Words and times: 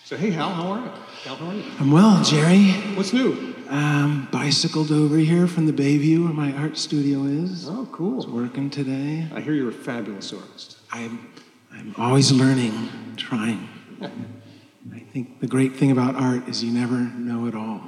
So, 0.04 0.18
hey, 0.18 0.32
Hal, 0.32 0.50
how 0.50 0.72
are 0.72 0.80
you? 0.80 0.92
Kal, 1.24 1.36
how 1.38 1.48
are 1.52 1.54
you? 1.54 1.64
I'm 1.80 1.90
well, 1.90 2.22
Jerry. 2.22 2.72
What's 2.98 3.14
new? 3.14 3.56
Um, 3.70 4.28
bicycled 4.30 4.92
over 4.92 5.16
here 5.16 5.48
from 5.48 5.68
the 5.68 5.72
Bayview 5.72 6.26
where 6.26 6.34
my 6.34 6.52
art 6.52 6.78
studio 6.78 7.24
is. 7.24 7.70
Oh, 7.70 7.88
cool. 7.94 8.28
Working 8.28 8.70
today. 8.70 9.26
I 9.34 9.40
hear 9.40 9.54
you're 9.54 9.70
a 9.70 9.74
fabulous 9.74 10.34
artist. 10.34 10.78
I'm, 10.92 11.32
I'm 11.72 11.96
always 11.98 12.34
learning, 12.34 12.90
trying. 13.16 13.70
I 14.02 15.00
think 15.14 15.40
the 15.40 15.48
great 15.48 15.78
thing 15.78 15.92
about 15.92 16.16
art 16.16 16.50
is 16.50 16.62
you 16.62 16.74
never 16.74 16.98
know 16.98 17.46
it 17.48 17.56
all. 17.56 17.82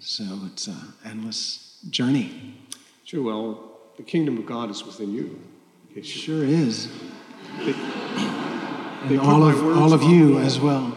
So 0.00 0.24
it's 0.52 0.66
an 0.66 0.92
endless 1.02 1.78
journey. 1.88 2.58
Sure, 3.04 3.22
well, 3.22 3.71
the 4.02 4.10
kingdom 4.10 4.36
of 4.36 4.46
God 4.46 4.68
is 4.68 4.84
within 4.84 5.12
you. 5.12 5.38
It 5.94 6.04
sure 6.04 6.44
is. 6.44 6.88
They, 7.58 7.72
and 9.04 9.20
all 9.20 9.46
of, 9.46 9.78
all 9.78 9.92
of 9.92 10.02
you 10.02 10.40
as 10.40 10.58
well. 10.58 10.96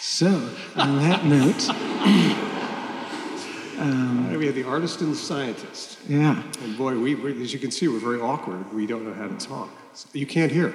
so, 0.00 0.28
on 0.76 1.02
that 1.02 1.24
note, 1.24 1.68
um, 3.80 4.32
we 4.38 4.46
have 4.46 4.54
the 4.54 4.64
artist 4.64 5.00
and 5.00 5.12
the 5.12 5.16
scientist. 5.16 5.98
Yeah. 6.08 6.40
And 6.62 6.78
boy, 6.78 6.96
we, 6.96 7.16
we, 7.16 7.42
as 7.42 7.52
you 7.52 7.58
can 7.58 7.72
see, 7.72 7.88
we're 7.88 7.98
very 7.98 8.20
awkward. 8.20 8.72
We 8.72 8.86
don't 8.86 9.04
know 9.04 9.14
how 9.14 9.26
to 9.26 9.36
talk. 9.44 9.70
You 10.12 10.26
can't 10.26 10.52
hear. 10.52 10.72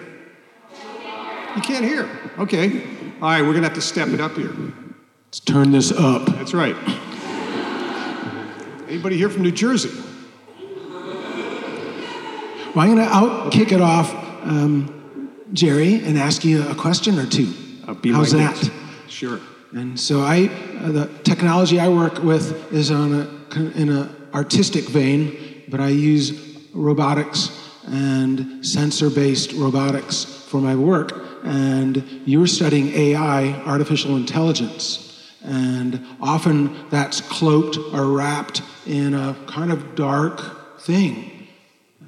You 1.55 1.61
can't 1.61 1.85
hear. 1.85 2.09
Okay. 2.37 2.83
All 3.21 3.29
right, 3.29 3.41
we're 3.41 3.51
going 3.51 3.61
to 3.61 3.69
have 3.69 3.75
to 3.75 3.81
step 3.81 4.09
it 4.09 4.19
up 4.19 4.35
here. 4.35 4.53
Let's 5.27 5.39
turn 5.39 5.71
this 5.71 5.93
up. 5.93 6.25
That's 6.25 6.53
right. 6.53 6.75
Anybody 8.93 9.17
here 9.17 9.27
from 9.27 9.41
New 9.41 9.51
Jersey? 9.51 9.89
Well, 12.75 12.85
I'm 12.85 12.95
going 12.95 12.97
to 12.97 13.11
out 13.11 13.51
kick 13.51 13.71
it 13.71 13.81
off, 13.81 14.13
um, 14.43 15.31
Jerry, 15.51 15.95
and 15.95 16.15
ask 16.15 16.45
you 16.45 16.61
a 16.69 16.75
question 16.75 17.17
or 17.17 17.25
two. 17.25 17.51
Uh, 17.87 17.95
How's 18.13 18.33
that? 18.33 18.53
Guest. 18.53 18.71
Sure. 19.07 19.39
And 19.71 19.99
so 19.99 20.19
I, 20.21 20.45
uh, 20.79 20.91
the 20.91 21.09
technology 21.23 21.79
I 21.79 21.87
work 21.89 22.21
with 22.21 22.71
is 22.71 22.91
on 22.91 23.13
a, 23.15 23.27
in 23.75 23.89
an 23.89 24.15
artistic 24.31 24.85
vein, 24.85 25.63
but 25.69 25.79
I 25.79 25.87
use 25.87 26.59
robotics 26.71 27.49
and 27.87 28.63
sensor-based 28.63 29.53
robotics 29.53 30.23
for 30.23 30.61
my 30.61 30.75
work. 30.75 31.13
And 31.43 32.21
you're 32.25 32.45
studying 32.45 32.89
AI, 32.89 33.53
artificial 33.65 34.17
intelligence, 34.17 35.02
and 35.43 36.05
often 36.21 36.89
that's 36.89 37.21
cloaked 37.21 37.77
or 37.93 38.07
wrapped 38.07 38.61
in 38.85 39.13
a 39.13 39.35
kind 39.47 39.71
of 39.71 39.95
dark 39.95 40.81
thing, 40.81 41.47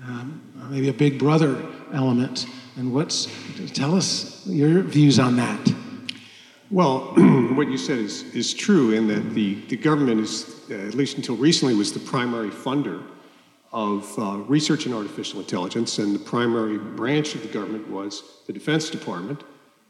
um, 0.05 0.41
maybe 0.69 0.89
a 0.89 0.93
big 0.93 1.19
brother 1.19 1.63
element. 1.93 2.45
And 2.77 2.93
what's, 2.93 3.27
tell 3.73 3.95
us 3.95 4.45
your 4.45 4.81
views 4.81 5.19
on 5.19 5.37
that. 5.37 5.73
Well, 6.71 6.99
what 7.55 7.67
you 7.67 7.77
said 7.77 7.99
is, 7.99 8.23
is 8.35 8.53
true 8.53 8.91
in 8.91 9.07
that 9.07 9.33
the, 9.33 9.55
the 9.67 9.77
government 9.77 10.21
is, 10.21 10.69
at 10.71 10.93
least 10.95 11.17
until 11.17 11.35
recently, 11.35 11.75
was 11.75 11.93
the 11.93 11.99
primary 11.99 12.49
funder 12.49 13.03
of 13.71 14.17
uh, 14.17 14.37
research 14.47 14.85
in 14.85 14.93
artificial 14.93 15.39
intelligence, 15.39 15.99
and 15.99 16.15
the 16.15 16.19
primary 16.19 16.77
branch 16.77 17.35
of 17.35 17.41
the 17.41 17.47
government 17.49 17.87
was 17.89 18.23
the 18.47 18.53
Defense 18.53 18.89
Department, 18.89 19.43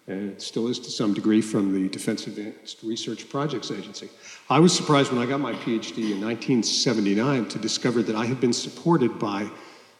and 0.07 0.31
it 0.31 0.41
still 0.41 0.67
is 0.67 0.77
to 0.79 0.91
some 0.91 1.13
degree 1.13 1.41
from 1.41 1.73
the 1.73 1.89
Defense 1.89 2.27
Advanced 2.27 2.83
Research 2.83 3.27
Projects 3.27 3.71
Agency. 3.71 4.09
I 4.49 4.59
was 4.59 4.75
surprised 4.75 5.11
when 5.11 5.21
I 5.21 5.25
got 5.25 5.39
my 5.39 5.53
PhD 5.53 6.11
in 6.11 6.21
1979 6.21 7.47
to 7.49 7.59
discover 7.59 8.03
that 8.03 8.15
I 8.15 8.25
had 8.25 8.39
been 8.39 8.53
supported 8.53 9.17
by, 9.17 9.49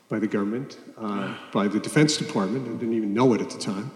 by 0.07 0.19
the 0.19 0.27
government, 0.27 0.77
uh, 0.97 1.35
by 1.51 1.67
the 1.67 1.79
Defense 1.79 2.17
Department. 2.17 2.67
I 2.67 2.71
didn't 2.73 2.94
even 2.94 3.13
know 3.15 3.33
it 3.33 3.41
at 3.41 3.49
the 3.49 3.57
time. 3.57 3.91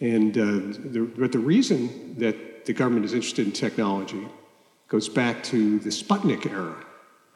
And 0.00 0.36
uh, 0.36 0.42
the, 0.90 1.10
but 1.16 1.30
the 1.30 1.38
reason 1.38 2.16
that 2.18 2.66
the 2.66 2.72
government 2.72 3.04
is 3.04 3.14
interested 3.14 3.46
in 3.46 3.52
technology 3.52 4.26
goes 4.88 5.08
back 5.08 5.44
to 5.44 5.78
the 5.78 5.90
Sputnik 5.90 6.50
era. 6.50 6.84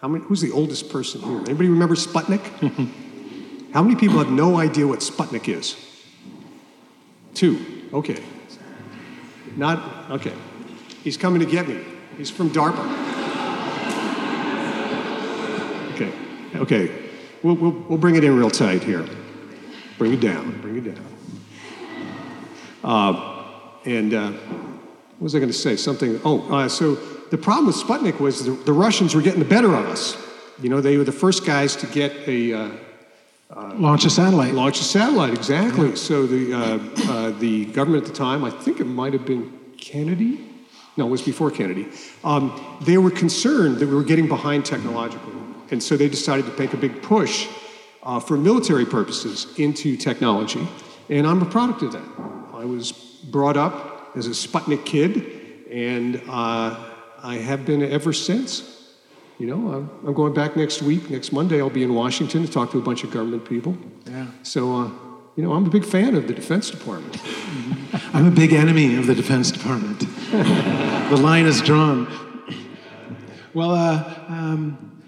How 0.00 0.08
many, 0.08 0.24
who's 0.24 0.40
the 0.40 0.50
oldest 0.50 0.90
person 0.90 1.20
here? 1.20 1.38
Anybody 1.42 1.68
remember 1.68 1.94
Sputnik? 1.94 2.42
How 3.72 3.82
many 3.82 3.94
people 3.94 4.18
have 4.18 4.30
no 4.30 4.56
idea 4.56 4.86
what 4.86 4.98
Sputnik 4.98 5.48
is? 5.48 5.76
Two. 7.34 7.79
Okay. 7.92 8.22
Not, 9.56 10.10
okay. 10.10 10.32
He's 11.02 11.16
coming 11.16 11.40
to 11.40 11.46
get 11.46 11.68
me. 11.68 11.82
He's 12.16 12.30
from 12.30 12.50
DARPA. 12.50 12.84
Okay. 15.94 16.12
Okay. 16.56 17.10
We'll, 17.42 17.56
we'll, 17.56 17.72
we'll 17.88 17.98
bring 17.98 18.16
it 18.16 18.24
in 18.24 18.36
real 18.36 18.50
tight 18.50 18.82
here. 18.82 19.06
Bring 19.98 20.12
it 20.12 20.20
down. 20.20 20.60
Bring 20.60 20.76
it 20.76 20.94
down. 20.94 21.06
Uh, 22.82 23.44
and 23.84 24.14
uh, 24.14 24.30
what 24.30 25.20
was 25.20 25.34
I 25.34 25.38
going 25.38 25.50
to 25.50 25.56
say? 25.56 25.76
Something. 25.76 26.20
Oh, 26.24 26.50
uh, 26.54 26.68
so 26.68 26.94
the 27.30 27.38
problem 27.38 27.66
with 27.66 27.76
Sputnik 27.76 28.20
was 28.20 28.44
the, 28.44 28.52
the, 28.52 28.72
Russians 28.72 29.14
were 29.14 29.22
getting 29.22 29.40
the 29.40 29.48
better 29.48 29.74
of 29.74 29.86
us. 29.86 30.16
You 30.60 30.68
know, 30.68 30.80
they 30.80 30.96
were 30.96 31.04
the 31.04 31.12
first 31.12 31.46
guys 31.46 31.76
to 31.76 31.86
get 31.86 32.12
a 32.26 32.70
uh, 33.54 33.74
launch 33.74 34.04
a 34.04 34.10
satellite. 34.10 34.54
Launch 34.54 34.80
a 34.80 34.84
satellite, 34.84 35.34
exactly. 35.34 35.88
Yeah. 35.88 35.94
So 35.96 36.26
the 36.26 36.54
uh, 36.54 37.30
the 37.38 37.66
government 37.66 38.04
at 38.04 38.12
the 38.12 38.16
time, 38.16 38.44
I 38.44 38.50
think 38.50 38.80
it 38.80 38.84
might 38.84 39.12
have 39.12 39.26
been 39.26 39.52
Kennedy. 39.76 40.46
No, 40.96 41.06
it 41.06 41.10
was 41.10 41.22
before 41.22 41.50
Kennedy. 41.50 41.88
Um, 42.24 42.78
they 42.82 42.98
were 42.98 43.10
concerned 43.10 43.78
that 43.78 43.88
we 43.88 43.94
were 43.94 44.04
getting 44.04 44.28
behind 44.28 44.64
technologically, 44.64 45.34
and 45.70 45.82
so 45.82 45.96
they 45.96 46.08
decided 46.08 46.46
to 46.46 46.58
make 46.58 46.72
a 46.74 46.76
big 46.76 47.02
push 47.02 47.48
uh, 48.02 48.20
for 48.20 48.36
military 48.36 48.86
purposes 48.86 49.46
into 49.56 49.96
technology. 49.96 50.66
And 51.08 51.26
I'm 51.26 51.42
a 51.42 51.46
product 51.46 51.82
of 51.82 51.92
that. 51.92 52.08
I 52.54 52.64
was 52.64 52.92
brought 52.92 53.56
up 53.56 54.12
as 54.16 54.26
a 54.26 54.30
Sputnik 54.30 54.84
kid, 54.84 55.66
and 55.70 56.22
uh, 56.28 56.76
I 57.22 57.36
have 57.36 57.66
been 57.66 57.82
ever 57.82 58.12
since. 58.12 58.79
You 59.40 59.46
know, 59.46 59.72
I'm, 59.72 59.90
I'm, 60.06 60.12
going 60.12 60.34
back 60.34 60.54
next 60.54 60.82
week. 60.82 61.08
Next 61.08 61.32
Monday, 61.32 61.62
I'll 61.62 61.70
be 61.70 61.82
in 61.82 61.94
Washington 61.94 62.44
to 62.44 62.52
talk 62.52 62.72
to 62.72 62.78
a 62.78 62.82
bunch 62.82 63.04
of 63.04 63.10
government 63.10 63.46
people. 63.46 63.74
Yeah. 64.04 64.26
So, 64.42 64.76
uh, 64.76 64.90
you 65.34 65.42
know, 65.42 65.54
I'm 65.54 65.64
a 65.64 65.70
big 65.70 65.86
fan 65.86 66.14
of 66.14 66.28
the 66.28 66.34
Defense 66.34 66.70
Department. 66.70 67.16
I'm 68.14 68.26
a 68.26 68.30
big 68.30 68.52
enemy 68.52 68.96
of 68.96 69.06
the 69.06 69.14
Defense 69.14 69.50
Department. 69.50 70.00
the 70.30 71.16
line 71.18 71.46
is 71.46 71.62
drawn. 71.62 72.06
Well, 73.54 73.70
uh, 73.70 74.24
um, 74.28 75.00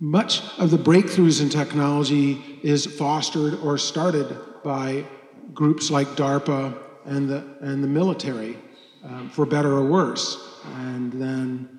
much 0.00 0.42
of 0.58 0.72
the 0.72 0.76
breakthroughs 0.76 1.40
in 1.40 1.48
technology 1.48 2.58
is 2.64 2.86
fostered 2.86 3.54
or 3.60 3.78
started 3.78 4.36
by 4.64 5.06
groups 5.54 5.92
like 5.92 6.08
DARPA 6.08 6.76
and 7.04 7.30
the, 7.30 7.56
and 7.60 7.84
the 7.84 7.88
military, 7.88 8.58
um, 9.04 9.30
for 9.30 9.46
better 9.46 9.74
or 9.74 9.84
worse. 9.84 10.58
And 10.74 11.12
then 11.12 11.77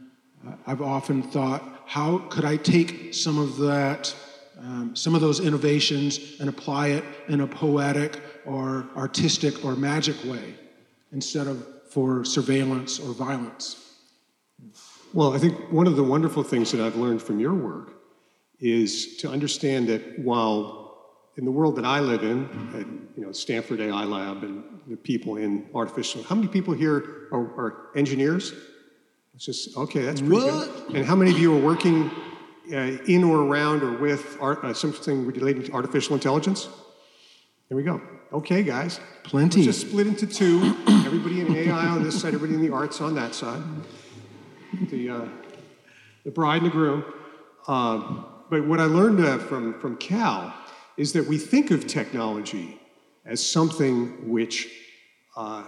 I've 0.66 0.82
often 0.82 1.22
thought, 1.24 1.64
how 1.86 2.20
could 2.30 2.46
I 2.46 2.58
take 2.58 3.14
some 3.14 3.38
of 3.38 3.58
that, 3.58 4.16
um, 4.60 4.96
some 4.96 5.16
of 5.16 5.22
those 5.22 5.40
innovations 5.40 6.40
and 6.40 6.50
apply 6.50 6.90
it 6.90 7.04
in 7.28 7.42
a 7.42 7.48
poetic 7.48 8.22
or 8.46 8.88
artistic 8.96 9.66
or 9.66 9.76
magic 9.76 10.16
way? 10.24 10.56
instead 11.12 11.48
of 11.48 11.66
for 11.90 12.24
surveillance 12.24 13.00
or 13.00 13.14
violence. 13.14 13.98
Well, 15.14 15.34
I 15.34 15.40
think 15.40 15.72
one 15.72 15.88
of 15.88 15.96
the 15.96 16.04
wonderful 16.04 16.44
things 16.44 16.72
that 16.72 16.82
I've 16.82 16.96
learned 16.96 17.22
from 17.22 17.40
your 17.40 17.54
work 17.54 17.94
is 18.60 19.18
to 19.18 19.30
understand 19.30 19.88
that 19.88 20.20
while 20.20 20.78
in 21.38 21.46
the 21.46 21.52
world 21.52 21.78
that 21.78 21.86
I 21.86 22.00
live 22.00 22.24
in, 22.24 22.46
at 22.76 22.86
you 23.18 23.26
know 23.26 23.32
Stanford 23.32 23.80
AI 23.80 24.04
Lab 24.04 24.44
and 24.44 24.64
the 24.88 24.98
people 24.98 25.38
in 25.38 25.68
artificial, 25.74 26.22
how 26.24 26.36
many 26.36 26.48
people 26.48 26.74
here 26.74 27.28
are, 27.32 27.46
are 27.58 27.88
engineers? 27.96 28.54
It's 29.40 29.46
just 29.46 29.78
okay. 29.78 30.02
That's 30.02 30.20
pretty 30.20 30.36
What? 30.36 30.88
good. 30.88 30.98
And 30.98 31.06
how 31.06 31.16
many 31.16 31.32
of 31.32 31.40
you 31.40 31.56
are 31.56 31.62
working 31.62 32.12
uh, 32.74 32.98
in 33.08 33.24
or 33.24 33.38
around 33.38 33.84
or 33.84 33.98
with 33.98 34.38
art, 34.42 34.66
uh, 34.66 34.74
something 34.74 35.26
related 35.26 35.68
to 35.68 35.72
artificial 35.72 36.14
intelligence? 36.14 36.68
There 37.70 37.78
we 37.78 37.84
go. 37.84 38.02
Okay, 38.34 38.64
guys. 38.64 39.00
Plenty. 39.24 39.64
Let's 39.64 39.78
just 39.78 39.88
split 39.88 40.08
into 40.08 40.28
two. 40.28 40.76
Everybody 41.06 41.40
in 41.40 41.56
AI 41.56 41.88
on 41.88 42.04
this 42.04 42.20
side, 42.20 42.34
everybody 42.34 42.56
in 42.56 42.62
the 42.62 42.76
arts 42.76 43.00
on 43.00 43.16
that 43.16 43.34
side. 43.34 43.64
The, 44.90 45.10
uh, 45.10 45.28
the 46.26 46.32
bride 46.32 46.64
and 46.64 46.66
the 46.66 46.76
groom. 46.76 47.06
Uh, 47.66 48.24
but 48.50 48.68
what 48.68 48.82
I 48.82 48.88
learned 48.88 49.22
uh, 49.22 49.38
from, 49.38 49.80
from 49.80 49.96
Kal 49.96 50.54
is 50.98 51.14
that 51.14 51.26
we 51.26 51.38
think 51.38 51.72
of 51.72 51.88
technology 51.88 52.78
as 53.26 53.40
something 53.46 54.30
which 54.30 54.68
uh, 55.38 55.64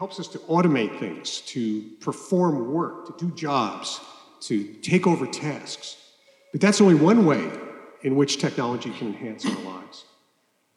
helps 0.00 0.18
us 0.18 0.28
to 0.28 0.38
automate 0.38 0.98
things, 0.98 1.42
to 1.42 1.82
perform 2.00 2.72
work, 2.72 3.06
to 3.06 3.26
do 3.26 3.30
jobs, 3.36 4.00
to 4.40 4.64
take 4.80 5.06
over 5.06 5.26
tasks. 5.26 5.98
But 6.52 6.62
that's 6.62 6.80
only 6.80 6.94
one 6.94 7.26
way 7.26 7.46
in 8.00 8.16
which 8.16 8.38
technology 8.38 8.90
can 8.92 9.08
enhance 9.08 9.44
our 9.44 9.60
lives. 9.60 10.06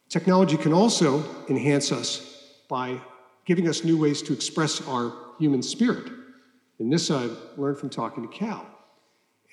Technology 0.10 0.58
can 0.58 0.74
also 0.74 1.24
enhance 1.48 1.90
us 1.94 2.52
by 2.68 3.00
giving 3.46 3.70
us 3.70 3.86
new 3.86 3.98
ways 3.98 4.22
to 4.24 4.34
express 4.34 4.86
our 4.90 5.14
human 5.40 5.64
spirit. 5.64 6.12
And 6.80 6.92
this 6.92 7.10
I've 7.10 7.38
learned 7.56 7.78
from 7.78 7.90
talking 7.90 8.28
to 8.28 8.38
Kal. 8.38 8.68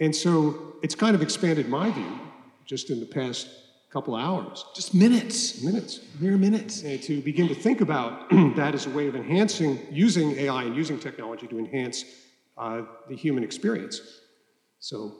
And 0.00 0.14
so 0.14 0.74
it's 0.82 0.96
kind 0.96 1.14
of 1.14 1.22
expanded 1.22 1.68
my 1.68 1.92
view 1.92 2.18
just 2.66 2.90
in 2.90 2.98
the 2.98 3.06
past 3.06 3.46
couple 3.90 4.14
hours, 4.14 4.64
Just 4.74 4.94
minutes, 4.94 5.62
minutes, 5.62 6.00
mere 6.20 6.36
minutes. 6.36 6.82
and 6.82 7.02
to 7.02 7.20
begin 7.20 7.48
to 7.48 7.54
think 7.54 7.80
about 7.80 8.30
that 8.56 8.72
as 8.72 8.86
a 8.86 8.90
way 8.90 9.08
of 9.08 9.16
enhancing, 9.16 9.80
using 9.90 10.30
AI 10.32 10.64
and 10.64 10.76
using 10.76 10.98
technology 10.98 11.48
to 11.48 11.58
enhance 11.58 12.04
uh, 12.56 12.82
the 13.08 13.16
human 13.16 13.42
experience. 13.42 14.00
So, 14.78 15.16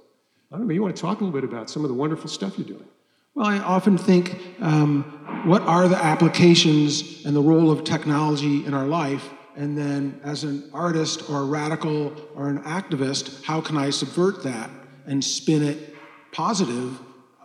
I 0.52 0.56
don't 0.56 0.69
know, 0.69 0.75
you 0.75 0.82
want 0.82 0.94
to 0.94 1.02
talk 1.02 1.20
a 1.20 1.25
little 1.25 1.38
bit 1.40 1.49
about 1.49 1.69
some 1.69 1.84
of 1.84 1.88
the 1.88 1.94
wonderful 1.94 2.28
stuff 2.28 2.58
you're 2.58 2.67
doing? 2.67 2.87
Well, 3.34 3.46
I 3.46 3.58
often 3.58 3.99
think 3.99 4.38
um, 4.61 5.02
what 5.46 5.62
are 5.62 5.88
the 5.88 5.96
applications 5.96 7.25
and 7.25 7.34
the 7.34 7.43
role 7.43 7.70
of 7.73 7.82
technology 7.82 8.64
in 8.66 8.75
our 8.75 8.87
life? 8.87 9.31
And 9.56 9.76
then, 9.76 10.20
as 10.23 10.44
an 10.44 10.70
artist 10.73 11.28
or 11.28 11.40
a 11.40 11.44
radical 11.44 12.14
or 12.37 12.49
an 12.49 12.62
activist, 12.62 13.43
how 13.44 13.61
can 13.61 13.76
I 13.76 13.90
subvert 13.90 14.44
that 14.44 14.70
and 15.06 15.25
spin 15.25 15.62
it 15.64 15.96
positive 16.32 17.00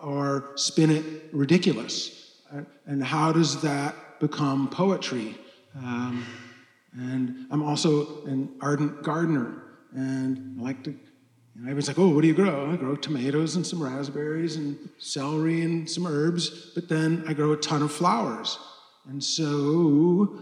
or 0.05 0.51
spin 0.55 0.91
it 0.91 1.03
ridiculous? 1.33 2.41
And 2.85 3.03
how 3.03 3.31
does 3.31 3.61
that 3.63 4.19
become 4.19 4.69
poetry? 4.69 5.35
Um, 5.75 6.25
and 6.93 7.47
I'm 7.51 7.63
also 7.63 8.23
an 8.25 8.49
ardent 8.61 9.03
gardener, 9.03 9.63
and 9.93 10.59
I 10.59 10.63
like 10.63 10.83
to. 10.83 10.91
You 10.91 11.61
know, 11.61 11.67
everyone's 11.67 11.87
like, 11.87 11.99
"Oh, 11.99 12.09
what 12.09 12.21
do 12.21 12.27
you 12.27 12.33
grow?" 12.33 12.71
I 12.71 12.75
grow 12.75 12.95
tomatoes 12.95 13.55
and 13.55 13.65
some 13.65 13.81
raspberries 13.81 14.57
and 14.57 14.77
celery 14.97 15.61
and 15.61 15.89
some 15.89 16.05
herbs, 16.05 16.71
but 16.75 16.87
then 16.89 17.23
I 17.27 17.33
grow 17.33 17.53
a 17.53 17.57
ton 17.57 17.81
of 17.81 17.91
flowers. 17.91 18.59
And 19.07 19.23
so, 19.23 20.37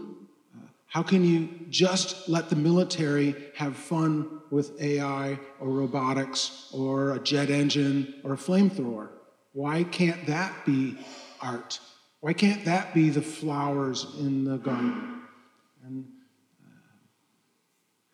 uh, 0.56 0.66
how 0.86 1.02
can 1.02 1.24
you 1.24 1.48
just 1.70 2.28
let 2.28 2.50
the 2.50 2.56
military 2.56 3.34
have 3.56 3.76
fun 3.76 4.40
with 4.50 4.80
AI 4.80 5.38
or 5.60 5.68
robotics 5.68 6.70
or 6.72 7.14
a 7.14 7.18
jet 7.20 7.50
engine 7.50 8.14
or 8.24 8.34
a 8.34 8.36
flamethrower? 8.36 9.08
Why 9.54 9.84
can't 9.84 10.26
that 10.26 10.66
be 10.66 10.98
art? 11.40 11.78
Why 12.20 12.32
can't 12.32 12.64
that 12.64 12.92
be 12.92 13.08
the 13.08 13.22
flowers 13.22 14.06
in 14.18 14.44
the 14.44 14.58
garden? 14.58 15.22
And 15.84 16.04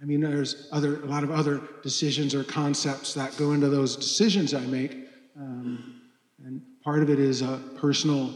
I 0.02 0.04
mean, 0.04 0.20
there's 0.20 0.69
other, 0.70 1.02
a 1.02 1.06
lot 1.06 1.25
of 1.25 1.31
other 1.31 1.62
decisions 1.82 2.34
or 2.34 2.44
concepts 2.44 3.14
that 3.14 3.37
go 3.37 3.52
into 3.52 3.69
those 3.69 3.96
decisions 3.96 4.52
I 4.52 4.60
make. 4.60 5.08
Um, 5.37 6.02
and 6.44 6.62
part 6.84 7.02
of 7.02 7.10
it 7.10 7.19
is 7.19 7.40
a 7.40 7.60
personal 7.76 8.34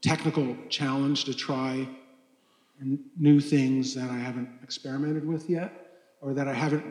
technical 0.00 0.56
challenge 0.68 1.24
to 1.24 1.34
try 1.34 1.88
new 3.18 3.40
things 3.40 3.94
that 3.94 4.10
I 4.10 4.16
haven't 4.16 4.48
experimented 4.62 5.26
with 5.26 5.48
yet, 5.48 5.92
or 6.20 6.34
that 6.34 6.48
I 6.48 6.54
haven't, 6.54 6.84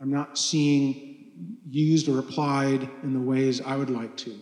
I'm 0.00 0.10
not 0.10 0.36
seeing 0.36 1.30
used 1.70 2.08
or 2.08 2.18
applied 2.18 2.88
in 3.02 3.14
the 3.14 3.20
ways 3.20 3.62
I 3.62 3.76
would 3.76 3.90
like 3.90 4.16
to. 4.18 4.36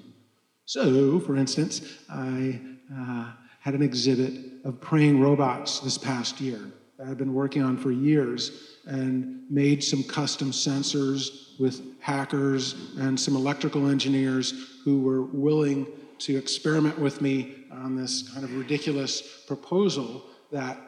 So, 0.66 1.20
for 1.20 1.36
instance, 1.36 1.98
I 2.08 2.60
uh, 2.94 3.32
had 3.60 3.74
an 3.74 3.82
exhibit 3.82 4.64
of 4.64 4.80
praying 4.80 5.20
robots 5.20 5.80
this 5.80 5.98
past 5.98 6.40
year 6.40 6.60
that 6.98 7.06
I've 7.06 7.18
been 7.18 7.34
working 7.34 7.62
on 7.62 7.76
for 7.76 7.90
years 7.90 8.78
and 8.86 9.44
made 9.50 9.84
some 9.84 10.02
custom 10.04 10.52
sensors 10.52 11.58
with 11.58 11.82
hackers 12.00 12.74
and 12.98 13.18
some 13.18 13.36
electrical 13.36 13.88
engineers 13.88 14.54
who 14.84 15.00
were 15.00 15.22
willing 15.22 15.86
to 16.20 16.36
experiment 16.36 16.98
with 16.98 17.20
me 17.20 17.64
on 17.70 17.96
this 17.96 18.30
kind 18.32 18.44
of 18.44 18.54
ridiculous 18.56 19.44
proposal 19.46 20.24
that 20.50 20.78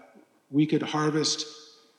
we 0.51 0.65
could 0.65 0.83
harvest 0.83 1.47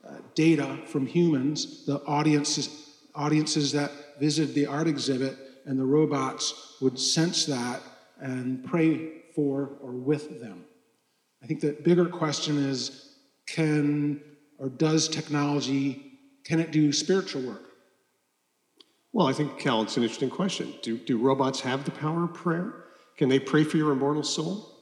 uh, 0.07 0.15
data 0.33 0.79
from 0.85 1.05
humans, 1.05 1.85
the 1.85 2.01
audiences, 2.05 2.95
audiences 3.13 3.71
that 3.73 3.91
visited 4.19 4.55
the 4.55 4.65
art 4.65 4.87
exhibit, 4.87 5.37
and 5.67 5.77
the 5.77 5.85
robots 5.85 6.77
would 6.81 6.97
sense 6.97 7.45
that 7.45 7.81
and 8.19 8.65
pray 8.65 9.21
for 9.35 9.77
or 9.81 9.91
with 9.91 10.41
them. 10.41 10.65
I 11.43 11.45
think 11.45 11.59
the 11.59 11.73
bigger 11.83 12.05
question 12.05 12.57
is 12.57 13.13
can 13.45 14.21
or 14.57 14.69
does 14.69 15.07
technology 15.07 16.19
can 16.43 16.59
it 16.59 16.71
do 16.71 16.91
spiritual 16.91 17.41
work? 17.41 17.63
Well, 19.11 19.27
I 19.27 19.33
think, 19.33 19.59
Kal, 19.59 19.81
it's 19.81 19.97
an 19.97 20.03
interesting 20.03 20.29
question. 20.29 20.73
Do, 20.81 20.97
do 20.97 21.17
robots 21.17 21.59
have 21.61 21.83
the 21.83 21.91
power 21.91 22.23
of 22.23 22.33
prayer? 22.33 22.73
Can 23.17 23.29
they 23.29 23.39
pray 23.39 23.63
for 23.63 23.77
your 23.77 23.91
immortal 23.91 24.23
soul? 24.23 24.73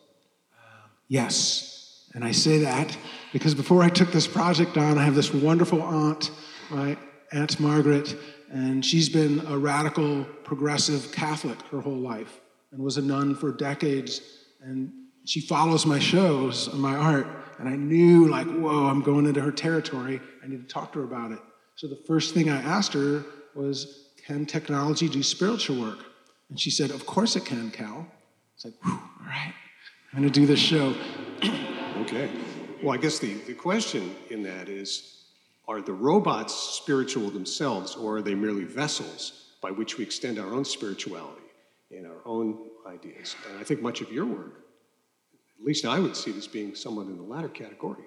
Yes. 1.07 2.09
And 2.13 2.23
I 2.23 2.31
say 2.31 2.59
that 2.59 2.95
because 3.33 3.55
before 3.55 3.81
I 3.81 3.89
took 3.89 4.11
this 4.11 4.27
project 4.27 4.77
on, 4.77 4.97
I 4.97 5.03
have 5.03 5.15
this 5.15 5.33
wonderful 5.33 5.81
aunt, 5.81 6.31
my 6.69 6.97
Aunt 7.31 7.59
Margaret, 7.59 8.15
and 8.55 8.85
she's 8.85 9.09
been 9.09 9.45
a 9.47 9.57
radical 9.57 10.23
progressive 10.45 11.11
Catholic 11.11 11.61
her 11.71 11.81
whole 11.81 11.97
life 11.97 12.39
and 12.71 12.81
was 12.81 12.95
a 12.95 13.01
nun 13.01 13.35
for 13.35 13.51
decades. 13.51 14.21
And 14.61 14.93
she 15.25 15.41
follows 15.41 15.85
my 15.85 15.99
shows 15.99 16.67
and 16.67 16.79
my 16.81 16.95
art. 16.95 17.27
And 17.59 17.67
I 17.67 17.75
knew, 17.75 18.29
like, 18.29 18.47
whoa, 18.47 18.85
I'm 18.85 19.01
going 19.01 19.25
into 19.25 19.41
her 19.41 19.51
territory. 19.51 20.21
I 20.41 20.47
need 20.47 20.65
to 20.65 20.73
talk 20.73 20.93
to 20.93 20.99
her 20.99 21.05
about 21.05 21.33
it. 21.33 21.39
So 21.75 21.87
the 21.87 21.99
first 22.07 22.33
thing 22.33 22.49
I 22.49 22.61
asked 22.61 22.93
her 22.93 23.25
was, 23.55 24.11
can 24.25 24.45
technology 24.45 25.09
do 25.09 25.21
spiritual 25.21 25.81
work? 25.81 25.99
And 26.49 26.57
she 26.57 26.71
said, 26.71 26.91
of 26.91 27.05
course 27.05 27.35
it 27.35 27.43
can, 27.43 27.71
Kal. 27.71 28.07
It's 28.55 28.63
like, 28.63 28.75
whew, 28.85 28.93
all 28.93 29.27
right, 29.27 29.53
I'm 30.13 30.19
going 30.21 30.31
to 30.31 30.39
do 30.39 30.45
this 30.45 30.61
show. 30.61 30.95
Okay. 32.03 32.31
Well, 32.81 32.93
I 32.93 32.97
guess 32.97 33.19
the, 33.19 33.33
the 33.33 33.53
question 33.53 34.15
in 34.29 34.43
that 34.43 34.69
is 34.69 35.14
are 35.67 35.81
the 35.81 35.93
robots 35.93 36.53
spiritual 36.53 37.29
themselves, 37.29 37.95
or 37.95 38.17
are 38.17 38.21
they 38.21 38.35
merely 38.35 38.63
vessels 38.63 39.53
by 39.61 39.71
which 39.71 39.97
we 39.97 40.03
extend 40.03 40.39
our 40.39 40.53
own 40.53 40.65
spirituality 40.65 41.41
and 41.91 42.05
our 42.05 42.21
own 42.25 42.69
ideas? 42.87 43.35
And 43.49 43.59
I 43.59 43.63
think 43.63 43.81
much 43.81 44.01
of 44.01 44.11
your 44.11 44.25
work, 44.25 44.65
at 45.59 45.65
least 45.65 45.85
I 45.85 45.99
would 45.99 46.15
see 46.15 46.35
as 46.37 46.47
being 46.47 46.75
somewhat 46.75 47.07
in 47.07 47.17
the 47.17 47.23
latter 47.23 47.49
category. 47.49 48.03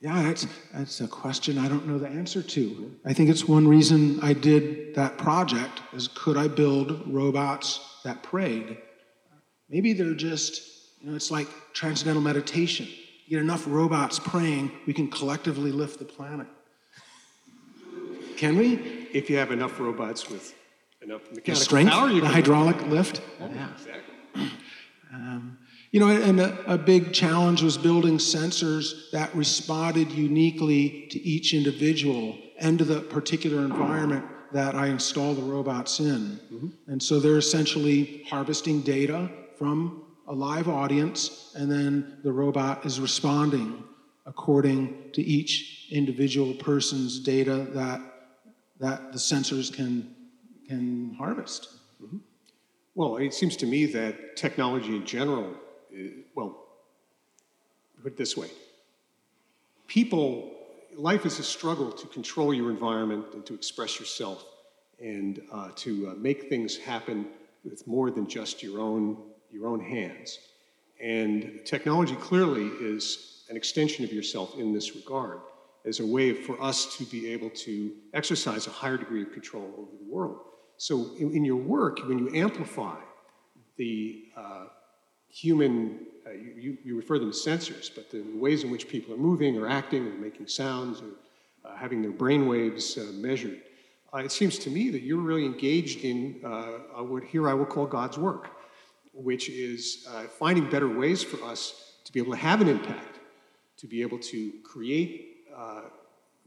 Yeah, 0.00 0.22
that's, 0.22 0.46
that's 0.72 1.00
a 1.02 1.08
question 1.08 1.58
I 1.58 1.68
don't 1.68 1.86
know 1.86 1.98
the 1.98 2.08
answer 2.08 2.42
to. 2.42 2.96
I 3.04 3.12
think 3.12 3.28
it's 3.28 3.46
one 3.46 3.68
reason 3.68 4.18
I 4.22 4.32
did 4.32 4.94
that 4.94 5.18
project 5.18 5.82
is 5.92 6.08
could 6.08 6.38
I 6.38 6.48
build 6.48 7.06
robots 7.06 8.00
that 8.02 8.22
prayed? 8.22 8.78
Maybe 9.68 9.92
they're 9.92 10.14
just, 10.14 10.62
you 11.00 11.10
know, 11.10 11.16
it's 11.16 11.30
like 11.30 11.48
transcendental 11.74 12.22
meditation. 12.22 12.88
You 13.26 13.36
get 13.36 13.42
enough 13.42 13.64
robots 13.66 14.18
praying, 14.18 14.72
we 14.86 14.94
can 14.94 15.08
collectively 15.08 15.70
lift 15.70 15.98
the 15.98 16.06
planet. 16.06 16.46
Can 18.40 18.56
we? 18.56 18.76
If 19.12 19.28
you 19.28 19.36
have 19.36 19.50
enough 19.52 19.78
robots 19.78 20.30
with 20.30 20.54
enough 21.02 21.28
The 21.28 21.34
mechanical 21.34 21.62
strength, 21.62 21.92
power, 21.92 22.08
you 22.08 22.22
the 22.22 22.28
hydraulic 22.28 22.80
lift. 22.86 23.20
Exactly. 23.38 24.50
Um, 25.12 25.58
you 25.90 26.00
know, 26.00 26.08
and 26.08 26.40
a, 26.40 26.72
a 26.72 26.78
big 26.78 27.12
challenge 27.12 27.62
was 27.62 27.76
building 27.76 28.16
sensors 28.16 29.10
that 29.12 29.34
responded 29.34 30.10
uniquely 30.12 31.06
to 31.10 31.20
each 31.20 31.52
individual 31.52 32.38
and 32.58 32.78
to 32.78 32.84
the 32.86 33.02
particular 33.02 33.62
environment 33.62 34.24
that 34.52 34.74
I 34.74 34.86
install 34.86 35.34
the 35.34 35.42
robots 35.42 36.00
in. 36.00 36.40
Mm-hmm. 36.50 36.68
And 36.86 37.02
so 37.02 37.20
they're 37.20 37.36
essentially 37.36 38.24
harvesting 38.30 38.80
data 38.80 39.30
from 39.58 40.04
a 40.26 40.32
live 40.32 40.66
audience, 40.66 41.52
and 41.54 41.70
then 41.70 42.20
the 42.22 42.32
robot 42.32 42.86
is 42.86 43.00
responding 43.00 43.84
according 44.24 45.10
to 45.12 45.20
each 45.20 45.88
individual 45.90 46.54
person's 46.54 47.18
data 47.18 47.66
that, 47.74 48.00
that 48.80 49.12
the 49.12 49.18
sensors 49.18 49.72
can, 49.72 50.14
can 50.66 51.14
harvest. 51.14 51.68
Well, 52.94 53.18
it 53.18 53.34
seems 53.34 53.56
to 53.58 53.66
me 53.66 53.86
that 53.86 54.36
technology 54.36 54.96
in 54.96 55.06
general, 55.06 55.54
is, 55.92 56.12
well, 56.34 56.64
put 58.02 58.12
it 58.12 58.16
this 58.16 58.36
way 58.36 58.50
people, 59.86 60.52
life 60.96 61.26
is 61.26 61.38
a 61.38 61.42
struggle 61.42 61.90
to 61.90 62.06
control 62.08 62.54
your 62.54 62.70
environment 62.70 63.26
and 63.34 63.44
to 63.44 63.54
express 63.54 63.98
yourself 63.98 64.44
and 65.00 65.42
uh, 65.52 65.70
to 65.74 66.08
uh, 66.08 66.14
make 66.14 66.48
things 66.48 66.76
happen 66.76 67.26
with 67.64 67.86
more 67.86 68.10
than 68.10 68.26
just 68.28 68.62
your 68.62 68.80
own, 68.80 69.16
your 69.50 69.66
own 69.66 69.80
hands. 69.80 70.38
And 71.02 71.60
technology 71.64 72.14
clearly 72.16 72.66
is 72.66 73.44
an 73.50 73.56
extension 73.56 74.04
of 74.04 74.12
yourself 74.12 74.56
in 74.58 74.72
this 74.72 74.94
regard 74.94 75.40
as 75.86 76.00
a 76.00 76.06
way 76.06 76.32
for 76.32 76.60
us 76.62 76.96
to 76.96 77.04
be 77.04 77.30
able 77.32 77.50
to 77.50 77.92
exercise 78.12 78.66
a 78.66 78.70
higher 78.70 78.96
degree 78.96 79.22
of 79.22 79.32
control 79.32 79.72
over 79.78 79.90
the 79.98 80.12
world. 80.12 80.40
So 80.76 81.10
in, 81.18 81.34
in 81.34 81.44
your 81.44 81.56
work, 81.56 82.00
when 82.06 82.18
you 82.18 82.30
amplify 82.34 82.96
the 83.76 84.24
uh, 84.36 84.64
human, 85.28 86.06
uh, 86.26 86.32
you, 86.32 86.76
you, 86.84 86.96
refer 86.96 87.18
them 87.18 87.30
as 87.30 87.36
sensors, 87.36 87.90
but 87.94 88.10
the 88.10 88.22
ways 88.34 88.64
in 88.64 88.70
which 88.70 88.88
people 88.88 89.14
are 89.14 89.18
moving 89.18 89.56
or 89.58 89.68
acting 89.68 90.06
or 90.06 90.12
making 90.12 90.48
sounds 90.48 91.00
or 91.00 91.10
uh, 91.64 91.76
having 91.76 92.02
their 92.02 92.10
brain 92.10 92.46
waves 92.46 92.98
uh, 92.98 93.10
measured, 93.14 93.60
uh, 94.12 94.18
it 94.18 94.32
seems 94.32 94.58
to 94.58 94.70
me 94.70 94.90
that 94.90 95.02
you're 95.02 95.20
really 95.20 95.46
engaged 95.46 96.04
in 96.04 96.40
uh, 96.44 97.02
what 97.02 97.24
here 97.24 97.48
I 97.48 97.54
will 97.54 97.66
call 97.66 97.86
God's 97.86 98.18
work, 98.18 98.50
which 99.14 99.48
is 99.48 100.08
finding 100.38 100.68
better 100.68 100.88
ways 100.88 101.22
for 101.22 101.42
us 101.44 101.94
to 102.04 102.12
be 102.12 102.20
able 102.20 102.32
to 102.32 102.38
have 102.38 102.60
an 102.60 102.68
impact, 102.68 103.20
to 103.78 103.86
be 103.86 104.02
able 104.02 104.18
to 104.18 104.52
create 104.64 105.29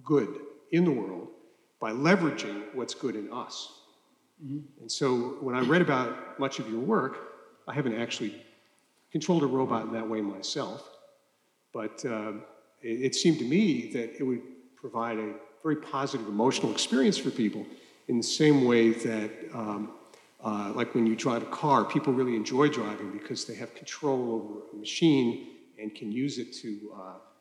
good 0.04 0.40
in 0.72 0.86
the 0.86 0.92
world 0.92 1.30
by 1.80 1.92
leveraging 1.92 2.74
what's 2.74 2.94
good 2.94 3.16
in 3.16 3.32
us. 3.32 3.82
Mm-hmm. 4.44 4.60
And 4.82 4.92
so 4.92 5.38
when 5.42 5.56
I 5.56 5.62
read 5.62 5.82
about 5.82 6.40
much 6.40 6.60
of 6.60 6.70
your 6.70 6.80
work, 6.80 7.18
I 7.68 7.74
haven't 7.74 7.96
actually 7.96 8.42
controlled 9.12 9.44
a 9.44 9.48
robot 9.48 9.86
in 9.86 9.94
that 9.94 10.08
way 10.08 10.22
myself, 10.22 10.90
but 11.72 12.04
uh, 12.06 12.34
it, 12.82 13.02
it, 13.02 13.16
seemed 13.16 13.38
to 13.40 13.46
me 13.46 13.92
that 13.92 14.20
it 14.20 14.24
would 14.24 14.42
provide 14.76 15.18
a 15.18 15.34
very 15.62 15.76
positive 15.76 16.28
emotional 16.28 16.72
experience 16.72 17.18
for 17.18 17.30
people 17.30 17.66
in 18.08 18.18
the 18.18 18.24
same 18.24 18.66
way 18.66 18.92
that, 18.92 19.32
um, 19.54 19.92
uh, 20.44 20.74
like 20.76 20.94
when 20.96 21.06
you 21.06 21.16
drive 21.16 21.44
a 21.44 21.48
car, 21.48 21.86
people 21.86 22.12
really 22.12 22.36
enjoy 22.36 22.68
driving 22.68 23.12
because 23.12 23.46
they 23.46 23.56
have 23.56 23.74
control 23.76 24.34
over 24.34 24.54
a 24.74 24.76
machine 24.76 25.50
and 25.80 25.94
can 25.94 26.12
use 26.12 26.38
it 26.38 26.54
to. 26.54 26.80
Uh, 26.96 27.00
uh 27.00 27.33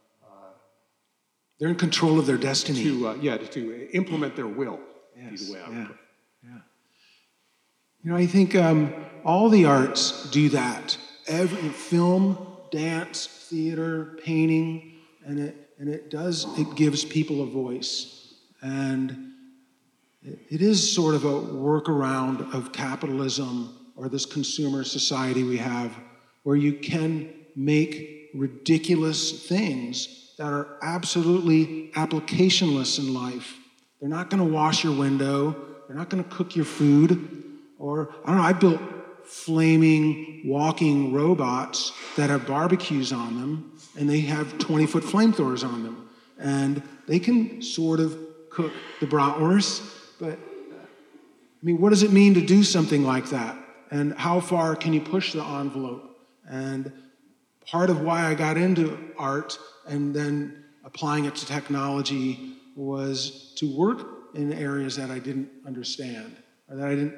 They're 1.62 1.70
in 1.70 1.76
control 1.76 2.18
of 2.18 2.26
their 2.26 2.38
destiny. 2.38 2.82
To, 2.82 3.06
uh, 3.06 3.14
yeah, 3.20 3.36
to, 3.36 3.46
to, 3.46 3.88
implement 3.92 4.34
their 4.34 4.48
will. 4.48 4.80
Yes, 5.16 5.46
the 5.46 5.52
way 5.52 5.60
I 5.64 5.70
yeah, 5.70 5.88
yeah. 6.42 6.58
You 8.02 8.10
know, 8.10 8.16
I 8.16 8.26
think 8.26 8.56
um, 8.56 8.92
all 9.24 9.48
the 9.48 9.64
arts 9.66 10.28
do 10.30 10.48
that 10.48 10.98
every 11.28 11.68
film, 11.68 12.48
dance, 12.72 13.28
theater, 13.28 14.18
painting, 14.24 14.94
and 15.24 15.38
it 15.38 15.70
and 15.78 15.88
it 15.88 16.10
does 16.10 16.48
it 16.58 16.74
gives 16.74 17.04
people 17.04 17.44
a 17.44 17.46
voice, 17.46 18.34
and 18.60 19.32
it, 20.24 20.40
it 20.50 20.62
is 20.62 20.92
sort 20.92 21.14
of 21.14 21.24
a 21.24 21.40
workaround 21.40 22.52
of 22.52 22.72
capitalism 22.72 23.92
or 23.94 24.08
this 24.08 24.26
consumer 24.26 24.82
society 24.82 25.44
we 25.44 25.58
have, 25.58 25.96
where 26.42 26.56
you 26.56 26.72
can 26.72 27.32
make 27.54 28.30
ridiculous 28.34 29.46
things 29.46 30.21
that 30.42 30.52
are 30.52 30.66
absolutely 30.82 31.92
applicationless 31.94 32.98
in 32.98 33.14
life. 33.14 33.58
They're 34.00 34.08
not 34.08 34.28
going 34.28 34.44
to 34.44 34.52
wash 34.52 34.82
your 34.82 34.92
window. 34.92 35.54
They're 35.86 35.96
not 35.96 36.10
going 36.10 36.24
to 36.24 36.28
cook 36.30 36.56
your 36.56 36.64
food. 36.64 37.44
Or 37.78 38.12
I 38.24 38.26
don't 38.26 38.36
know. 38.38 38.42
I 38.42 38.52
built 38.52 38.80
flaming 39.24 40.42
walking 40.44 41.12
robots 41.12 41.92
that 42.16 42.28
have 42.28 42.44
barbecues 42.44 43.12
on 43.12 43.40
them 43.40 43.78
and 43.96 44.10
they 44.10 44.22
have 44.22 44.58
20 44.58 44.86
foot 44.86 45.04
flamethrowers 45.04 45.62
on 45.62 45.84
them. 45.84 46.10
And 46.40 46.82
they 47.06 47.20
can 47.20 47.62
sort 47.62 48.00
of 48.00 48.18
cook 48.50 48.72
the 48.98 49.06
bratwurst, 49.06 49.88
but 50.18 50.40
I 50.40 51.64
mean, 51.64 51.80
what 51.80 51.90
does 51.90 52.02
it 52.02 52.10
mean 52.10 52.34
to 52.34 52.44
do 52.44 52.64
something 52.64 53.04
like 53.04 53.26
that? 53.26 53.56
And 53.92 54.12
how 54.14 54.40
far 54.40 54.74
can 54.74 54.92
you 54.92 55.02
push 55.02 55.34
the 55.34 55.44
envelope? 55.44 56.18
And 56.48 56.92
part 57.64 57.90
of 57.90 58.00
why 58.00 58.26
I 58.26 58.34
got 58.34 58.56
into 58.56 58.98
art 59.16 59.56
and 59.86 60.14
then 60.14 60.64
applying 60.84 61.24
it 61.24 61.34
to 61.36 61.46
technology 61.46 62.56
was 62.76 63.52
to 63.56 63.76
work 63.76 64.06
in 64.34 64.52
areas 64.52 64.96
that 64.96 65.10
I 65.10 65.18
didn't 65.18 65.48
understand 65.66 66.36
or 66.68 66.76
that 66.76 66.86
I 66.86 66.94
didn't, 66.94 67.14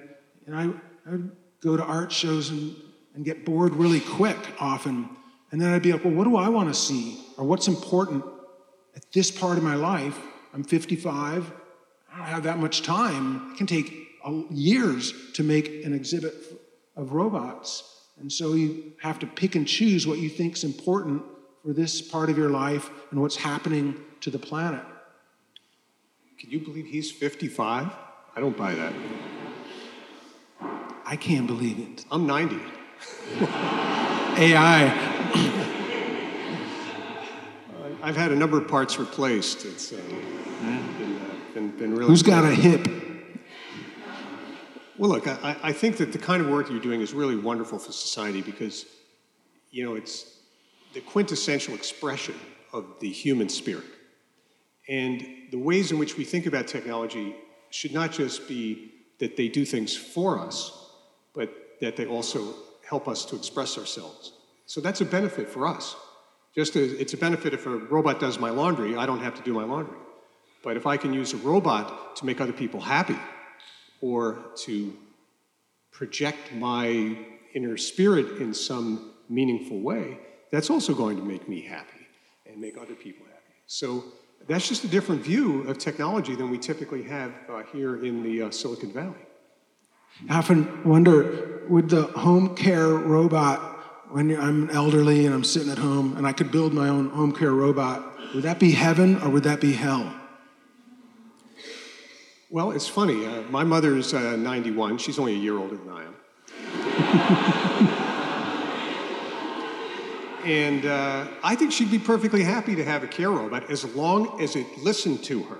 and 0.46 0.56
I, 0.56 0.64
I 1.10 1.18
go 1.60 1.76
to 1.76 1.82
art 1.82 2.12
shows 2.12 2.50
and, 2.50 2.74
and 3.14 3.24
get 3.24 3.44
bored 3.44 3.74
really 3.74 4.00
quick 4.00 4.36
often. 4.60 5.08
And 5.50 5.60
then 5.60 5.72
I'd 5.72 5.82
be 5.82 5.92
like, 5.92 6.04
well, 6.04 6.14
what 6.14 6.24
do 6.24 6.36
I 6.36 6.48
want 6.48 6.68
to 6.68 6.74
see? 6.74 7.20
Or 7.38 7.44
what's 7.44 7.68
important 7.68 8.24
at 8.96 9.10
this 9.12 9.30
part 9.30 9.56
of 9.56 9.64
my 9.64 9.76
life? 9.76 10.18
I'm 10.52 10.64
55. 10.64 11.52
I 12.12 12.18
don't 12.18 12.26
have 12.26 12.42
that 12.44 12.58
much 12.58 12.82
time. 12.82 13.52
It 13.52 13.58
can 13.58 13.66
take 13.66 14.04
years 14.50 15.12
to 15.34 15.42
make 15.42 15.84
an 15.84 15.94
exhibit 15.94 16.34
of 16.96 17.12
robots. 17.12 17.90
And 18.20 18.32
so 18.32 18.54
you 18.54 18.92
have 19.00 19.18
to 19.20 19.26
pick 19.26 19.54
and 19.54 19.66
choose 19.66 20.06
what 20.06 20.18
you 20.18 20.28
think 20.28 20.54
is 20.54 20.64
important 20.64 21.22
for 21.64 21.72
this 21.72 22.02
part 22.02 22.28
of 22.28 22.36
your 22.36 22.50
life 22.50 22.90
and 23.10 23.20
what's 23.20 23.36
happening 23.36 23.96
to 24.20 24.30
the 24.30 24.38
planet. 24.38 24.84
Can 26.38 26.50
you 26.50 26.60
believe 26.60 26.84
he's 26.86 27.10
55? 27.10 27.90
I 28.36 28.40
don't 28.40 28.56
buy 28.56 28.74
that. 28.74 28.92
I 31.06 31.16
can't 31.16 31.46
believe 31.46 31.78
it. 31.78 32.04
I'm 32.10 32.26
90. 32.26 32.60
AI. 34.36 35.10
I've 38.02 38.16
had 38.16 38.32
a 38.32 38.36
number 38.36 38.58
of 38.58 38.68
parts 38.68 38.98
replaced. 38.98 39.64
It's 39.64 39.92
uh, 39.92 39.96
been, 39.96 41.16
uh, 41.16 41.54
been, 41.54 41.70
been, 41.70 41.94
really. 41.94 42.06
Who's 42.06 42.22
got 42.22 42.44
a 42.44 42.54
hip? 42.54 42.86
Well, 44.98 45.10
look, 45.10 45.26
I, 45.26 45.56
I 45.62 45.72
think 45.72 45.96
that 45.96 46.12
the 46.12 46.18
kind 46.18 46.42
of 46.42 46.50
work 46.50 46.68
you're 46.68 46.78
doing 46.80 47.00
is 47.00 47.14
really 47.14 47.36
wonderful 47.36 47.78
for 47.78 47.92
society 47.92 48.42
because, 48.42 48.84
you 49.70 49.84
know, 49.84 49.94
it's 49.94 50.34
the 50.94 51.00
quintessential 51.00 51.74
expression 51.74 52.34
of 52.72 52.86
the 53.00 53.10
human 53.10 53.48
spirit. 53.48 53.84
And 54.88 55.26
the 55.50 55.58
ways 55.58 55.92
in 55.92 55.98
which 55.98 56.16
we 56.16 56.24
think 56.24 56.46
about 56.46 56.66
technology 56.66 57.34
should 57.70 57.92
not 57.92 58.12
just 58.12 58.48
be 58.48 58.92
that 59.18 59.36
they 59.36 59.48
do 59.48 59.64
things 59.64 59.96
for 59.96 60.38
us, 60.38 60.90
but 61.34 61.52
that 61.80 61.96
they 61.96 62.06
also 62.06 62.54
help 62.88 63.08
us 63.08 63.24
to 63.26 63.36
express 63.36 63.76
ourselves. 63.78 64.32
So 64.66 64.80
that's 64.80 65.00
a 65.00 65.04
benefit 65.04 65.48
for 65.48 65.66
us. 65.66 65.96
Just 66.54 66.76
as 66.76 66.92
it's 66.92 67.14
a 67.14 67.16
benefit 67.16 67.52
if 67.52 67.66
a 67.66 67.70
robot 67.70 68.20
does 68.20 68.38
my 68.38 68.50
laundry, 68.50 68.96
I 68.96 69.06
don't 69.06 69.20
have 69.20 69.34
to 69.34 69.42
do 69.42 69.52
my 69.52 69.64
laundry. 69.64 69.98
But 70.62 70.76
if 70.76 70.86
I 70.86 70.96
can 70.96 71.12
use 71.12 71.32
a 71.32 71.36
robot 71.38 72.16
to 72.16 72.26
make 72.26 72.40
other 72.40 72.52
people 72.52 72.80
happy 72.80 73.18
or 74.00 74.38
to 74.64 74.96
project 75.90 76.52
my 76.52 77.18
inner 77.54 77.76
spirit 77.76 78.40
in 78.40 78.54
some 78.54 79.12
meaningful 79.28 79.80
way, 79.80 80.18
that's 80.50 80.70
also 80.70 80.94
going 80.94 81.16
to 81.16 81.22
make 81.22 81.48
me 81.48 81.60
happy 81.62 82.06
and 82.46 82.60
make 82.60 82.76
other 82.76 82.94
people 82.94 83.26
happy. 83.26 83.54
So 83.66 84.04
that's 84.46 84.68
just 84.68 84.84
a 84.84 84.88
different 84.88 85.22
view 85.22 85.62
of 85.62 85.78
technology 85.78 86.34
than 86.34 86.50
we 86.50 86.58
typically 86.58 87.02
have 87.04 87.32
uh, 87.48 87.62
here 87.72 88.04
in 88.04 88.22
the 88.22 88.42
uh, 88.42 88.50
Silicon 88.50 88.92
Valley. 88.92 89.14
I 90.28 90.38
often 90.38 90.84
wonder 90.84 91.62
would 91.68 91.88
the 91.88 92.02
home 92.02 92.54
care 92.54 92.88
robot, 92.88 93.60
when 94.10 94.38
I'm 94.38 94.70
elderly 94.70 95.26
and 95.26 95.34
I'm 95.34 95.44
sitting 95.44 95.72
at 95.72 95.78
home 95.78 96.16
and 96.16 96.26
I 96.26 96.32
could 96.32 96.52
build 96.52 96.72
my 96.72 96.88
own 96.88 97.08
home 97.10 97.34
care 97.34 97.52
robot, 97.52 98.34
would 98.34 98.44
that 98.44 98.60
be 98.60 98.72
heaven 98.72 99.20
or 99.22 99.30
would 99.30 99.44
that 99.44 99.60
be 99.60 99.72
hell? 99.72 100.14
Well, 102.50 102.70
it's 102.70 102.86
funny. 102.86 103.26
Uh, 103.26 103.42
my 103.50 103.64
mother's 103.64 104.14
uh, 104.14 104.36
91. 104.36 104.98
She's 104.98 105.18
only 105.18 105.34
a 105.34 105.38
year 105.38 105.58
older 105.58 105.76
than 105.76 105.88
I 105.88 106.04
am. 106.04 107.60
and 110.44 110.86
uh, 110.86 111.26
I 111.42 111.54
think 111.54 111.72
she'd 111.72 111.90
be 111.90 111.98
perfectly 111.98 112.42
happy 112.42 112.74
to 112.76 112.84
have 112.84 113.02
a 113.02 113.06
care 113.06 113.30
robot 113.30 113.70
as 113.70 113.84
long 113.94 114.40
as 114.40 114.56
it 114.56 114.66
listened 114.78 115.24
to 115.24 115.42
her. 115.44 115.58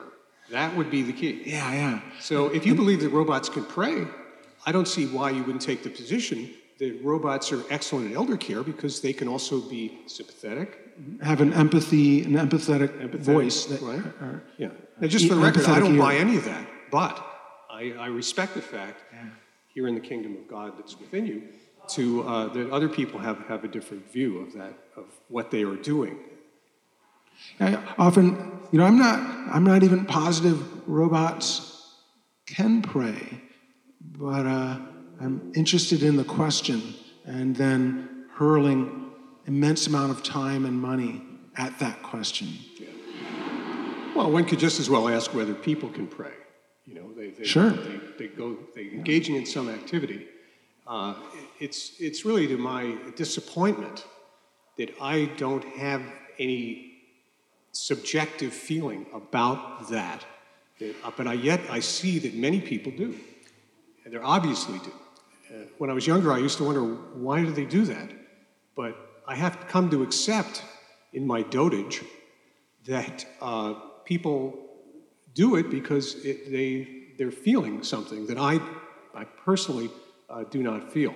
That 0.51 0.77
would 0.77 0.91
be 0.91 1.03
the 1.03 1.13
key. 1.13 1.43
Yeah, 1.47 1.73
yeah. 1.73 2.01
So 2.21 2.49
if 2.49 2.67
you 2.67 2.75
believe 2.75 3.01
that 3.01 3.09
robots 3.09 3.49
can 3.49 3.65
pray, 3.65 4.07
I 4.67 4.73
don't 4.73 4.87
see 4.87 5.07
why 5.07 5.31
you 5.31 5.43
wouldn't 5.43 5.63
take 5.63 5.83
the 5.83 5.91
position 5.91 6.51
that 6.79 7.01
robots 7.03 7.53
are 7.53 7.63
excellent 7.71 8.11
in 8.11 8.17
elder 8.17 8.37
care 8.37 8.63
because 8.63 9.01
they 9.01 9.13
can 9.13 9.29
also 9.29 9.61
be 9.61 10.01
sympathetic. 10.07 10.81
Have 11.23 11.41
an 11.41 11.53
empathy, 11.53 12.23
an 12.23 12.33
empathetic, 12.33 12.89
empathetic 13.01 13.21
voice. 13.21 13.67
That, 13.67 13.81
right. 13.81 14.05
Are, 14.21 14.43
yeah. 14.59 14.69
Now, 15.01 15.09
just 15.09 15.29
for 15.29 15.35
the 15.35 15.41
record, 15.41 15.65
I 15.67 15.81
don't 15.81 15.99
buy 15.99 16.17
any 16.17 16.37
of 16.37 16.45
that, 16.45 16.67
but 16.91 17.25
I, 17.71 17.93
I 17.99 18.07
respect 18.07 18.55
the 18.55 18.63
fact 18.63 19.03
yeah. 19.13 19.31
here 19.73 19.89
in 19.89 19.95
the 19.95 20.01
kingdom 20.01 20.37
of 20.37 20.47
God 20.49 20.75
that's 20.79 20.99
within 20.99 21.27
you 21.27 21.43
to 21.91 22.23
uh, 22.27 22.49
that 22.49 22.71
other 22.71 22.89
people 22.89 23.21
have, 23.21 23.39
have 23.47 23.65
a 23.65 23.69
different 23.69 24.11
view 24.13 24.41
of 24.41 24.53
that 24.55 24.75
of 24.97 25.05
what 25.29 25.51
they 25.51 25.63
are 25.63 25.77
doing. 25.77 26.19
I 27.61 27.77
often, 27.99 28.61
you 28.71 28.79
know, 28.79 28.85
I'm 28.85 28.99
not, 28.99 29.19
I'm 29.55 29.65
not 29.65 29.83
even 29.83 30.07
positive 30.07 30.89
robots 30.89 31.97
can 32.47 32.83
pray, 32.83 33.41
but 34.01 34.47
uh, 34.47 34.79
I'm 35.21 35.53
interested 35.55 36.03
in 36.03 36.17
the 36.17 36.25
question 36.25 36.95
and 37.25 37.57
then 37.57 38.27
hurling 38.35 39.11
immense 39.47 39.87
amount 39.87 40.11
of 40.11 40.23
time 40.23 40.65
and 40.65 40.81
money 40.81 41.23
at 41.57 41.79
that 41.79 42.03
question. 42.03 42.49
Well, 44.15 44.31
one 44.31 44.45
could 44.45 44.61
just 44.61 44.79
as 44.79 44.89
well 44.89 45.09
ask 45.09 45.35
whether 45.35 45.55
people 45.55 45.89
can 45.89 46.07
pray. 46.07 46.33
You 46.87 46.95
know, 46.95 47.13
they, 47.17 47.31
they, 47.31 47.45
Sure. 47.45 47.71
they, 47.71 48.01
they 48.19 48.27
go, 48.29 48.57
they 48.75 48.91
engaging 48.91 49.35
in 49.37 49.47
some 49.47 49.69
activity. 49.69 50.29
Uh, 50.87 51.15
it's, 51.61 51.93
it's 52.01 52.25
really 52.25 52.47
to 52.49 52.57
my 52.57 52.97
disappointment 53.17 54.05
that 54.77 54.95
I 55.01 55.27
don't 55.37 55.65
have 55.65 56.03
any 56.39 56.95
subjective 57.73 58.53
feeling 58.53 59.07
about 59.13 59.89
that. 59.91 60.25
Uh, 60.81 61.11
but 61.17 61.27
I, 61.27 61.35
yet 61.35 61.61
I 61.71 61.81
see 61.81 62.19
that 62.21 62.35
many 62.35 62.61
people 62.61 62.93
do. 62.93 63.15
And 64.05 64.13
they 64.13 64.19
obviously 64.19 64.79
do. 64.79 64.93
Uh, 65.51 65.59
when 65.79 65.91
I 65.91 65.93
was 65.93 66.07
younger, 66.07 66.33
I 66.33 66.39
used 66.39 66.59
to 66.59 66.65
wonder 66.65 66.83
why 66.83 67.43
do 67.43 67.53
they 67.53 67.65
do 67.65 67.85
that? 67.85 68.11
But 68.75 68.97
I 69.27 69.37
have 69.37 69.67
come 69.69 69.91
to 69.91 70.03
accept 70.03 70.63
in 71.13 71.27
my 71.27 71.43
dotage 71.43 72.05
that 72.87 73.27
uh, 73.41 73.75
people 74.05 74.59
do 75.35 75.57
it 75.57 75.71
because 75.71 76.15
it, 76.25 76.51
they, 76.51 77.15
they're 77.17 77.31
feeling 77.31 77.83
something 77.83 78.27
that 78.27 78.39
I, 78.39 78.61
I 79.15 79.25
personally 79.25 79.91
uh, 80.29 80.45
do 80.45 80.63
not 80.63 80.93
feel. 80.93 81.15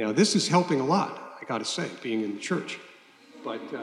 Now, 0.00 0.12
this 0.12 0.34
is 0.34 0.48
helping 0.48 0.80
a 0.80 0.86
lot, 0.86 1.36
I 1.42 1.44
gotta 1.44 1.66
say, 1.66 1.86
being 2.02 2.22
in 2.22 2.32
the 2.32 2.40
church. 2.40 2.78
But 3.44 3.60
uh, 3.74 3.82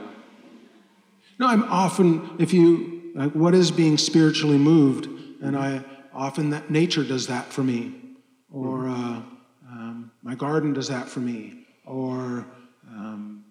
No, 1.38 1.46
I'm 1.46 1.64
often, 1.66 2.38
if 2.40 2.52
you, 2.54 3.12
like, 3.14 3.34
what 3.34 3.54
is 3.54 3.70
being 3.70 4.00
spiritually 4.00 4.58
moved? 4.58 5.06
And 5.44 5.56
I 5.56 5.84
often, 6.16 6.50
that 6.50 6.72
nature 6.72 7.04
does 7.04 7.28
that 7.28 7.46
for 7.54 7.62
me. 7.62 7.94
Or 8.52 8.88
uh, 8.88 9.22
um, 9.70 10.12
my 10.24 10.34
garden 10.34 10.74
does 10.74 10.88
that 10.88 11.08
for 11.08 11.20
me. 11.20 11.68
Or 11.86 12.48
um, 12.90 13.46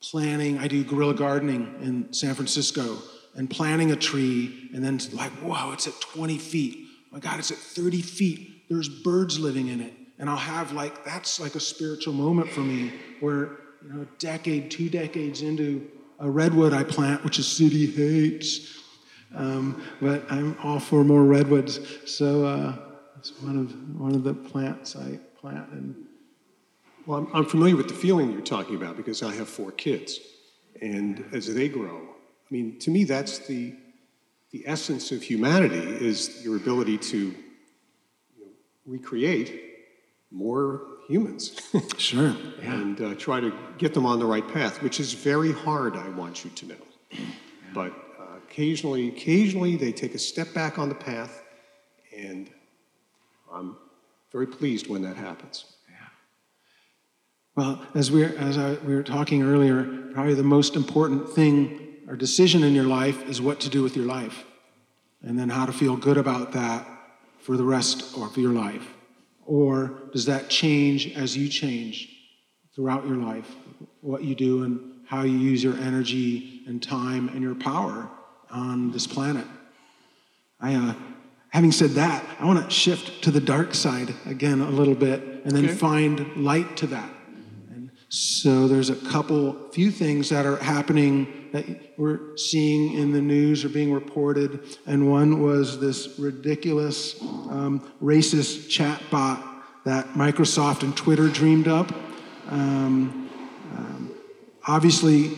planting, 0.00 0.58
I 0.58 0.68
do 0.68 0.84
guerrilla 0.84 1.14
gardening 1.14 1.74
in 1.82 2.12
San 2.12 2.36
Francisco, 2.36 2.98
and 3.34 3.50
planting 3.50 3.90
a 3.90 3.96
tree, 3.96 4.70
and 4.72 4.84
then 4.84 5.00
like, 5.12 5.32
whoa, 5.42 5.72
it's 5.72 5.88
at 5.88 6.00
20 6.00 6.38
feet. 6.38 6.86
my 7.10 7.18
God, 7.18 7.40
it's 7.40 7.50
at 7.50 7.58
30 7.58 8.00
feet. 8.00 8.68
There's 8.68 8.88
birds 8.88 9.40
living 9.40 9.66
in 9.66 9.80
it. 9.80 9.94
And 10.22 10.30
I'll 10.30 10.36
have 10.36 10.70
like, 10.70 11.04
that's 11.04 11.40
like 11.40 11.56
a 11.56 11.60
spiritual 11.60 12.14
moment 12.14 12.48
for 12.48 12.60
me 12.60 12.92
where, 13.18 13.58
you 13.82 13.92
know, 13.92 14.02
a 14.02 14.18
decade, 14.20 14.70
two 14.70 14.88
decades 14.88 15.42
into 15.42 15.90
a 16.20 16.30
redwood 16.30 16.72
I 16.72 16.84
plant, 16.84 17.24
which 17.24 17.38
the 17.38 17.42
city 17.42 17.86
hates. 17.86 18.78
Um, 19.34 19.82
but 20.00 20.30
I'm 20.30 20.56
all 20.62 20.78
for 20.78 21.02
more 21.02 21.24
redwoods. 21.24 21.80
So 22.06 22.46
uh, 22.46 22.76
it's 23.18 23.32
one 23.42 23.58
of, 23.58 24.00
one 24.00 24.14
of 24.14 24.22
the 24.22 24.32
plants 24.32 24.94
I 24.94 25.18
plant. 25.40 25.68
And 25.72 26.06
Well, 27.04 27.18
I'm, 27.18 27.28
I'm 27.34 27.44
familiar 27.44 27.74
with 27.74 27.88
the 27.88 27.94
feeling 27.94 28.30
you're 28.30 28.42
talking 28.42 28.76
about 28.76 28.96
because 28.96 29.24
I 29.24 29.34
have 29.34 29.48
four 29.48 29.72
kids. 29.72 30.20
And 30.80 31.24
as 31.32 31.52
they 31.52 31.68
grow, 31.68 31.96
I 31.98 32.48
mean, 32.48 32.78
to 32.78 32.92
me, 32.92 33.02
that's 33.02 33.40
the, 33.40 33.74
the 34.52 34.62
essence 34.68 35.10
of 35.10 35.20
humanity 35.20 35.78
is 35.78 36.44
your 36.44 36.54
ability 36.54 36.98
to 36.98 37.18
you 37.18 37.34
know, 38.38 38.52
recreate 38.86 39.70
more 40.32 40.82
humans 41.08 41.60
sure. 41.98 42.34
and 42.62 43.00
uh, 43.00 43.14
try 43.14 43.40
to 43.40 43.52
get 43.78 43.94
them 43.94 44.06
on 44.06 44.18
the 44.18 44.26
right 44.26 44.46
path, 44.48 44.82
which 44.82 44.98
is 44.98 45.12
very 45.12 45.52
hard, 45.52 45.96
I 45.96 46.08
want 46.08 46.44
you 46.44 46.50
to 46.50 46.66
know. 46.66 46.74
But 47.74 47.92
uh, 48.18 48.36
occasionally, 48.48 49.08
occasionally 49.08 49.76
they 49.76 49.92
take 49.92 50.14
a 50.14 50.18
step 50.18 50.52
back 50.54 50.78
on 50.78 50.88
the 50.88 50.94
path, 50.94 51.42
and 52.16 52.50
I'm 53.52 53.76
very 54.30 54.46
pleased 54.46 54.88
when 54.88 55.02
that 55.02 55.16
happens. 55.16 55.66
Well, 57.54 57.86
as 57.94 58.10
we 58.10 58.24
as 58.24 58.56
I, 58.56 58.74
we 58.84 58.94
were 58.94 59.02
talking 59.02 59.42
earlier, 59.42 59.84
probably 60.14 60.32
the 60.32 60.42
most 60.42 60.74
important 60.74 61.28
thing 61.28 61.96
or 62.08 62.16
decision 62.16 62.64
in 62.64 62.74
your 62.74 62.86
life 62.86 63.28
is 63.28 63.42
what 63.42 63.60
to 63.60 63.68
do 63.68 63.82
with 63.82 63.94
your 63.94 64.06
life, 64.06 64.44
and 65.20 65.38
then 65.38 65.50
how 65.50 65.66
to 65.66 65.72
feel 65.72 65.96
good 65.96 66.16
about 66.16 66.52
that 66.52 66.86
for 67.40 67.58
the 67.58 67.64
rest 67.64 68.16
of 68.16 68.38
your 68.38 68.52
life. 68.52 68.94
Or 69.46 69.92
does 70.12 70.26
that 70.26 70.48
change 70.48 71.14
as 71.14 71.36
you 71.36 71.48
change 71.48 72.08
throughout 72.74 73.06
your 73.06 73.16
life, 73.16 73.50
what 74.00 74.22
you 74.24 74.34
do 74.34 74.64
and 74.64 75.00
how 75.06 75.22
you 75.22 75.36
use 75.36 75.62
your 75.62 75.76
energy 75.76 76.62
and 76.66 76.82
time 76.82 77.28
and 77.28 77.42
your 77.42 77.54
power 77.54 78.08
on 78.50 78.92
this 78.92 79.06
planet? 79.06 79.46
I, 80.60 80.74
uh, 80.74 80.94
having 81.50 81.72
said 81.72 81.90
that, 81.90 82.24
I 82.38 82.46
want 82.46 82.64
to 82.64 82.70
shift 82.70 83.22
to 83.24 83.30
the 83.30 83.40
dark 83.40 83.74
side 83.74 84.14
again 84.26 84.60
a 84.60 84.70
little 84.70 84.94
bit 84.94 85.22
and 85.44 85.52
then 85.52 85.64
Okay. 85.64 85.74
find 85.74 86.36
light 86.36 86.76
to 86.78 86.86
that. 86.88 87.10
So 88.14 88.68
there's 88.68 88.90
a 88.90 88.94
couple, 88.94 89.56
few 89.70 89.90
things 89.90 90.28
that 90.28 90.44
are 90.44 90.58
happening 90.58 91.48
that 91.52 91.64
we're 91.96 92.36
seeing 92.36 92.92
in 92.92 93.12
the 93.12 93.22
news 93.22 93.64
or 93.64 93.70
being 93.70 93.90
reported. 93.90 94.76
And 94.84 95.10
one 95.10 95.40
was 95.40 95.80
this 95.80 96.18
ridiculous 96.18 97.18
um, 97.22 97.90
racist 98.02 98.68
chat 98.68 99.00
bot 99.10 99.42
that 99.86 100.08
Microsoft 100.08 100.82
and 100.82 100.94
Twitter 100.94 101.28
dreamed 101.28 101.68
up. 101.68 101.90
Um, 102.50 103.30
um, 103.74 104.14
obviously, 104.66 105.28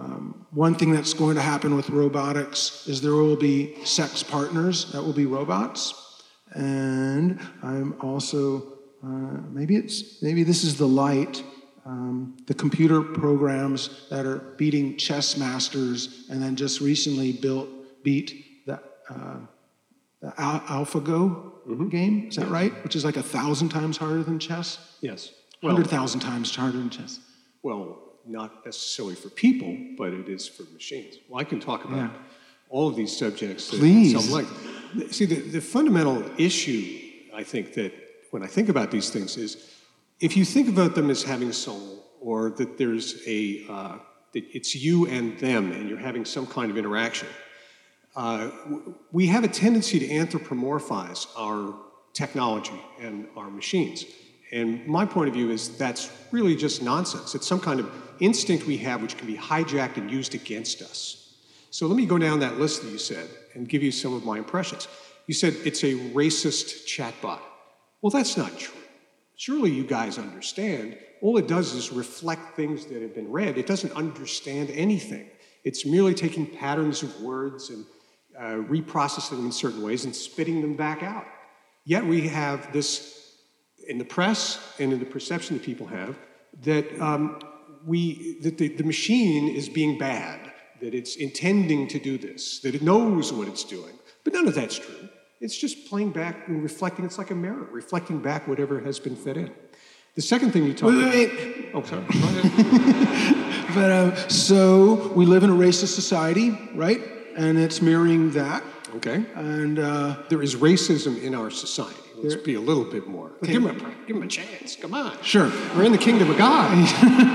um, 0.00 0.48
one 0.50 0.74
thing 0.74 0.90
that's 0.90 1.14
going 1.14 1.36
to 1.36 1.42
happen 1.42 1.76
with 1.76 1.90
robotics 1.90 2.88
is 2.88 3.02
there 3.02 3.12
will 3.12 3.36
be 3.36 3.76
sex 3.84 4.24
partners 4.24 4.90
that 4.90 5.00
will 5.00 5.12
be 5.12 5.26
robots, 5.26 6.24
and 6.54 7.38
I'm 7.62 7.94
also 8.00 8.78
uh, 9.04 9.42
maybe 9.52 9.76
it's 9.76 10.20
maybe 10.22 10.42
this 10.42 10.64
is 10.64 10.76
the 10.76 10.88
light. 10.88 11.44
Um, 11.86 12.36
the 12.48 12.54
computer 12.54 13.00
programs 13.00 14.08
that 14.10 14.26
are 14.26 14.38
beating 14.58 14.96
chess 14.96 15.36
masters, 15.36 16.26
and 16.28 16.42
then 16.42 16.56
just 16.56 16.80
recently 16.80 17.30
built 17.32 17.68
beat 18.02 18.66
the, 18.66 18.80
uh, 19.08 19.36
the 20.20 20.34
Al- 20.40 20.84
AlphaGo 20.84 21.90
game. 21.90 22.26
Is 22.28 22.36
that 22.36 22.48
right? 22.48 22.72
Which 22.82 22.96
is 22.96 23.04
like 23.04 23.16
a 23.16 23.22
thousand 23.22 23.68
times 23.68 23.96
harder 23.96 24.24
than 24.24 24.40
chess. 24.40 24.78
Yes. 25.00 25.30
Well, 25.62 25.74
Hundred 25.76 25.88
thousand 25.88 26.20
times 26.20 26.54
harder 26.54 26.78
than 26.78 26.90
chess. 26.90 27.20
well, 27.62 28.02
not 28.28 28.64
necessarily 28.66 29.14
for 29.14 29.28
people, 29.30 29.76
but 29.96 30.12
it 30.12 30.28
is 30.28 30.48
for 30.48 30.64
machines. 30.72 31.14
Well, 31.28 31.40
I 31.40 31.44
can 31.44 31.60
talk 31.60 31.84
about 31.84 32.10
Yeah. 32.10 32.10
all 32.68 32.88
of 32.88 32.96
these 32.96 33.16
subjects 33.16 33.68
Please. 33.70 34.10
See, 35.12 35.26
the, 35.26 35.36
the 35.36 35.60
fundamental 35.60 36.24
issue, 36.36 36.98
I 37.32 37.44
think, 37.44 37.74
that 37.74 37.92
when 38.32 38.42
I 38.42 38.48
think 38.48 38.68
about 38.68 38.90
these 38.90 39.10
things 39.10 39.36
is 39.36 39.56
if 40.20 40.36
you 40.36 40.44
think 40.44 40.68
about 40.68 40.94
them 40.94 41.10
as 41.10 41.22
having 41.22 41.48
a 41.48 41.52
soul, 41.52 42.04
or 42.20 42.50
that 42.50 42.78
there's 42.78 43.22
a, 43.26 43.64
uh, 43.68 43.98
that 44.32 44.44
it's 44.52 44.74
you 44.74 45.06
and 45.06 45.38
them, 45.38 45.72
and 45.72 45.88
you're 45.88 45.98
having 45.98 46.24
some 46.24 46.46
kind 46.46 46.70
of 46.70 46.78
interaction, 46.78 47.28
uh, 48.16 48.50
we 49.12 49.26
have 49.26 49.44
a 49.44 49.48
tendency 49.48 49.98
to 49.98 50.08
anthropomorphize 50.08 51.26
our 51.36 51.74
technology 52.14 52.80
and 53.00 53.28
our 53.36 53.50
machines. 53.50 54.06
And 54.52 54.86
my 54.86 55.04
point 55.04 55.28
of 55.28 55.34
view 55.34 55.50
is 55.50 55.76
that's 55.76 56.10
really 56.32 56.56
just 56.56 56.82
nonsense. 56.82 57.34
It's 57.34 57.46
some 57.46 57.60
kind 57.60 57.78
of 57.78 57.90
instinct 58.20 58.66
we 58.66 58.78
have 58.78 59.02
which 59.02 59.18
can 59.18 59.26
be 59.26 59.36
hijacked 59.36 59.98
and 59.98 60.10
used 60.10 60.34
against 60.34 60.80
us. 60.80 61.34
So 61.70 61.86
let 61.86 61.96
me 61.96 62.06
go 62.06 62.16
down 62.16 62.40
that 62.40 62.58
list 62.58 62.82
that 62.82 62.90
you 62.90 62.96
said 62.96 63.28
and 63.54 63.68
give 63.68 63.82
you 63.82 63.92
some 63.92 64.14
of 64.14 64.24
my 64.24 64.38
impressions. 64.38 64.88
You 65.26 65.34
said 65.34 65.54
it's 65.64 65.82
a 65.82 65.94
racist 66.14 66.86
chatbot. 66.86 67.40
Well, 68.00 68.10
that's 68.10 68.36
not 68.36 68.56
true. 68.58 68.80
Surely 69.36 69.70
you 69.70 69.84
guys 69.84 70.18
understand. 70.18 70.96
All 71.20 71.36
it 71.36 71.46
does 71.46 71.74
is 71.74 71.92
reflect 71.92 72.56
things 72.56 72.86
that 72.86 73.02
have 73.02 73.14
been 73.14 73.30
read. 73.30 73.58
It 73.58 73.66
doesn't 73.66 73.92
understand 73.92 74.70
anything. 74.70 75.28
It's 75.62 75.84
merely 75.84 76.14
taking 76.14 76.46
patterns 76.46 77.02
of 77.02 77.20
words 77.20 77.70
and 77.70 77.84
uh, 78.38 78.66
reprocessing 78.68 79.30
them 79.30 79.46
in 79.46 79.52
certain 79.52 79.82
ways 79.82 80.04
and 80.04 80.14
spitting 80.14 80.60
them 80.60 80.74
back 80.74 81.02
out. 81.02 81.26
Yet 81.84 82.04
we 82.04 82.28
have 82.28 82.72
this 82.72 83.36
in 83.86 83.98
the 83.98 84.04
press 84.04 84.58
and 84.78 84.92
in 84.92 84.98
the 84.98 85.04
perception 85.04 85.56
that 85.56 85.64
people 85.64 85.86
have 85.86 86.16
that 86.62 87.00
um, 87.00 87.40
we 87.84 88.38
that 88.40 88.58
the, 88.58 88.68
the 88.68 88.84
machine 88.84 89.48
is 89.54 89.68
being 89.68 89.98
bad, 89.98 90.52
that 90.80 90.94
it's 90.94 91.16
intending 91.16 91.88
to 91.88 91.98
do 91.98 92.18
this, 92.18 92.60
that 92.60 92.74
it 92.74 92.82
knows 92.82 93.32
what 93.32 93.48
it's 93.48 93.64
doing. 93.64 93.92
But 94.24 94.32
none 94.32 94.48
of 94.48 94.54
that's 94.54 94.78
true. 94.78 95.08
It's 95.40 95.56
just 95.56 95.86
playing 95.86 96.12
back 96.12 96.48
and 96.48 96.62
reflecting. 96.62 97.04
It's 97.04 97.18
like 97.18 97.30
a 97.30 97.34
mirror, 97.34 97.68
reflecting 97.70 98.20
back 98.20 98.48
whatever 98.48 98.80
has 98.80 98.98
been 98.98 99.16
fed 99.16 99.36
in. 99.36 99.50
The 100.14 100.22
second 100.22 100.52
thing 100.52 100.64
you 100.64 100.72
talk 100.72 100.88
Wait, 100.88 101.02
about. 101.02 101.14
wait. 101.14 101.70
Oh, 101.74 101.82
sorry. 101.82 102.04
But 103.74 103.90
uh, 103.90 104.28
so 104.28 105.12
we 105.12 105.26
live 105.26 105.42
in 105.42 105.50
a 105.50 105.54
racist 105.54 105.94
society, 105.94 106.56
right? 106.74 107.02
And 107.36 107.58
it's 107.58 107.82
mirroring 107.82 108.30
that. 108.30 108.62
okay. 108.94 109.26
And 109.34 109.78
uh, 109.78 110.22
There 110.30 110.40
is 110.42 110.54
racism 110.56 111.22
in 111.22 111.34
our 111.34 111.50
society. 111.50 112.00
Let's 112.22 112.36
be 112.36 112.54
a 112.54 112.60
little 112.60 112.84
bit 112.84 113.06
more. 113.06 113.32
Give 113.42 113.62
him 113.62 113.66
a 113.66 113.74
give 114.06 114.16
him 114.16 114.22
a 114.22 114.26
chance. 114.26 114.76
Come 114.76 114.94
on. 114.94 115.22
Sure. 115.22 115.50
We're 115.74 115.84
in 115.84 115.92
the 115.92 115.98
kingdom 115.98 116.30
of 116.30 116.38
God. 116.38 116.72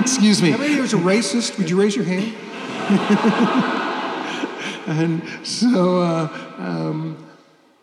excuse 0.00 0.42
me. 0.42 0.52
Everybody 0.52 0.74
here's 0.74 0.94
a 0.94 0.96
racist. 0.96 1.56
Would 1.58 1.70
you 1.70 1.80
raise 1.80 1.94
your 1.94 2.04
hand? 2.04 2.34
and 4.88 5.22
so, 5.46 6.00
uh, 6.02 6.54
um, 6.58 7.16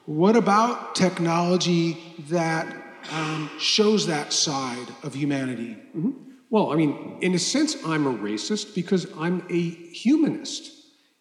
what 0.10 0.36
about 0.36 0.96
technology 0.96 1.96
that 2.30 2.76
um, 3.12 3.48
shows 3.60 4.08
that 4.08 4.34
side 4.34 4.88
of 5.04 5.14
humanity? 5.14 5.78
Mm-hmm. 5.96 6.10
Well, 6.50 6.74
I 6.74 6.76
mean, 6.78 7.20
in 7.22 7.36
a 7.36 7.38
sense, 7.38 7.78
I'm 7.86 8.08
a 8.08 8.14
racist 8.18 8.74
because 8.74 9.06
I'm 9.20 9.46
a 9.52 9.70
humanist. 9.70 10.72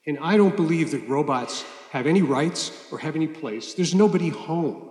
And 0.07 0.19
I 0.23 0.39
don't 0.39 0.57
believe 0.57 0.93
that 0.93 1.07
robots 1.07 1.67
have 1.91 2.07
any 2.07 2.23
rights 2.23 2.73
or 2.91 2.99
have 3.01 3.15
any 3.15 3.27
place. 3.27 3.75
There's 3.75 3.95
nobody 3.95 4.31
home. 4.31 4.89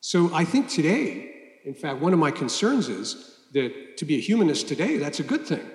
So 0.00 0.34
I 0.34 0.46
think 0.46 0.70
today, 0.70 1.58
in 1.66 1.74
fact, 1.74 2.00
one 2.00 2.14
of 2.14 2.18
my 2.18 2.30
concerns 2.30 2.88
is 2.88 3.38
that 3.52 3.98
to 3.98 4.06
be 4.06 4.16
a 4.16 4.20
humanist 4.20 4.66
today, 4.66 4.96
that's 4.96 5.20
a 5.20 5.24
good 5.24 5.46
thing. 5.46 5.70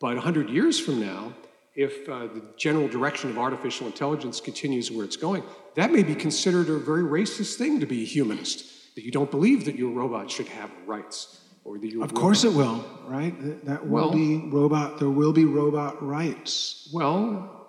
But 0.00 0.14
100 0.14 0.48
years 0.48 0.80
from 0.80 0.98
now, 0.98 1.34
if 1.74 2.08
uh, 2.08 2.26
the 2.26 2.42
general 2.56 2.88
direction 2.88 3.30
of 3.30 3.38
artificial 3.38 3.86
intelligence 3.86 4.40
continues 4.40 4.90
where 4.90 5.04
it's 5.04 5.16
going, 5.16 5.42
that 5.74 5.90
may 5.90 6.02
be 6.02 6.14
considered 6.14 6.68
a 6.68 6.78
very 6.78 7.02
racist 7.02 7.56
thing 7.56 7.80
to 7.80 7.86
be 7.86 8.02
a 8.02 8.06
humanist, 8.06 8.94
that 8.94 9.04
you 9.04 9.10
don't 9.10 9.30
believe 9.30 9.64
that 9.64 9.76
your 9.76 9.90
robot 9.90 10.30
should 10.30 10.48
have 10.48 10.70
rights. 10.86 11.38
Or 11.64 11.78
that 11.78 11.86
your 11.86 12.04
of 12.04 12.12
course 12.12 12.44
it 12.44 12.52
will, 12.52 12.84
right? 13.06 13.64
That 13.64 13.86
will 13.86 14.10
well, 14.10 14.12
be 14.12 14.36
robot, 14.50 14.98
there 14.98 15.10
will 15.10 15.32
be 15.32 15.44
robot 15.44 16.02
rights. 16.04 16.90
Well, 16.92 17.68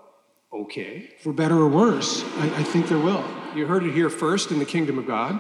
okay. 0.52 1.12
For 1.22 1.32
better 1.32 1.56
or 1.56 1.70
worse, 1.70 2.24
I, 2.38 2.48
I 2.58 2.64
think 2.64 2.90
there 2.90 2.98
will. 2.98 3.24
You 3.56 3.68
heard 3.68 3.84
it 3.84 3.94
here 3.94 4.10
first 4.10 4.52
in 4.52 4.60
the 4.60 4.66
kingdom 4.66 4.98
of 4.98 5.06
God. 5.06 5.40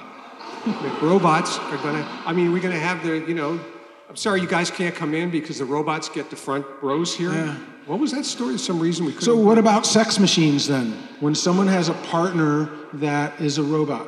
robots 1.01 1.57
are 1.57 1.77
going 1.77 1.95
to, 1.95 2.09
I 2.25 2.31
mean, 2.31 2.53
we're 2.53 2.61
going 2.61 2.75
to 2.75 2.79
have 2.79 3.03
the, 3.03 3.17
you 3.27 3.33
know, 3.33 3.59
I'm 4.07 4.15
sorry 4.15 4.39
you 4.39 4.47
guys 4.47 4.69
can't 4.69 4.93
come 4.93 5.15
in 5.15 5.31
because 5.31 5.57
the 5.57 5.65
robots 5.65 6.07
get 6.07 6.29
the 6.29 6.35
front 6.35 6.65
rows 6.81 7.15
here. 7.15 7.33
Yeah. 7.33 7.57
What 7.85 7.99
was 7.99 8.11
that 8.11 8.25
story? 8.25 8.57
Some 8.57 8.79
reason 8.79 9.05
we 9.05 9.11
couldn't. 9.11 9.25
So, 9.25 9.35
what 9.35 9.57
about 9.57 9.85
sex 9.85 10.19
machines 10.19 10.67
then? 10.67 10.91
When 11.19 11.35
someone 11.35 11.67
has 11.67 11.89
a 11.89 11.93
partner 11.93 12.69
that 12.93 13.41
is 13.41 13.57
a 13.57 13.63
robot? 13.63 14.07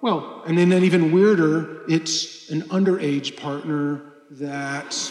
Well, 0.00 0.42
and 0.46 0.58
then 0.58 0.72
even 0.72 1.12
weirder, 1.12 1.84
it's 1.88 2.50
an 2.50 2.62
underage 2.62 3.36
partner 3.36 4.14
that's 4.30 5.10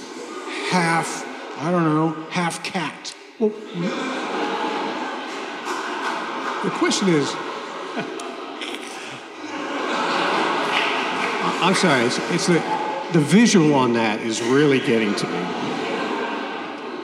half, 0.69 1.26
I 1.58 1.71
don't 1.71 1.86
know, 1.86 2.10
half 2.30 2.62
cat. 2.63 3.15
Well, 3.39 3.50
the 6.63 6.69
question 6.71 7.08
is 7.08 7.34
I'm 11.63 11.76
sorry, 11.76 12.06
it's, 12.06 12.17
it's 12.32 12.47
the, 12.47 12.60
the 13.13 13.19
visual 13.19 13.76
on 13.76 13.93
that 13.93 14.19
is 14.21 14.41
really 14.41 14.80
getting 14.80 15.13
to 15.13 15.28
me. 15.28 15.70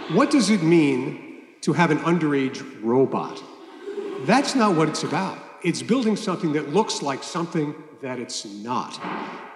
What 0.09 0.31
does 0.31 0.49
it 0.49 0.63
mean 0.63 1.41
to 1.61 1.73
have 1.73 1.91
an 1.91 1.99
underage 1.99 2.63
robot? 2.81 3.43
That's 4.21 4.55
not 4.55 4.75
what 4.75 4.87
it's 4.87 5.03
about. 5.03 5.37
It's 5.63 5.81
building 5.81 6.15
something 6.15 6.53
that 6.53 6.69
looks 6.69 7.01
like 7.01 7.23
something 7.23 7.75
that 8.01 8.17
it's 8.17 8.45
not. 8.45 8.97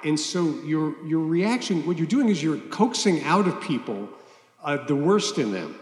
And 0.04 0.20
so 0.20 0.56
your, 0.66 1.02
your 1.06 1.22
reaction, 1.22 1.86
what 1.86 1.98
you're 1.98 2.08
doing 2.08 2.28
is 2.28 2.44
you're 2.44 2.58
coaxing 2.58 3.24
out 3.24 3.48
of 3.48 3.62
people 3.62 4.10
uh, 4.62 4.86
the 4.86 4.96
worst 4.96 5.38
in 5.38 5.54
them, 5.54 5.80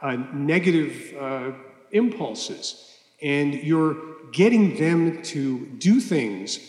uh, 0.00 0.16
negative 0.32 1.14
uh, 1.18 1.50
impulses, 1.90 2.96
and 3.22 3.54
you're 3.54 3.96
getting 4.30 4.76
them 4.76 5.20
to 5.22 5.66
do 5.78 6.00
things 6.00 6.60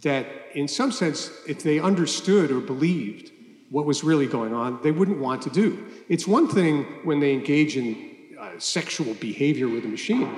that, 0.00 0.26
in 0.54 0.66
some 0.66 0.90
sense, 0.90 1.30
if 1.46 1.62
they 1.62 1.78
understood 1.78 2.50
or 2.50 2.60
believed, 2.60 3.31
what 3.72 3.86
was 3.86 4.04
really 4.04 4.26
going 4.26 4.52
on, 4.52 4.78
they 4.82 4.92
wouldn't 4.92 5.18
want 5.18 5.40
to 5.42 5.50
do. 5.50 5.82
It's 6.10 6.26
one 6.26 6.46
thing 6.46 6.84
when 7.04 7.20
they 7.20 7.32
engage 7.32 7.78
in 7.78 8.36
uh, 8.38 8.50
sexual 8.58 9.14
behavior 9.14 9.66
with 9.66 9.86
a 9.86 9.88
machine, 9.88 10.30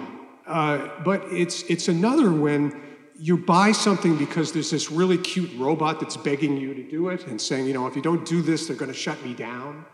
uh, 0.46 0.88
but 1.04 1.24
it's, 1.32 1.62
it's 1.64 1.88
another 1.88 2.32
when 2.32 2.80
you 3.18 3.36
buy 3.36 3.72
something 3.72 4.16
because 4.16 4.52
there's 4.52 4.70
this 4.70 4.90
really 4.90 5.18
cute 5.18 5.50
robot 5.58 5.98
that's 5.98 6.16
begging 6.16 6.56
you 6.56 6.74
to 6.74 6.88
do 6.88 7.08
it 7.08 7.26
and 7.26 7.40
saying, 7.40 7.66
you 7.66 7.72
know, 7.72 7.88
if 7.88 7.96
you 7.96 8.02
don't 8.02 8.24
do 8.24 8.40
this, 8.40 8.68
they're 8.68 8.76
going 8.76 8.90
to 8.90 8.96
shut 8.96 9.20
me 9.24 9.34
down. 9.34 9.84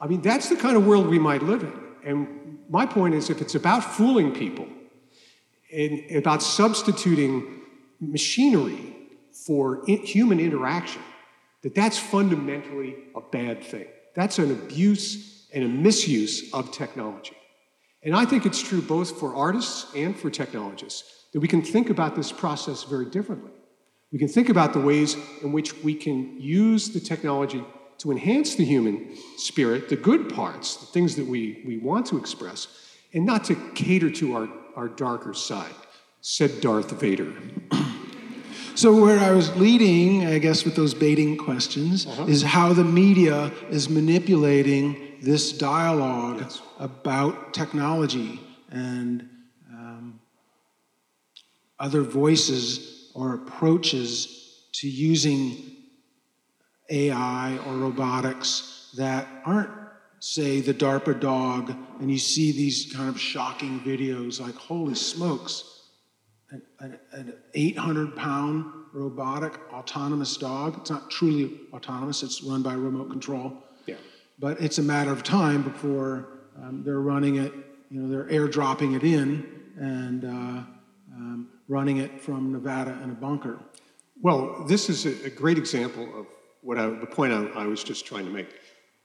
I 0.00 0.06
mean, 0.06 0.22
that's 0.22 0.48
the 0.48 0.56
kind 0.56 0.76
of 0.76 0.86
world 0.86 1.06
we 1.06 1.18
might 1.18 1.42
live 1.42 1.62
in. 1.64 1.72
And 2.02 2.58
my 2.70 2.86
point 2.86 3.14
is 3.14 3.28
if 3.28 3.42
it's 3.42 3.54
about 3.54 3.84
fooling 3.84 4.32
people 4.34 4.68
and 5.70 6.16
about 6.16 6.42
substituting 6.42 7.60
machinery 8.00 8.96
for 9.46 9.84
human 9.86 10.40
interaction, 10.40 11.02
that 11.66 11.74
that's 11.74 11.98
fundamentally 11.98 12.94
a 13.16 13.20
bad 13.20 13.64
thing. 13.64 13.88
That's 14.14 14.38
an 14.38 14.52
abuse 14.52 15.48
and 15.52 15.64
a 15.64 15.68
misuse 15.68 16.54
of 16.54 16.70
technology. 16.70 17.36
And 18.04 18.14
I 18.14 18.24
think 18.24 18.46
it's 18.46 18.62
true 18.62 18.80
both 18.80 19.18
for 19.18 19.34
artists 19.34 19.92
and 19.96 20.16
for 20.16 20.30
technologists 20.30 21.24
that 21.32 21.40
we 21.40 21.48
can 21.48 21.62
think 21.62 21.90
about 21.90 22.14
this 22.14 22.30
process 22.30 22.84
very 22.84 23.06
differently. 23.06 23.50
We 24.12 24.18
can 24.20 24.28
think 24.28 24.48
about 24.48 24.74
the 24.74 24.80
ways 24.80 25.16
in 25.42 25.50
which 25.50 25.74
we 25.82 25.96
can 25.96 26.40
use 26.40 26.90
the 26.90 27.00
technology 27.00 27.64
to 27.98 28.12
enhance 28.12 28.54
the 28.54 28.64
human 28.64 29.16
spirit, 29.36 29.88
the 29.88 29.96
good 29.96 30.32
parts, 30.32 30.76
the 30.76 30.86
things 30.86 31.16
that 31.16 31.26
we, 31.26 31.64
we 31.66 31.78
want 31.78 32.06
to 32.06 32.16
express, 32.16 32.68
and 33.12 33.26
not 33.26 33.42
to 33.46 33.56
cater 33.74 34.08
to 34.10 34.36
our, 34.36 34.48
our 34.76 34.86
darker 34.86 35.34
side, 35.34 35.74
said 36.20 36.60
Darth 36.60 36.92
Vader. 36.92 37.32
So, 38.76 38.94
where 38.94 39.18
I 39.18 39.30
was 39.30 39.56
leading, 39.56 40.26
I 40.26 40.36
guess, 40.36 40.66
with 40.66 40.76
those 40.76 40.92
baiting 40.92 41.38
questions, 41.38 42.06
uh-huh. 42.06 42.26
is 42.26 42.42
how 42.42 42.74
the 42.74 42.84
media 42.84 43.50
is 43.70 43.88
manipulating 43.88 45.16
this 45.22 45.50
dialogue 45.52 46.40
yes. 46.42 46.60
about 46.78 47.54
technology 47.54 48.38
and 48.70 49.26
um, 49.72 50.20
other 51.80 52.02
voices 52.02 53.10
or 53.14 53.32
approaches 53.32 54.66
to 54.74 54.86
using 54.86 55.56
AI 56.90 57.58
or 57.66 57.76
robotics 57.76 58.92
that 58.98 59.26
aren't, 59.46 59.70
say, 60.18 60.60
the 60.60 60.74
DARPA 60.74 61.18
dog, 61.18 61.74
and 61.98 62.10
you 62.10 62.18
see 62.18 62.52
these 62.52 62.92
kind 62.94 63.08
of 63.08 63.18
shocking 63.18 63.80
videos 63.80 64.38
like, 64.38 64.54
holy 64.54 64.94
smokes 64.94 65.75
an, 66.50 66.98
an 67.12 67.34
800 67.54 68.16
pound 68.16 68.64
robotic 68.92 69.58
autonomous 69.72 70.36
dog. 70.36 70.78
It's 70.78 70.90
not 70.90 71.10
truly 71.10 71.60
autonomous, 71.72 72.22
it's 72.22 72.42
run 72.42 72.62
by 72.62 72.74
remote 72.74 73.10
control. 73.10 73.64
Yeah. 73.86 73.96
But 74.38 74.60
it's 74.60 74.78
a 74.78 74.82
matter 74.82 75.10
of 75.10 75.22
time 75.22 75.62
before 75.62 76.28
um, 76.62 76.82
they're 76.84 77.00
running 77.00 77.36
it, 77.36 77.52
you 77.90 78.00
know, 78.00 78.08
they're 78.08 78.28
airdropping 78.28 78.96
it 78.96 79.02
in 79.02 79.46
and 79.78 80.24
uh, 80.24 80.62
um, 81.14 81.48
running 81.68 81.98
it 81.98 82.20
from 82.20 82.52
Nevada 82.52 82.98
in 83.02 83.10
a 83.10 83.14
bunker. 83.14 83.58
Well, 84.22 84.64
this 84.66 84.88
is 84.88 85.04
a, 85.06 85.26
a 85.26 85.30
great 85.30 85.58
example 85.58 86.04
of 86.18 86.26
what 86.62 86.78
I, 86.78 86.88
the 86.88 87.06
point 87.06 87.32
I, 87.32 87.46
I 87.48 87.66
was 87.66 87.84
just 87.84 88.06
trying 88.06 88.24
to 88.24 88.30
make. 88.30 88.48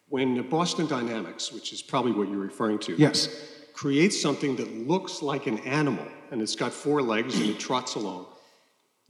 When 0.08 0.42
Boston 0.50 0.88
Dynamics, 0.88 1.52
which 1.52 1.74
is 1.74 1.82
probably 1.82 2.12
what 2.12 2.28
you're 2.28 2.38
referring 2.38 2.80
to, 2.80 2.96
yes. 2.96 3.51
Creates 3.74 4.22
something 4.22 4.56
that 4.58 4.88
looks 4.88 5.22
like 5.22 5.48
an 5.48 5.60
animal 5.60 6.06
and 6.32 6.42
it's 6.42 6.56
got 6.56 6.74
four 6.74 7.02
legs 7.02 7.40
and 7.40 7.50
it 7.50 7.60
trots 7.60 7.96
along. 7.96 8.26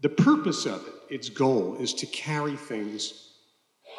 The 0.01 0.09
purpose 0.09 0.65
of 0.65 0.85
it, 0.87 1.13
its 1.13 1.29
goal, 1.29 1.77
is 1.79 1.93
to 1.95 2.05
carry 2.07 2.55
things 2.55 3.29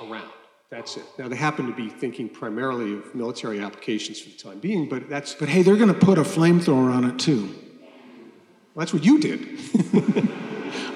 around. 0.00 0.32
That's 0.70 0.96
it. 0.96 1.04
Now 1.18 1.28
they 1.28 1.36
happen 1.36 1.66
to 1.66 1.72
be 1.72 1.88
thinking 1.88 2.28
primarily 2.28 2.94
of 2.94 3.14
military 3.14 3.60
applications 3.60 4.20
for 4.20 4.30
the 4.30 4.36
time 4.36 4.58
being, 4.58 4.88
but 4.88 5.08
that's. 5.08 5.34
But 5.34 5.48
hey, 5.50 5.62
they're 5.62 5.76
going 5.76 5.92
to 5.92 6.06
put 6.06 6.18
a 6.18 6.22
flamethrower 6.22 6.92
on 6.92 7.04
it 7.04 7.18
too. 7.18 7.54
Well, 8.74 8.86
that's 8.86 8.94
what 8.94 9.04
you 9.04 9.20
did. 9.20 9.60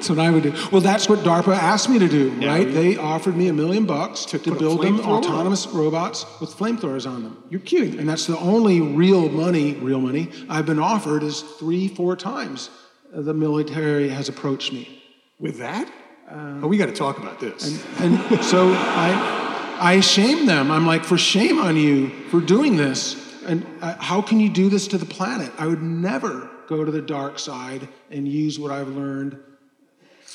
that's 0.07 0.17
what 0.17 0.25
I 0.25 0.31
would 0.31 0.43
do. 0.43 0.55
Well, 0.71 0.81
that's 0.81 1.09
what 1.09 1.21
DARPA 1.21 1.57
asked 1.57 1.89
me 1.89 1.99
to 1.99 2.09
do, 2.09 2.37
yeah, 2.39 2.49
right? 2.49 2.71
They 2.71 2.97
offered 2.97 3.37
me 3.37 3.49
a 3.49 3.53
million 3.53 3.87
bucks 3.87 4.25
to, 4.27 4.39
to 4.39 4.55
build 4.55 4.83
them 4.83 5.01
autonomous 5.01 5.67
robots 5.67 6.25
with 6.41 6.51
flamethrowers 6.51 7.11
on 7.11 7.23
them. 7.23 7.43
You're 7.51 7.61
kidding. 7.61 7.99
And 7.99 8.09
that's 8.09 8.27
the 8.27 8.39
only 8.39 8.81
real 8.81 9.29
money, 9.29 9.75
real 9.75 10.01
money, 10.01 10.31
I've 10.49 10.67
been 10.67 10.79
offered 10.79 11.23
is 11.23 11.43
three, 11.43 11.89
four 11.89 12.17
times 12.17 12.71
the 13.13 13.35
military 13.35 14.09
has 14.09 14.29
approached 14.29 14.73
me. 14.73 15.03
With 15.41 15.59
that? 15.59 15.91
Uh, 16.31 16.61
oh, 16.63 16.69
we 16.69 16.77
got 16.77 16.87
to 16.87 16.95
talk 16.95 17.19
about 17.19 17.41
this. 17.41 17.83
And, 18.01 18.19
and 18.19 18.45
so 18.45 18.73
I, 18.73 19.77
I 19.81 20.01
shame 20.01 20.47
them. 20.47 20.71
I'm 20.71 20.87
like, 20.87 21.05
for 21.05 21.19
shame 21.19 21.59
on 21.59 21.77
you 21.77 22.11
for 22.31 22.41
doing 22.41 22.77
this. 22.77 23.23
And 23.45 23.67
uh, 23.81 23.97
how 23.99 24.23
can 24.23 24.41
you 24.41 24.49
do 24.49 24.69
this 24.69 24.89
to 24.89 24.99
the 24.99 25.07
planet? 25.07 25.53
I 25.59 25.67
would 25.67 25.83
never 25.83 26.51
go 26.67 26.85
to 26.85 26.91
the 26.91 27.03
dark 27.03 27.39
side 27.39 27.89
and 28.11 28.27
use 28.27 28.59
what 28.59 28.73
I've 28.73 28.89
learned 28.89 29.39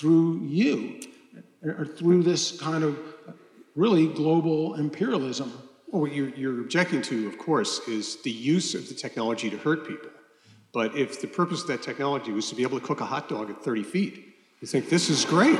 through 0.01 0.39
you 0.47 0.99
or 1.63 1.85
through 1.85 2.23
this 2.23 2.59
kind 2.59 2.83
of 2.83 2.97
really 3.75 4.07
global 4.07 4.73
imperialism. 4.73 5.53
Well, 5.91 6.01
what 6.01 6.13
you're, 6.13 6.29
you're 6.29 6.59
objecting 6.61 7.03
to, 7.03 7.27
of 7.27 7.37
course, 7.37 7.87
is 7.87 8.19
the 8.23 8.31
use 8.31 8.73
of 8.73 8.89
the 8.89 8.95
technology 8.95 9.49
to 9.51 9.57
hurt 9.57 9.87
people. 9.87 10.09
But 10.73 10.97
if 10.97 11.21
the 11.21 11.27
purpose 11.27 11.61
of 11.61 11.67
that 11.67 11.83
technology 11.83 12.31
was 12.31 12.49
to 12.49 12.55
be 12.55 12.63
able 12.63 12.79
to 12.79 12.85
cook 12.85 13.01
a 13.01 13.05
hot 13.05 13.29
dog 13.29 13.51
at 13.51 13.63
30 13.63 13.83
feet, 13.83 14.25
you 14.59 14.67
think 14.67 14.89
this 14.89 15.09
is 15.09 15.23
great. 15.23 15.59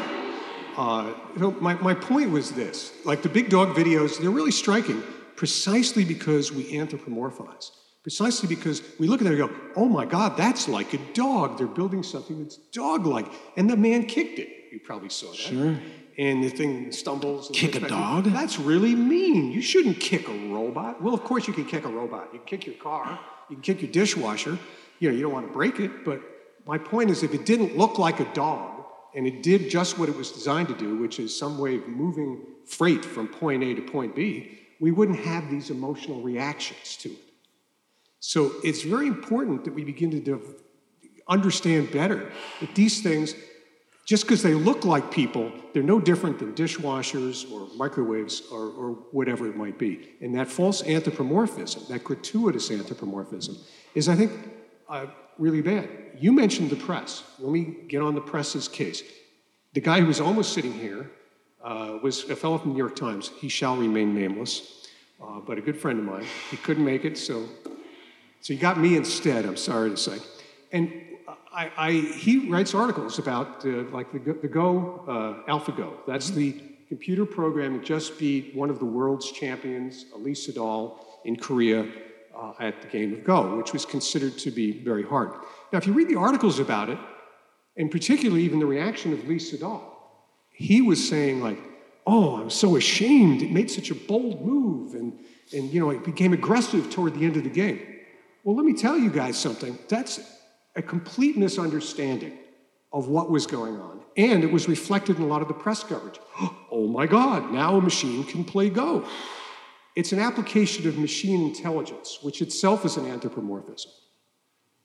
Uh, 0.75 1.13
you 1.35 1.39
know, 1.39 1.51
my, 1.59 1.75
my 1.75 1.93
point 1.93 2.31
was 2.31 2.51
this 2.51 2.93
like 3.05 3.21
the 3.21 3.29
big 3.29 3.49
dog 3.49 3.75
videos, 3.75 4.19
they're 4.19 4.31
really 4.31 4.51
striking 4.51 5.03
precisely 5.35 6.03
because 6.03 6.51
we 6.51 6.63
anthropomorphize. 6.71 7.71
Precisely 8.03 8.49
because 8.49 8.81
we 8.99 9.07
look 9.07 9.21
at 9.21 9.27
it 9.27 9.39
and 9.39 9.49
go, 9.49 9.55
oh 9.75 9.87
my 9.87 10.05
God, 10.05 10.35
that's 10.35 10.67
like 10.67 10.93
a 10.93 10.99
dog. 11.13 11.57
They're 11.57 11.67
building 11.67 12.01
something 12.01 12.41
that's 12.41 12.55
dog 12.55 13.05
like. 13.05 13.27
And 13.57 13.69
the 13.69 13.77
man 13.77 14.05
kicked 14.05 14.39
it. 14.39 14.49
You 14.71 14.79
probably 14.79 15.09
saw 15.09 15.29
that. 15.31 15.37
Sure. 15.37 15.77
And 16.17 16.43
the 16.43 16.49
thing 16.49 16.91
stumbles. 16.91 17.47
And 17.47 17.55
Kick 17.55 17.75
a 17.75 17.87
dog? 17.87 18.25
That's 18.25 18.57
really 18.57 18.95
mean. 18.95 19.51
You 19.51 19.61
shouldn't 19.61 19.99
kick 19.99 20.27
a 20.27 20.49
robot. 20.49 21.01
Well, 21.01 21.13
of 21.13 21.23
course 21.23 21.47
you 21.47 21.53
can 21.53 21.65
kick 21.65 21.85
a 21.85 21.89
robot. 21.89 22.29
You 22.33 22.39
can 22.39 22.47
kick 22.47 22.65
your 22.65 22.75
car. 22.75 23.19
You 23.49 23.55
can 23.57 23.63
kick 23.63 23.81
your 23.81 23.91
dishwasher. 23.91 24.57
You 24.99 25.09
know, 25.09 25.15
you 25.15 25.21
don't 25.21 25.33
want 25.33 25.47
to 25.47 25.53
break 25.53 25.79
it. 25.79 26.03
But 26.03 26.21
my 26.65 26.77
point 26.77 27.11
is, 27.11 27.21
if 27.21 27.33
it 27.33 27.45
didn't 27.45 27.77
look 27.77 27.99
like 27.99 28.19
a 28.19 28.33
dog 28.33 28.85
and 29.15 29.27
it 29.27 29.43
did 29.43 29.69
just 29.69 29.99
what 29.99 30.09
it 30.09 30.15
was 30.15 30.31
designed 30.31 30.69
to 30.69 30.75
do, 30.75 30.97
which 30.97 31.19
is 31.19 31.37
some 31.37 31.57
way 31.59 31.75
of 31.75 31.87
moving 31.87 32.41
freight 32.65 33.05
from 33.05 33.27
point 33.27 33.63
A 33.63 33.75
to 33.75 33.81
point 33.81 34.15
B, 34.15 34.59
we 34.79 34.91
wouldn't 34.91 35.19
have 35.19 35.49
these 35.51 35.69
emotional 35.69 36.21
reactions 36.21 36.97
to 36.97 37.09
it. 37.09 37.30
So 38.21 38.51
it's 38.63 38.83
very 38.83 39.07
important 39.07 39.65
that 39.65 39.73
we 39.73 39.83
begin 39.83 40.11
to 40.11 40.19
de- 40.19 40.39
understand 41.27 41.91
better 41.91 42.31
that 42.61 42.75
these 42.75 43.01
things, 43.01 43.33
just 44.05 44.23
because 44.23 44.43
they 44.43 44.53
look 44.53 44.85
like 44.85 45.09
people, 45.11 45.51
they're 45.73 45.81
no 45.81 45.99
different 45.99 46.37
than 46.37 46.53
dishwashers 46.53 47.51
or 47.51 47.67
microwaves 47.75 48.43
or, 48.51 48.67
or 48.67 48.91
whatever 49.11 49.47
it 49.47 49.57
might 49.57 49.79
be. 49.79 50.07
And 50.21 50.35
that 50.35 50.47
false 50.47 50.83
anthropomorphism, 50.83 51.83
that 51.89 52.03
gratuitous 52.03 52.69
anthropomorphism, 52.69 53.57
is, 53.95 54.07
I 54.07 54.15
think, 54.15 54.31
uh, 54.87 55.07
really 55.39 55.61
bad. 55.61 55.89
You 56.19 56.31
mentioned 56.31 56.69
the 56.69 56.75
press. 56.75 57.23
Let 57.39 57.51
me 57.51 57.75
get 57.87 58.03
on 58.03 58.13
the 58.13 58.21
press's 58.21 58.67
case. 58.67 59.01
The 59.73 59.81
guy 59.81 59.99
who 59.99 60.05
was 60.05 60.21
almost 60.21 60.53
sitting 60.53 60.73
here 60.73 61.09
uh, 61.63 61.97
was 62.03 62.29
a 62.29 62.35
fellow 62.35 62.59
from 62.59 62.69
the 62.69 62.73
New 62.75 62.83
York 62.85 62.95
Times. 62.95 63.31
He 63.39 63.49
shall 63.49 63.77
remain 63.77 64.13
nameless, 64.13 64.87
uh, 65.23 65.39
but 65.39 65.57
a 65.57 65.61
good 65.61 65.79
friend 65.79 65.97
of 65.97 66.05
mine. 66.05 66.25
He 66.51 66.57
couldn't 66.57 66.85
make 66.85 67.03
it, 67.03 67.17
so 67.17 67.47
so 68.41 68.53
you 68.53 68.59
got 68.59 68.79
me 68.79 68.97
instead, 68.97 69.45
I'm 69.45 69.55
sorry 69.55 69.91
to 69.91 69.97
say. 69.97 70.17
And 70.71 70.91
I, 71.53 71.71
I, 71.77 71.91
he 71.91 72.49
writes 72.49 72.73
articles 72.73 73.19
about 73.19 73.65
uh, 73.65 73.83
like 73.91 74.11
the, 74.11 74.33
the 74.33 74.47
Go, 74.47 75.03
uh, 75.07 75.51
AlphaGo. 75.51 75.93
That's 76.07 76.31
the 76.31 76.59
computer 76.87 77.25
program 77.25 77.73
that 77.73 77.85
just 77.85 78.17
beat 78.17 78.55
one 78.55 78.69
of 78.69 78.79
the 78.79 78.85
world's 78.85 79.31
champions, 79.31 80.05
Lee 80.17 80.31
Sedol, 80.31 80.97
in 81.23 81.35
Korea 81.35 81.87
uh, 82.35 82.53
at 82.59 82.81
the 82.81 82.87
game 82.87 83.13
of 83.13 83.23
Go, 83.23 83.57
which 83.57 83.73
was 83.73 83.85
considered 83.85 84.37
to 84.39 84.49
be 84.49 84.83
very 84.83 85.03
hard. 85.03 85.29
Now, 85.71 85.77
if 85.77 85.85
you 85.85 85.93
read 85.93 86.07
the 86.07 86.15
articles 86.17 86.57
about 86.57 86.89
it, 86.89 86.97
and 87.77 87.91
particularly 87.91 88.43
even 88.43 88.59
the 88.59 88.65
reaction 88.65 89.13
of 89.13 89.27
Lee 89.27 89.37
Sedol, 89.37 89.81
he 90.49 90.81
was 90.81 91.07
saying 91.07 91.41
like, 91.41 91.59
"Oh, 92.07 92.37
I'm 92.37 92.49
so 92.49 92.75
ashamed. 92.75 93.41
It 93.41 93.51
made 93.51 93.69
such 93.69 93.91
a 93.91 93.95
bold 93.95 94.45
move, 94.45 94.95
and 94.95 95.17
and 95.53 95.71
you 95.71 95.79
know, 95.79 95.91
it 95.91 96.03
became 96.03 96.33
aggressive 96.33 96.89
toward 96.89 97.13
the 97.13 97.23
end 97.25 97.37
of 97.37 97.43
the 97.43 97.49
game." 97.49 97.90
Well, 98.43 98.55
let 98.55 98.65
me 98.65 98.73
tell 98.73 98.97
you 98.97 99.09
guys 99.09 99.37
something. 99.37 99.77
That's 99.87 100.19
a 100.75 100.81
complete 100.81 101.37
misunderstanding 101.37 102.37
of 102.93 103.07
what 103.07 103.29
was 103.29 103.45
going 103.45 103.77
on, 103.77 104.01
and 104.17 104.43
it 104.43 104.51
was 104.51 104.67
reflected 104.67 105.17
in 105.17 105.23
a 105.23 105.27
lot 105.27 105.41
of 105.41 105.47
the 105.47 105.53
press 105.53 105.83
coverage. 105.83 106.19
Oh 106.73 106.87
my 106.87 107.05
God! 107.05 107.51
Now 107.51 107.75
a 107.75 107.81
machine 107.81 108.23
can 108.23 108.45
play 108.45 108.69
Go. 108.69 109.05
It's 109.97 110.13
an 110.13 110.19
application 110.19 110.87
of 110.87 110.97
machine 110.97 111.45
intelligence, 111.45 112.19
which 112.21 112.41
itself 112.41 112.85
is 112.85 112.95
an 112.95 113.05
anthropomorphism. 113.05 113.91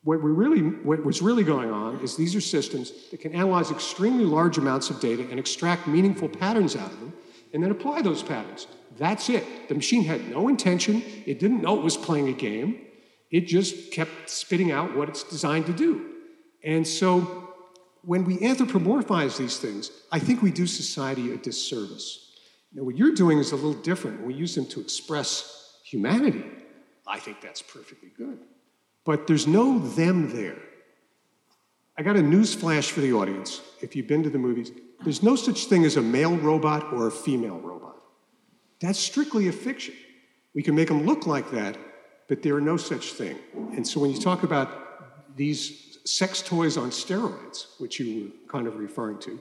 What, 0.03 0.21
we 0.21 0.33
really, 0.33 0.61
what 0.61 1.05
was 1.05 1.23
really 1.23 1.45
going 1.45 1.71
on 1.71 2.01
is 2.01 2.17
these 2.17 2.35
are 2.35 2.41
systems 2.41 2.93
that 3.11 3.21
can 3.21 3.33
analyze 3.33 3.71
extremely 3.71 4.25
large 4.25 4.59
amounts 4.59 4.91
of 4.91 4.99
data 4.99 5.27
and 5.31 5.39
extract 5.39 5.87
meaningful 5.87 6.29
patterns 6.29 6.75
out 6.75 6.91
of 6.91 6.99
them 6.99 7.13
and 7.53 7.63
then 7.63 7.71
apply 7.71 8.03
those 8.03 8.23
patterns. 8.23 8.67
That's 8.99 9.29
it. 9.29 9.69
The 9.69 9.75
machine 9.75 10.05
had 10.05 10.29
no 10.29 10.49
intention, 10.49 11.03
it 11.25 11.39
didn't 11.39 11.63
know 11.63 11.79
it 11.79 11.85
was 11.85 11.97
playing 11.97 12.29
a 12.29 12.33
game, 12.33 12.86
it 13.31 13.43
just 13.43 13.93
kept 13.93 14.31
spitting 14.31 14.71
out 14.71 14.97
what 14.97 15.09
it's 15.09 15.25
designed 15.25 15.67
to 15.67 15.73
do. 15.73 16.11
And 16.63 16.87
so 16.87 17.53
when 18.03 18.25
we 18.25 18.39
anthropomorphize 18.39 19.37
these 19.37 19.59
things, 19.59 19.91
I 20.13 20.19
think 20.19 20.43
we 20.43 20.51
do 20.51 20.67
society 20.67 21.33
a 21.33 21.37
disservice. 21.37 22.31
Now, 22.73 22.85
what 22.85 22.97
you're 22.97 23.15
doing 23.15 23.39
is 23.39 23.53
a 23.53 23.57
little 23.57 23.75
different. 23.75 24.25
We 24.25 24.35
use 24.35 24.55
them 24.55 24.67
to 24.67 24.81
express 24.81 25.79
humanity. 25.85 26.45
I 27.07 27.19
think 27.19 27.41
that's 27.41 27.63
perfectly 27.63 28.11
good. 28.17 28.39
But 29.05 29.27
there's 29.27 29.47
no 29.47 29.79
them 29.79 30.35
there. 30.35 30.59
I 31.99 32.03
got 32.03 32.17
a 32.17 32.23
news 32.23 32.55
flash 32.55 32.91
for 32.91 33.01
the 33.01 33.13
audience. 33.13 33.63
If 33.81 33.97
you've 33.97 34.07
been 34.07 34.23
to 34.23 34.31
the 34.31 34.39
movies, 34.39 34.71
there's 35.03 35.23
no 35.23 35.37
such 35.37 35.67
thing 35.67 35.85
as 35.85 35.97
a 35.97 36.03
male 36.03 36.37
robot 36.37 36.93
or 36.93 37.07
a 37.07 37.11
female 37.11 37.59
robot. 37.59 37.97
That's 38.81 38.99
strictly 38.99 39.49
a 39.49 39.53
fiction. 39.53 39.95
We 40.55 40.63
can 40.63 40.75
make 40.75 40.89
them 40.89 41.07
look 41.07 41.27
like 41.27 41.51
that, 41.53 41.77
but 42.29 42.43
there 42.43 42.55
are 42.55 42.61
no 42.61 42.77
such 42.77 43.13
thing. 43.13 43.39
And 43.75 43.87
so 43.87 44.01
when 44.01 44.11
you 44.11 44.21
talk 44.21 44.43
about 44.43 45.37
these 45.37 45.99
sex 46.05 46.43
toys 46.43 46.77
on 46.77 46.91
steroids, 46.91 47.79
which 47.79 48.01
you 48.01 48.25
were 48.25 48.53
kind 48.53 48.67
of 48.67 48.77
referring 48.77 49.19
to, 49.21 49.41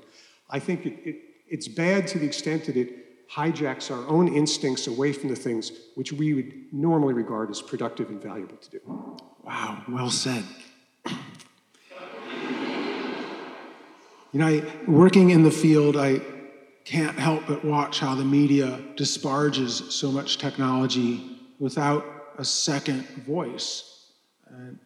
I 0.50 0.60
think 0.60 0.86
it, 0.86 1.00
it, 1.04 1.21
it's 1.48 1.67
bad 1.67 2.08
to 2.08 2.19
the 2.19 2.26
extent 2.26 2.65
that 2.65 2.78
it 2.78 3.30
hijacks 3.30 3.89
our 3.89 4.08
own 4.08 4.28
instincts 4.28 4.88
away 4.88 5.12
from 5.12 5.30
the 5.30 5.36
things 5.36 5.71
which 5.95 6.13
we 6.13 6.34
would 6.34 6.54
normally 6.71 7.13
regard 7.13 7.50
as 7.50 7.62
productive 7.62 8.10
and 8.10 8.21
valuable 8.21 8.58
to 8.58 8.69
do. 8.69 8.80
Wow, 9.43 9.84
well 9.88 10.10
said. 10.10 10.43
You 14.32 14.39
know, 14.39 14.48
I, 14.48 14.65
working 14.86 15.30
in 15.30 15.43
the 15.43 15.50
field, 15.50 15.95
I 15.95 16.19
can't 16.84 17.17
help 17.17 17.48
but 17.48 17.63
watch 17.63 18.02
how 18.02 18.15
the 18.15 18.26
media 18.26 18.82
disparages 18.98 19.82
so 19.95 20.12
much 20.12 20.39
technology 20.39 21.39
without 21.58 22.06
a 22.38 22.45
second 22.45 23.08
voice, 23.26 24.12
and, 24.48 24.80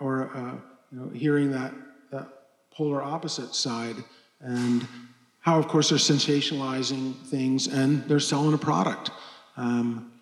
or 0.00 0.30
uh, 0.34 0.54
you 0.92 1.00
know, 1.00 1.08
hearing 1.08 1.50
that, 1.52 1.72
that 2.10 2.28
polar 2.70 3.02
opposite 3.02 3.54
side, 3.54 3.96
and 4.40 4.86
how, 5.40 5.58
of 5.58 5.68
course, 5.68 5.88
they're 5.88 5.98
sensationalizing 5.98 7.14
things 7.26 7.66
and 7.66 8.04
they're 8.04 8.20
selling 8.20 8.54
a 8.54 8.58
product. 8.58 9.10
Um, 9.56 10.12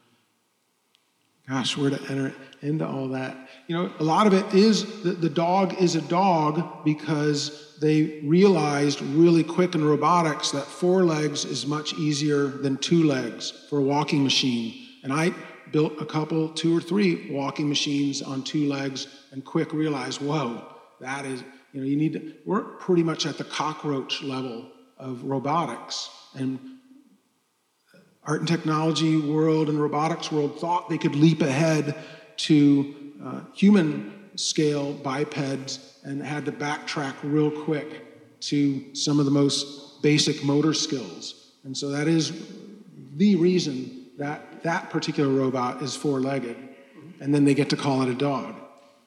gosh, 1.49 1.77
where 1.77 1.91
to 1.91 2.01
enter 2.11 2.35
into 2.63 2.87
all 2.87 3.09
that? 3.09 3.37
You 3.67 3.77
know, 3.77 3.93
a 3.99 4.05
lot 4.05 4.27
of 4.27 4.35
it 4.35 4.55
is 4.55 5.03
the, 5.03 5.13
the 5.13 5.29
dog 5.29 5.81
is 5.81 5.97
a 5.97 6.03
dog 6.03 6.85
because 6.85 7.77
they 7.81 8.21
realized 8.25 9.01
really 9.01 9.45
quick 9.45 9.75
in 9.75 9.85
robotics 9.85 10.51
that 10.53 10.65
four 10.65 11.05
legs 11.05 11.45
is 11.45 11.67
much 11.67 11.95
easier 11.95 12.47
than 12.47 12.77
two 12.77 13.05
legs 13.05 13.67
for 13.69 13.79
a 13.79 13.83
walking 13.83 14.23
machine. 14.23 14.87
And 15.03 15.13
I 15.13 15.33
built 15.73 16.01
a 16.01 16.07
couple, 16.07 16.49
two 16.51 16.77
or 16.77 16.81
three 16.81 17.31
walking 17.31 17.69
machines 17.69 18.23
on 18.23 18.43
two 18.43 18.69
legs 18.69 19.07
and 19.33 19.45
quick 19.45 19.73
realized, 19.73 20.21
whoa, 20.21 20.65
that 21.01 21.25
is, 21.25 21.43
you 21.73 21.81
know, 21.81 21.87
you 21.87 21.97
need 21.97 22.13
to, 22.15 22.35
we're 22.45 22.63
pretty 22.63 23.03
much 23.03 23.27
at 23.27 23.39
the 23.39 23.45
cockroach 23.45 24.23
level 24.23 24.71
of 24.97 25.25
robotics. 25.25 26.11
And 26.35 26.59
art 28.25 28.41
and 28.41 28.49
technology 28.49 29.21
world 29.21 29.69
and 29.69 29.81
robotics 29.81 30.31
world 30.31 30.59
thought 30.61 30.89
they 30.89 30.99
could 30.99 31.15
leap 31.15 31.41
ahead 31.41 31.97
to 32.37 32.95
uh, 33.25 33.41
human 33.55 34.31
scale 34.37 34.93
bipeds 34.93 35.99
and 36.05 36.23
had 36.23 36.45
to 36.45 36.53
backtrack 36.53 37.15
real 37.23 37.51
quick 37.51 38.41
to 38.41 38.95
some 38.95 39.19
of 39.19 39.25
the 39.25 39.31
most 39.31 40.03
basic 40.03 40.45
motor 40.45 40.73
skills. 40.73 41.53
And 41.65 41.77
so 41.77 41.89
that 41.91 42.07
is 42.07 42.33
the 43.17 43.35
reason 43.37 43.98
that 44.19 44.63
that 44.65 44.91
particular 44.91 45.33
robot 45.33 45.83
is 45.83 45.97
four 45.97 46.21
legged. 46.21 46.57
And 47.21 47.35
then 47.35 47.45
they 47.45 47.55
get 47.55 47.71
to 47.71 47.77
call 47.77 48.03
it 48.03 48.09
a 48.09 48.15
dog. 48.15 48.55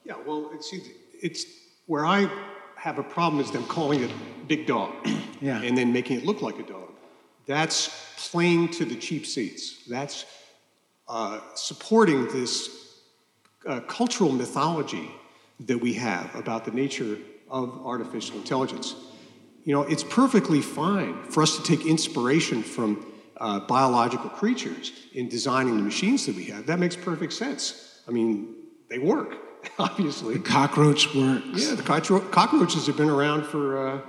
Yeah, 0.03 0.15
well, 0.25 0.49
it's, 0.53 0.73
it's 1.21 1.45
where 1.85 2.05
I 2.05 2.29
have 2.75 2.97
a 2.97 3.03
problem 3.03 3.41
is 3.41 3.51
them 3.51 3.63
calling 3.65 4.01
it 4.01 4.11
big 4.47 4.65
dog 4.65 4.93
Yeah. 5.41 5.61
and 5.61 5.77
then 5.77 5.93
making 5.93 6.17
it 6.17 6.25
look 6.25 6.41
like 6.41 6.57
a 6.59 6.63
dog. 6.63 6.89
That's 7.45 7.89
playing 8.31 8.69
to 8.69 8.85
the 8.85 8.95
cheap 8.95 9.25
seats. 9.25 9.85
That's 9.87 10.25
uh, 11.07 11.39
supporting 11.55 12.27
this 12.31 12.99
uh, 13.67 13.81
cultural 13.81 14.31
mythology 14.31 15.11
that 15.61 15.79
we 15.79 15.93
have 15.93 16.33
about 16.35 16.65
the 16.65 16.71
nature 16.71 17.17
of 17.49 17.85
artificial 17.85 18.37
intelligence. 18.37 18.95
You 19.63 19.73
know, 19.75 19.83
it's 19.83 20.03
perfectly 20.03 20.61
fine 20.61 21.23
for 21.25 21.43
us 21.43 21.57
to 21.57 21.63
take 21.63 21.85
inspiration 21.85 22.63
from 22.63 23.05
uh, 23.41 23.59
biological 23.61 24.29
creatures 24.29 24.91
in 25.13 25.27
designing 25.27 25.75
the 25.75 25.83
machines 25.83 26.27
that 26.27 26.35
we 26.35 26.45
have. 26.45 26.67
That 26.67 26.79
makes 26.79 26.95
perfect 26.95 27.33
sense. 27.33 27.99
I 28.07 28.11
mean, 28.11 28.55
they 28.87 28.99
work, 28.99 29.35
obviously. 29.79 30.39
Cockroach 30.39 31.13
works. 31.15 31.67
Yeah, 31.67 31.75
the 31.75 31.81
cockro- 31.81 32.29
cockroaches 32.31 32.85
have 32.85 32.97
been 32.97 33.09
around 33.09 33.45
for 33.45 33.87
uh, 33.87 34.01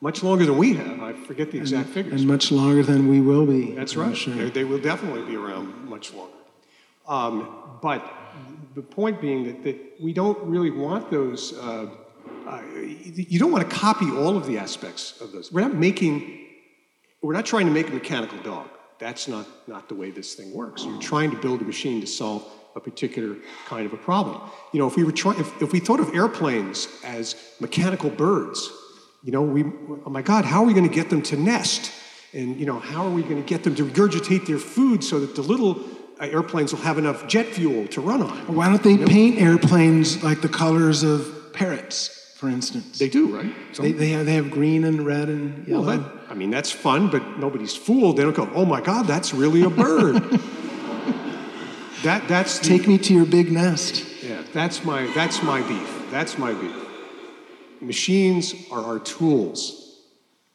much 0.00 0.22
longer 0.22 0.46
than 0.46 0.56
we 0.56 0.72
have. 0.74 1.00
I 1.00 1.12
forget 1.12 1.50
the 1.50 1.58
exact 1.58 1.90
figures. 1.90 2.22
And 2.22 2.26
much 2.28 2.50
longer 2.50 2.82
than 2.82 3.06
we 3.06 3.20
will 3.20 3.46
be. 3.46 3.72
That's 3.72 3.96
right. 3.96 4.16
Sure. 4.16 4.34
They, 4.34 4.50
they 4.50 4.64
will 4.64 4.80
definitely 4.80 5.24
be 5.26 5.36
around 5.36 5.86
much 5.86 6.14
longer. 6.14 6.32
Um, 7.06 7.78
but 7.82 8.02
the 8.74 8.82
point 8.82 9.20
being 9.20 9.44
that, 9.44 9.62
that 9.64 10.00
we 10.00 10.14
don't 10.14 10.38
really 10.44 10.70
want 10.70 11.10
those. 11.10 11.52
Uh, 11.58 11.90
uh, 12.46 12.62
you 12.74 13.38
don't 13.38 13.52
want 13.52 13.68
to 13.68 13.76
copy 13.76 14.10
all 14.10 14.36
of 14.36 14.46
the 14.46 14.56
aspects 14.56 15.20
of 15.20 15.32
those. 15.32 15.52
We're 15.52 15.62
not 15.62 15.74
making. 15.74 16.46
We're 17.22 17.34
not 17.34 17.46
trying 17.46 17.66
to 17.66 17.72
make 17.72 17.88
a 17.88 17.92
mechanical 17.92 18.38
dog. 18.38 18.68
That's 18.98 19.28
not, 19.28 19.46
not 19.66 19.88
the 19.88 19.94
way 19.94 20.10
this 20.10 20.34
thing 20.34 20.52
works. 20.52 20.84
You're 20.84 21.00
trying 21.00 21.30
to 21.30 21.36
build 21.36 21.62
a 21.62 21.64
machine 21.64 22.00
to 22.00 22.06
solve 22.06 22.46
a 22.76 22.80
particular 22.80 23.36
kind 23.66 23.86
of 23.86 23.92
a 23.92 23.96
problem. 23.96 24.40
You 24.72 24.78
know, 24.78 24.86
if 24.86 24.96
we 24.96 25.04
were 25.04 25.12
trying, 25.12 25.40
if, 25.40 25.62
if 25.62 25.72
we 25.72 25.80
thought 25.80 26.00
of 26.00 26.14
airplanes 26.14 26.88
as 27.04 27.34
mechanical 27.60 28.10
birds, 28.10 28.70
you 29.22 29.32
know, 29.32 29.42
we, 29.42 29.64
oh 29.64 30.10
my 30.10 30.22
God, 30.22 30.44
how 30.44 30.62
are 30.62 30.66
we 30.66 30.72
going 30.72 30.88
to 30.88 30.94
get 30.94 31.10
them 31.10 31.22
to 31.22 31.36
nest? 31.36 31.92
And, 32.32 32.58
you 32.60 32.66
know, 32.66 32.78
how 32.78 33.06
are 33.06 33.10
we 33.10 33.22
going 33.22 33.42
to 33.42 33.48
get 33.48 33.64
them 33.64 33.74
to 33.74 33.84
regurgitate 33.84 34.46
their 34.46 34.58
food 34.58 35.02
so 35.02 35.18
that 35.20 35.34
the 35.34 35.42
little 35.42 35.80
uh, 36.20 36.26
airplanes 36.26 36.72
will 36.72 36.80
have 36.80 36.96
enough 36.96 37.26
jet 37.26 37.46
fuel 37.46 37.86
to 37.88 38.00
run 38.00 38.22
on? 38.22 38.54
Why 38.54 38.68
don't 38.68 38.82
they 38.82 38.98
paint 38.98 39.40
airplanes 39.40 40.22
like 40.22 40.40
the 40.40 40.48
colors 40.48 41.02
of 41.02 41.52
parrots, 41.52 42.19
for 42.40 42.48
instance? 42.48 42.98
They 42.98 43.10
do, 43.10 43.36
right? 43.36 43.54
So, 43.72 43.82
They, 43.82 43.92
they, 43.92 44.08
have, 44.08 44.24
they 44.24 44.32
have 44.32 44.50
green 44.50 44.84
and 44.84 45.04
red 45.04 45.28
and 45.28 45.66
well, 45.68 45.84
yellow. 45.84 45.98
that, 45.98 46.30
I 46.30 46.34
mean, 46.34 46.50
that's 46.50 46.70
fun, 46.72 47.10
but 47.10 47.38
nobody's 47.38 47.76
fooled. 47.76 48.16
They 48.16 48.22
don't 48.22 48.34
go, 48.34 48.50
oh 48.54 48.64
my 48.64 48.80
God, 48.80 49.06
that's 49.06 49.34
really 49.34 49.62
a 49.62 49.68
bird. 49.68 50.14
that, 52.02 52.26
that's 52.28 52.58
the- 52.58 52.66
Take 52.66 52.88
me 52.88 52.96
to 52.96 53.12
your 53.12 53.26
big 53.26 53.52
nest. 53.52 54.06
Yeah, 54.22 54.42
that's 54.54 54.82
my, 54.86 55.06
that's 55.12 55.42
my 55.42 55.60
beef. 55.68 56.06
That's 56.10 56.38
my 56.38 56.54
beef. 56.54 56.74
Machines 57.82 58.54
are 58.72 58.82
our 58.82 58.98
tools. 58.98 59.98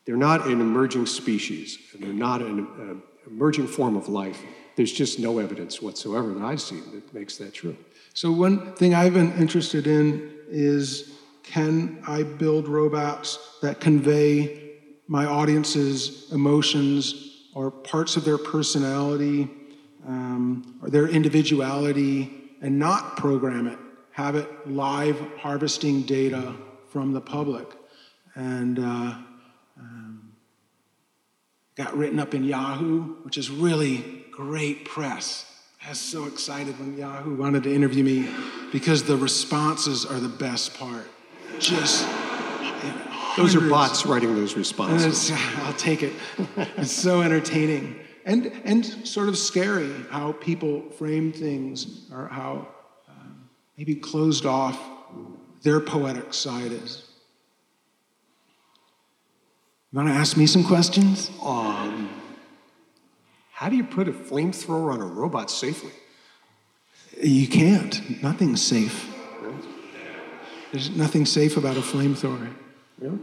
They're 0.06 0.17
not 0.17 0.48
an 0.48 0.62
emerging 0.62 1.06
species, 1.06 1.78
and 1.93 2.02
they're 2.02 2.13
not 2.13 2.41
an 2.41 2.67
uh, 2.80 3.30
emerging 3.30 3.67
form 3.67 3.95
of 3.95 4.10
life. 4.10 4.41
There's 4.76 4.91
just 4.91 5.19
no 5.19 5.38
evidence 5.38 5.84
whatsoever 5.84 6.34
that 6.34 6.43
I 6.43 6.56
see 6.56 6.80
that 6.80 7.13
makes 7.13 7.38
that 7.38 7.54
true. 7.54 7.78
So, 8.13 8.32
one 8.32 8.74
thing 8.74 8.93
I've 8.93 9.13
been 9.13 9.34
interested 9.34 9.88
in 9.88 10.32
is 10.50 11.14
can 11.45 12.03
I 12.08 12.23
build 12.23 12.67
robots 12.67 13.58
that 13.62 13.79
convey 13.79 14.73
my 15.08 15.25
audience's 15.25 16.31
emotions 16.31 17.47
or 17.53 17.71
parts 17.71 18.17
of 18.17 18.25
their 18.25 18.38
personality 18.38 19.49
um, 20.08 20.79
or 20.81 20.89
their 20.89 21.08
individuality 21.08 22.31
and 22.62 22.79
not 22.79 23.17
program 23.17 23.67
it? 23.67 23.77
Have 24.12 24.36
it 24.36 24.67
live 24.67 25.19
harvesting 25.38 26.03
data 26.03 26.55
from 26.89 27.12
the 27.12 27.21
public. 27.21 27.67
And 28.36 28.79
uh, 28.79 29.15
um, 29.77 30.31
got 31.75 31.95
written 31.95 32.19
up 32.19 32.34
in 32.34 32.43
Yahoo, 32.43 33.15
which 33.23 33.38
is 33.38 33.49
really 33.49 34.25
great 34.31 34.86
press. 34.86 35.45
I 35.86 35.89
was 35.89 35.99
so 35.99 36.25
excited 36.25 36.79
when 36.79 36.97
Yahoo 36.97 37.36
wanted 37.36 37.63
to 37.63 37.73
interview 37.73 38.03
me 38.03 38.29
because 38.71 39.03
the 39.03 39.17
responses 39.17 40.05
are 40.05 40.19
the 40.19 40.29
best 40.29 40.73
part. 40.79 41.05
Just 41.60 42.08
Those 43.38 43.55
are 43.55 43.69
bots 43.69 44.05
writing 44.05 44.36
those 44.36 44.55
responses. 44.55 45.31
I'll 45.58 45.73
take 45.73 46.03
it. 46.03 46.13
It's 46.77 46.91
so 46.91 47.21
entertaining 47.21 47.99
and 48.25 48.51
and 48.65 48.86
sort 49.08 49.29
of 49.29 49.38
scary 49.38 49.91
how 50.10 50.34
people 50.34 50.89
frame 50.91 51.31
things 51.31 52.08
or 52.12 52.27
how 52.27 52.67
um, 53.08 53.49
maybe 53.77 53.95
closed 53.95 54.45
off 54.45 54.79
their 55.62 55.79
poetic 55.79 56.34
side 56.34 56.71
is. 56.71 57.03
You 59.91 59.97
want 59.97 60.10
to 60.10 60.15
ask 60.15 60.36
me 60.36 60.45
some 60.45 60.63
questions? 60.63 61.31
Um, 61.41 62.10
how 63.51 63.69
do 63.69 63.77
you 63.77 63.84
put 63.84 64.10
a 64.10 64.12
flamethrower 64.12 64.91
on 64.93 65.01
a 65.01 65.05
robot 65.05 65.49
safely? 65.49 65.91
You 67.21 67.47
can't. 67.47 68.21
Nothing's 68.21 68.62
safe. 68.62 69.14
There's 70.76 70.90
nothing 70.90 71.26
safe 71.26 71.56
about 71.56 71.78
a 71.78 71.80
flamethrower. 71.80 72.54
Really? 73.00 73.18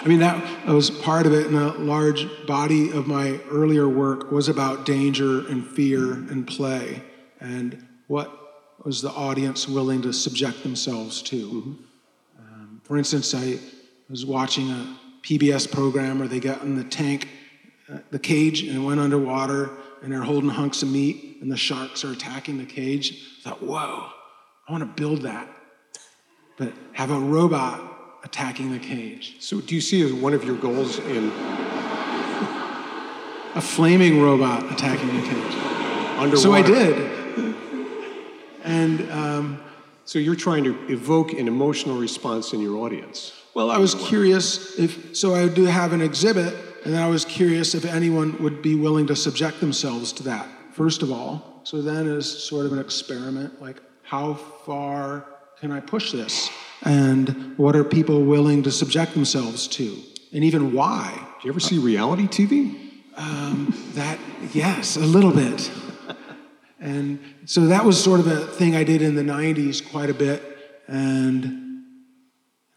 I 0.00 0.06
mean, 0.06 0.20
that 0.20 0.64
was 0.68 0.90
part 0.90 1.26
of 1.26 1.32
it, 1.32 1.48
and 1.48 1.56
a 1.56 1.72
large 1.72 2.24
body 2.46 2.92
of 2.92 3.08
my 3.08 3.40
earlier 3.50 3.88
work 3.88 4.30
was 4.30 4.48
about 4.48 4.86
danger 4.86 5.44
and 5.48 5.66
fear 5.66 6.12
and 6.12 6.46
play, 6.46 7.02
and 7.40 7.84
what 8.06 8.30
was 8.84 9.02
the 9.02 9.10
audience 9.10 9.66
willing 9.66 10.02
to 10.02 10.12
subject 10.12 10.62
themselves 10.62 11.20
to. 11.22 11.76
Um, 12.38 12.80
for 12.84 12.96
instance, 12.96 13.34
I 13.34 13.58
was 14.08 14.24
watching 14.24 14.70
a 14.70 14.96
PBS 15.22 15.68
program 15.72 16.20
where 16.20 16.28
they 16.28 16.38
got 16.38 16.62
in 16.62 16.76
the 16.76 16.84
tank, 16.84 17.28
uh, 17.92 17.98
the 18.12 18.20
cage, 18.20 18.62
and 18.62 18.86
went 18.86 19.00
underwater, 19.00 19.70
and 20.00 20.12
they're 20.12 20.22
holding 20.22 20.50
hunks 20.50 20.84
of 20.84 20.92
meat, 20.92 21.38
and 21.40 21.50
the 21.50 21.56
sharks 21.56 22.04
are 22.04 22.12
attacking 22.12 22.56
the 22.58 22.66
cage. 22.66 23.20
I 23.40 23.50
thought, 23.50 23.64
whoa, 23.64 24.10
I 24.68 24.70
want 24.70 24.82
to 24.82 25.02
build 25.02 25.22
that, 25.22 25.48
but 26.58 26.72
have 26.92 27.10
a 27.10 27.18
robot 27.18 27.80
attacking 28.24 28.72
the 28.72 28.78
cage. 28.78 29.36
So, 29.40 29.60
do 29.60 29.74
you 29.74 29.80
see 29.80 30.02
as 30.02 30.12
one 30.12 30.34
of 30.34 30.44
your 30.44 30.56
goals 30.56 30.98
in 30.98 31.30
a 33.54 33.60
flaming 33.60 34.20
robot 34.20 34.70
attacking 34.72 35.08
the 35.08 35.22
cage. 35.22 35.54
underwater? 36.18 36.36
So 36.36 36.52
I 36.52 36.62
did. 36.62 37.54
And 38.64 39.10
um, 39.10 39.60
So, 40.04 40.18
you're 40.18 40.36
trying 40.36 40.64
to 40.64 40.74
evoke 40.92 41.32
an 41.32 41.48
emotional 41.48 41.98
response 41.98 42.52
in 42.52 42.60
your 42.60 42.76
audience. 42.78 43.32
well, 43.54 43.70
I 43.70 43.78
was 43.78 43.94
curious 43.94 44.78
if, 44.78 45.16
so 45.16 45.34
I 45.34 45.48
do 45.48 45.64
have 45.64 45.92
an 45.92 46.00
exhibit, 46.02 46.54
and 46.84 46.96
I 46.96 47.08
was 47.08 47.24
curious 47.24 47.74
if 47.74 47.84
anyone 47.84 48.40
would 48.42 48.62
be 48.62 48.74
willing 48.74 49.06
to 49.08 49.16
subject 49.16 49.60
themselves 49.60 50.12
to 50.14 50.22
that, 50.24 50.46
first 50.72 51.02
of 51.02 51.10
all. 51.10 51.60
So 51.64 51.82
then 51.82 52.06
is 52.06 52.26
sort 52.26 52.66
of 52.66 52.72
an 52.72 52.78
experiment, 52.78 53.60
like 53.60 53.80
how 54.02 54.34
far 54.34 55.26
can 55.60 55.72
I 55.72 55.80
push 55.80 56.12
this? 56.12 56.50
And 56.82 57.56
what 57.58 57.74
are 57.74 57.84
people 57.84 58.24
willing 58.24 58.62
to 58.62 58.70
subject 58.70 59.14
themselves 59.14 59.66
to? 59.68 59.96
And 60.32 60.44
even 60.44 60.72
why? 60.72 61.12
Do 61.40 61.48
you 61.48 61.52
ever 61.52 61.60
see 61.60 61.78
reality 61.78 62.26
TV? 62.26 62.90
Um, 63.16 63.74
that, 63.94 64.18
yes, 64.52 64.96
a 64.96 65.00
little 65.00 65.32
bit. 65.32 65.70
and 66.80 67.18
so 67.46 67.66
that 67.66 67.84
was 67.84 68.02
sort 68.02 68.20
of 68.20 68.28
a 68.28 68.46
thing 68.46 68.76
I 68.76 68.84
did 68.84 69.02
in 69.02 69.16
the 69.16 69.22
90s 69.22 69.90
quite 69.90 70.10
a 70.10 70.14
bit 70.14 70.42
and 70.86 71.44
you 71.44 71.82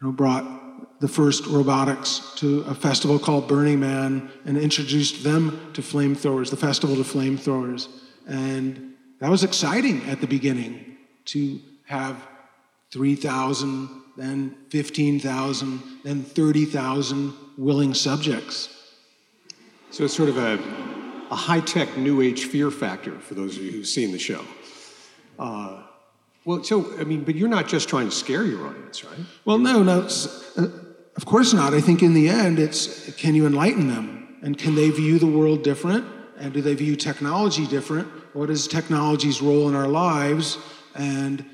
know, 0.00 0.12
brought 0.12 1.00
the 1.00 1.08
first 1.08 1.46
robotics 1.46 2.32
to 2.36 2.60
a 2.62 2.74
festival 2.74 3.18
called 3.18 3.48
Burning 3.48 3.80
Man 3.80 4.30
and 4.44 4.56
introduced 4.56 5.22
them 5.22 5.70
to 5.74 5.82
flamethrowers, 5.82 6.50
the 6.50 6.56
festival 6.56 6.96
to 6.96 7.02
flamethrowers. 7.02 7.88
And 8.26 8.94
that 9.20 9.30
was 9.30 9.44
exciting 9.44 10.02
at 10.08 10.20
the 10.20 10.26
beginning 10.26 10.96
to 11.26 11.60
have 11.86 12.16
3,000, 12.92 13.88
then 14.16 14.54
15,000, 14.68 15.82
then 16.04 16.22
30,000 16.22 17.32
willing 17.56 17.94
subjects. 17.94 18.68
So, 19.90 20.04
it's 20.04 20.14
sort 20.14 20.28
of 20.28 20.38
a, 20.38 20.54
a 21.30 21.36
high 21.36 21.60
tech 21.60 21.96
new 21.96 22.20
age 22.20 22.44
fear 22.44 22.70
factor 22.70 23.18
for 23.18 23.34
those 23.34 23.56
of 23.56 23.62
you 23.62 23.72
who've 23.72 23.86
seen 23.86 24.12
the 24.12 24.18
show. 24.18 24.44
Uh, 25.38 25.82
well, 26.44 26.62
so, 26.64 26.98
I 26.98 27.04
mean, 27.04 27.24
but 27.24 27.34
you're 27.34 27.48
not 27.48 27.68
just 27.68 27.88
trying 27.88 28.06
to 28.06 28.14
scare 28.14 28.44
your 28.44 28.66
audience, 28.66 29.04
right? 29.04 29.18
Well, 29.44 29.58
no, 29.58 29.82
no, 29.82 30.08
uh, 30.56 30.66
of 31.16 31.24
course 31.24 31.52
not. 31.52 31.72
I 31.72 31.80
think 31.80 32.02
in 32.02 32.14
the 32.14 32.28
end, 32.28 32.58
it's 32.58 33.14
can 33.14 33.34
you 33.34 33.46
enlighten 33.46 33.88
them? 33.88 34.38
And 34.42 34.58
can 34.58 34.74
they 34.74 34.90
view 34.90 35.18
the 35.18 35.26
world 35.26 35.62
different? 35.62 36.04
And 36.36 36.52
do 36.52 36.60
they 36.60 36.74
view 36.74 36.96
technology 36.96 37.66
different? 37.66 38.08
What 38.34 38.50
is 38.50 38.66
technology's 38.66 39.40
role 39.40 39.68
in 39.68 39.76
our 39.76 39.86
lives? 39.86 40.58
And 40.96 41.44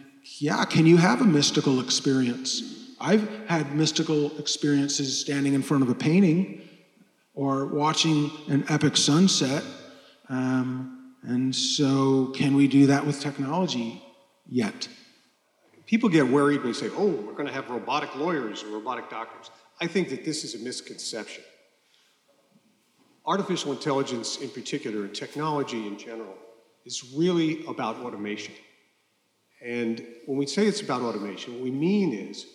yeah, 0.40 0.64
can 0.64 0.86
you 0.86 0.96
have 0.96 1.20
a 1.20 1.24
mystical 1.24 1.80
experience? 1.80 2.62
I've 3.00 3.28
had 3.46 3.74
mystical 3.74 4.36
experiences 4.38 5.20
standing 5.20 5.54
in 5.54 5.62
front 5.62 5.82
of 5.82 5.88
a 5.88 5.94
painting 5.94 6.62
or 7.34 7.66
watching 7.66 8.30
an 8.48 8.64
epic 8.68 8.96
sunset. 8.96 9.62
Um, 10.28 11.14
and 11.22 11.54
so, 11.54 12.26
can 12.36 12.54
we 12.54 12.68
do 12.68 12.86
that 12.86 13.06
with 13.06 13.20
technology 13.20 14.02
yet? 14.46 14.88
People 15.86 16.08
get 16.08 16.26
worried 16.28 16.58
when 16.58 16.68
you 16.68 16.74
say, 16.74 16.90
oh, 16.96 17.06
we're 17.08 17.32
going 17.32 17.46
to 17.46 17.52
have 17.52 17.70
robotic 17.70 18.14
lawyers 18.14 18.62
or 18.62 18.68
robotic 18.68 19.08
doctors. 19.08 19.50
I 19.80 19.86
think 19.86 20.10
that 20.10 20.24
this 20.24 20.44
is 20.44 20.54
a 20.54 20.58
misconception. 20.58 21.44
Artificial 23.24 23.72
intelligence, 23.72 24.36
in 24.38 24.50
particular, 24.50 25.04
and 25.04 25.14
technology 25.14 25.86
in 25.86 25.98
general, 25.98 26.34
is 26.84 27.12
really 27.14 27.64
about 27.66 27.96
automation. 27.96 28.54
And 29.64 30.04
when 30.26 30.38
we 30.38 30.46
say 30.46 30.66
it's 30.66 30.80
about 30.80 31.02
automation, 31.02 31.54
what 31.54 31.62
we 31.62 31.70
mean 31.70 32.12
is 32.12 32.46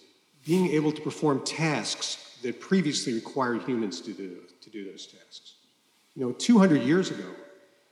being 0.46 0.72
able 0.72 0.92
to 0.92 1.02
perform 1.02 1.44
tasks 1.44 2.38
that 2.44 2.60
previously 2.60 3.14
required 3.14 3.64
humans 3.64 4.02
to 4.02 4.14
do, 4.14 4.38
to 4.62 4.70
do 4.70 4.90
those 4.90 5.08
tasks. 5.08 5.56
You 6.16 6.26
know, 6.26 6.32
200 6.32 6.84
years 6.84 7.10
ago, 7.12 7.30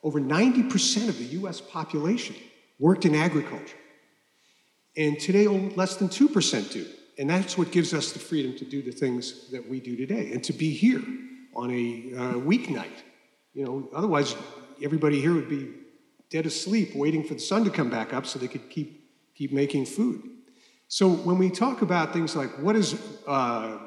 over 0.04 0.20
90% 0.20 1.10
of 1.10 1.18
the 1.18 1.26
US 1.42 1.62
population 1.62 2.36
worked 2.80 3.06
in 3.06 3.16
agriculture. 3.16 3.78
And 4.98 5.20
today, 5.20 5.48
less 5.48 5.96
than 5.96 6.10
2% 6.10 6.72
do. 6.72 6.86
And 7.18 7.30
that's 7.30 7.58
what 7.58 7.72
gives 7.72 7.94
us 7.94 8.12
the 8.12 8.20
freedom 8.20 8.58
to 8.58 8.66
do 8.66 8.82
the 8.82 8.92
things 8.92 9.50
that 9.52 9.68
we 9.70 9.80
do 9.80 9.96
today 9.96 10.32
and 10.32 10.44
to 10.44 10.54
be 10.54 10.72
here 10.72 11.02
on 11.56 11.70
a 11.72 12.14
uh, 12.18 12.34
weeknight. 12.40 13.04
You 13.54 13.66
know, 13.66 13.90
otherwise, 13.94 14.36
everybody 14.84 15.22
here 15.22 15.34
would 15.34 15.50
be 15.50 15.70
dead 16.30 16.46
asleep 16.46 16.96
waiting 16.96 17.24
for 17.24 17.34
the 17.34 17.40
sun 17.40 17.64
to 17.66 17.70
come 17.70 17.90
back 17.90 18.14
up 18.14 18.26
so 18.26 18.40
they 18.40 18.48
could 18.48 18.70
keep, 18.70 19.01
keep 19.42 19.52
making 19.52 19.88
food. 19.88 20.22
So 20.88 21.10
when 21.10 21.40
we 21.40 21.50
talk 21.50 21.82
about 21.82 22.14
things 22.14 22.36
like 22.36 22.52
what 22.60 22.76
is 22.76 22.94
uh, 23.26 23.80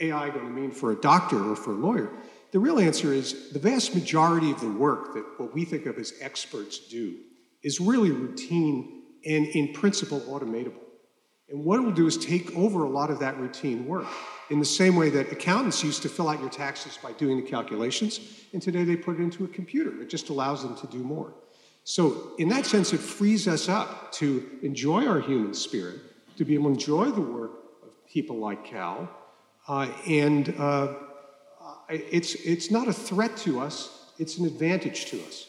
AI 0.00 0.30
going 0.30 0.46
to 0.46 0.50
mean 0.50 0.70
for 0.70 0.92
a 0.92 0.96
doctor 0.98 1.50
or 1.50 1.54
for 1.54 1.72
a 1.72 1.76
lawyer, 1.76 2.10
the 2.52 2.58
real 2.58 2.78
answer 2.78 3.12
is 3.12 3.52
the 3.52 3.58
vast 3.58 3.94
majority 3.94 4.50
of 4.50 4.60
the 4.62 4.70
work 4.70 5.12
that 5.12 5.24
what 5.36 5.52
we 5.52 5.66
think 5.66 5.84
of 5.84 5.98
as 5.98 6.14
experts 6.22 6.78
do 6.88 7.18
is 7.62 7.80
really 7.80 8.12
routine 8.12 9.02
and, 9.26 9.46
in 9.48 9.74
principle, 9.74 10.20
automatable. 10.20 10.84
And 11.50 11.66
what 11.66 11.80
it 11.80 11.82
will 11.82 11.92
do 11.92 12.06
is 12.06 12.16
take 12.16 12.56
over 12.56 12.84
a 12.84 12.88
lot 12.88 13.10
of 13.10 13.18
that 13.18 13.36
routine 13.36 13.84
work. 13.84 14.06
In 14.48 14.58
the 14.58 14.64
same 14.64 14.96
way 14.96 15.10
that 15.10 15.30
accountants 15.30 15.84
used 15.84 16.00
to 16.02 16.08
fill 16.08 16.30
out 16.30 16.40
your 16.40 16.48
taxes 16.48 16.98
by 17.02 17.12
doing 17.12 17.36
the 17.36 17.46
calculations, 17.46 18.20
and 18.54 18.62
today 18.62 18.84
they 18.84 18.96
put 18.96 19.20
it 19.20 19.22
into 19.22 19.44
a 19.44 19.48
computer. 19.48 20.00
It 20.00 20.08
just 20.08 20.30
allows 20.30 20.62
them 20.62 20.74
to 20.76 20.86
do 20.86 20.98
more. 21.04 21.34
So, 21.84 22.32
in 22.38 22.48
that 22.48 22.64
sense, 22.64 22.94
it 22.94 23.00
frees 23.00 23.46
us 23.46 23.68
up 23.68 24.10
to 24.12 24.48
enjoy 24.62 25.06
our 25.06 25.20
human 25.20 25.52
spirit, 25.52 26.00
to 26.38 26.44
be 26.44 26.54
able 26.54 26.70
to 26.70 26.72
enjoy 26.72 27.10
the 27.10 27.20
work 27.20 27.52
of 27.82 27.90
people 28.08 28.38
like 28.38 28.64
Kal, 28.64 29.08
uh, 29.68 29.88
and 30.06 30.54
uh, 30.58 30.94
it's, 31.90 32.34
it's 32.36 32.70
not 32.70 32.88
a 32.88 32.92
threat 32.92 33.36
to 33.38 33.60
us, 33.60 34.12
it's 34.18 34.38
an 34.38 34.46
advantage 34.46 35.06
to 35.06 35.22
us. 35.24 35.46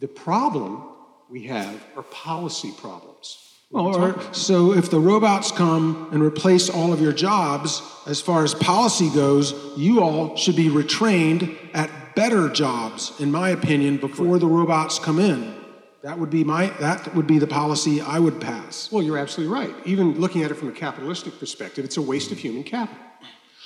The 0.00 0.08
problem 0.08 0.88
we 1.30 1.44
have 1.44 1.82
are 1.96 2.02
policy 2.02 2.72
problems. 2.76 3.38
Well, 3.70 3.96
or, 3.96 4.34
so 4.34 4.74
if 4.74 4.90
the 4.90 5.00
robots 5.00 5.50
come 5.50 6.10
and 6.12 6.22
replace 6.22 6.68
all 6.68 6.92
of 6.92 7.00
your 7.00 7.12
jobs, 7.12 7.80
as 8.06 8.20
far 8.20 8.44
as 8.44 8.54
policy 8.54 9.08
goes, 9.08 9.54
you 9.78 10.02
all 10.02 10.36
should 10.36 10.56
be 10.56 10.68
retrained 10.68 11.56
at 11.72 11.90
better 12.14 12.50
jobs, 12.50 13.18
in 13.18 13.30
my 13.30 13.48
opinion, 13.48 13.96
before 13.96 14.38
the 14.38 14.46
robots 14.46 14.98
come 14.98 15.18
in. 15.18 15.61
That 16.02 16.18
would 16.18 16.30
be 16.30 16.42
my 16.42 16.66
that 16.80 17.14
would 17.14 17.28
be 17.28 17.38
the 17.38 17.46
policy 17.46 18.00
I 18.00 18.18
would 18.18 18.40
pass. 18.40 18.90
Well, 18.90 19.04
you're 19.04 19.18
absolutely 19.18 19.54
right. 19.54 19.74
Even 19.84 20.18
looking 20.20 20.42
at 20.42 20.50
it 20.50 20.54
from 20.54 20.68
a 20.68 20.72
capitalistic 20.72 21.38
perspective, 21.38 21.84
it's 21.84 21.96
a 21.96 22.02
waste 22.02 22.32
of 22.32 22.38
human 22.38 22.64
capital. 22.64 23.00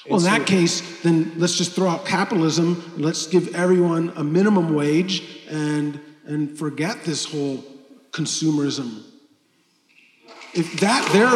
Well, 0.08 0.18
in 0.18 0.24
that 0.24 0.46
case, 0.46 1.02
then 1.02 1.32
let's 1.36 1.56
just 1.56 1.72
throw 1.72 1.88
out 1.88 2.04
capitalism. 2.04 2.92
Let's 2.96 3.26
give 3.26 3.54
everyone 3.54 4.12
a 4.16 4.22
minimum 4.22 4.74
wage 4.74 5.42
and 5.48 5.98
and 6.26 6.58
forget 6.58 7.04
this 7.04 7.24
whole 7.24 7.64
consumerism. 8.10 9.02
If 10.52 10.80
that 10.80 11.08
there, 11.12 11.30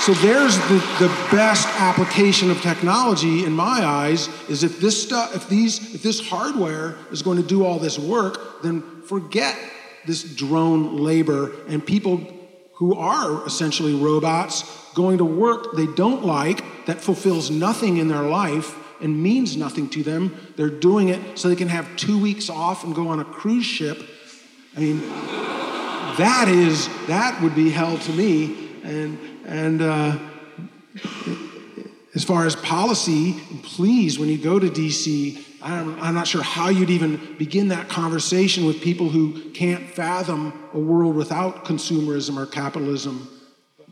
so 0.00 0.12
there's 0.22 0.56
the, 0.68 0.78
the 0.98 1.08
best 1.30 1.68
application 1.80 2.50
of 2.50 2.60
technology 2.60 3.44
in 3.44 3.52
my 3.52 3.84
eyes 3.84 4.28
is 4.48 4.64
if 4.64 4.80
this 4.80 5.02
stuff, 5.02 5.34
if 5.34 5.48
these, 5.48 5.94
if 5.94 6.02
this 6.02 6.26
hardware 6.26 6.96
is 7.10 7.22
going 7.22 7.40
to 7.40 7.46
do 7.46 7.64
all 7.64 7.78
this 7.78 7.98
work, 7.98 8.62
then 8.62 8.82
forget 9.02 9.56
this 10.08 10.24
drone 10.24 10.96
labor 10.96 11.52
and 11.68 11.86
people 11.86 12.20
who 12.72 12.94
are 12.94 13.46
essentially 13.46 13.94
robots 13.94 14.64
going 14.94 15.18
to 15.18 15.24
work 15.24 15.76
they 15.76 15.86
don't 15.86 16.24
like 16.24 16.64
that 16.86 17.00
fulfills 17.00 17.50
nothing 17.50 17.98
in 17.98 18.08
their 18.08 18.22
life 18.22 18.74
and 19.00 19.22
means 19.22 19.56
nothing 19.56 19.88
to 19.90 20.02
them. 20.02 20.36
They're 20.56 20.68
doing 20.68 21.08
it 21.08 21.38
so 21.38 21.48
they 21.48 21.56
can 21.56 21.68
have 21.68 21.94
two 21.96 22.20
weeks 22.20 22.50
off 22.50 22.84
and 22.84 22.94
go 22.94 23.08
on 23.08 23.20
a 23.20 23.24
cruise 23.24 23.66
ship. 23.66 24.02
I 24.76 24.80
mean, 24.80 25.00
that 26.18 26.46
is 26.48 26.88
that 27.06 27.40
would 27.42 27.54
be 27.54 27.70
hell 27.70 27.98
to 27.98 28.12
me. 28.12 28.70
And 28.82 29.18
and 29.46 29.82
uh, 29.82 30.18
as 32.14 32.24
far 32.24 32.46
as 32.46 32.56
policy, 32.56 33.34
please, 33.62 34.18
when 34.18 34.28
you 34.28 34.38
go 34.38 34.58
to 34.58 34.68
DC, 34.68 35.44
I'm, 35.60 36.14
not 36.14 36.26
sure 36.26 36.42
how 36.42 36.68
you'd 36.68 36.90
even 36.90 37.36
begin 37.36 37.68
that 37.68 37.88
conversation 37.88 38.64
with 38.64 38.80
people 38.80 39.08
who 39.08 39.50
can't 39.50 39.88
fathom 39.88 40.68
a 40.72 40.78
world 40.78 41.16
without 41.16 41.64
consumerism 41.64 42.36
or 42.36 42.46
capitalism. 42.46 43.28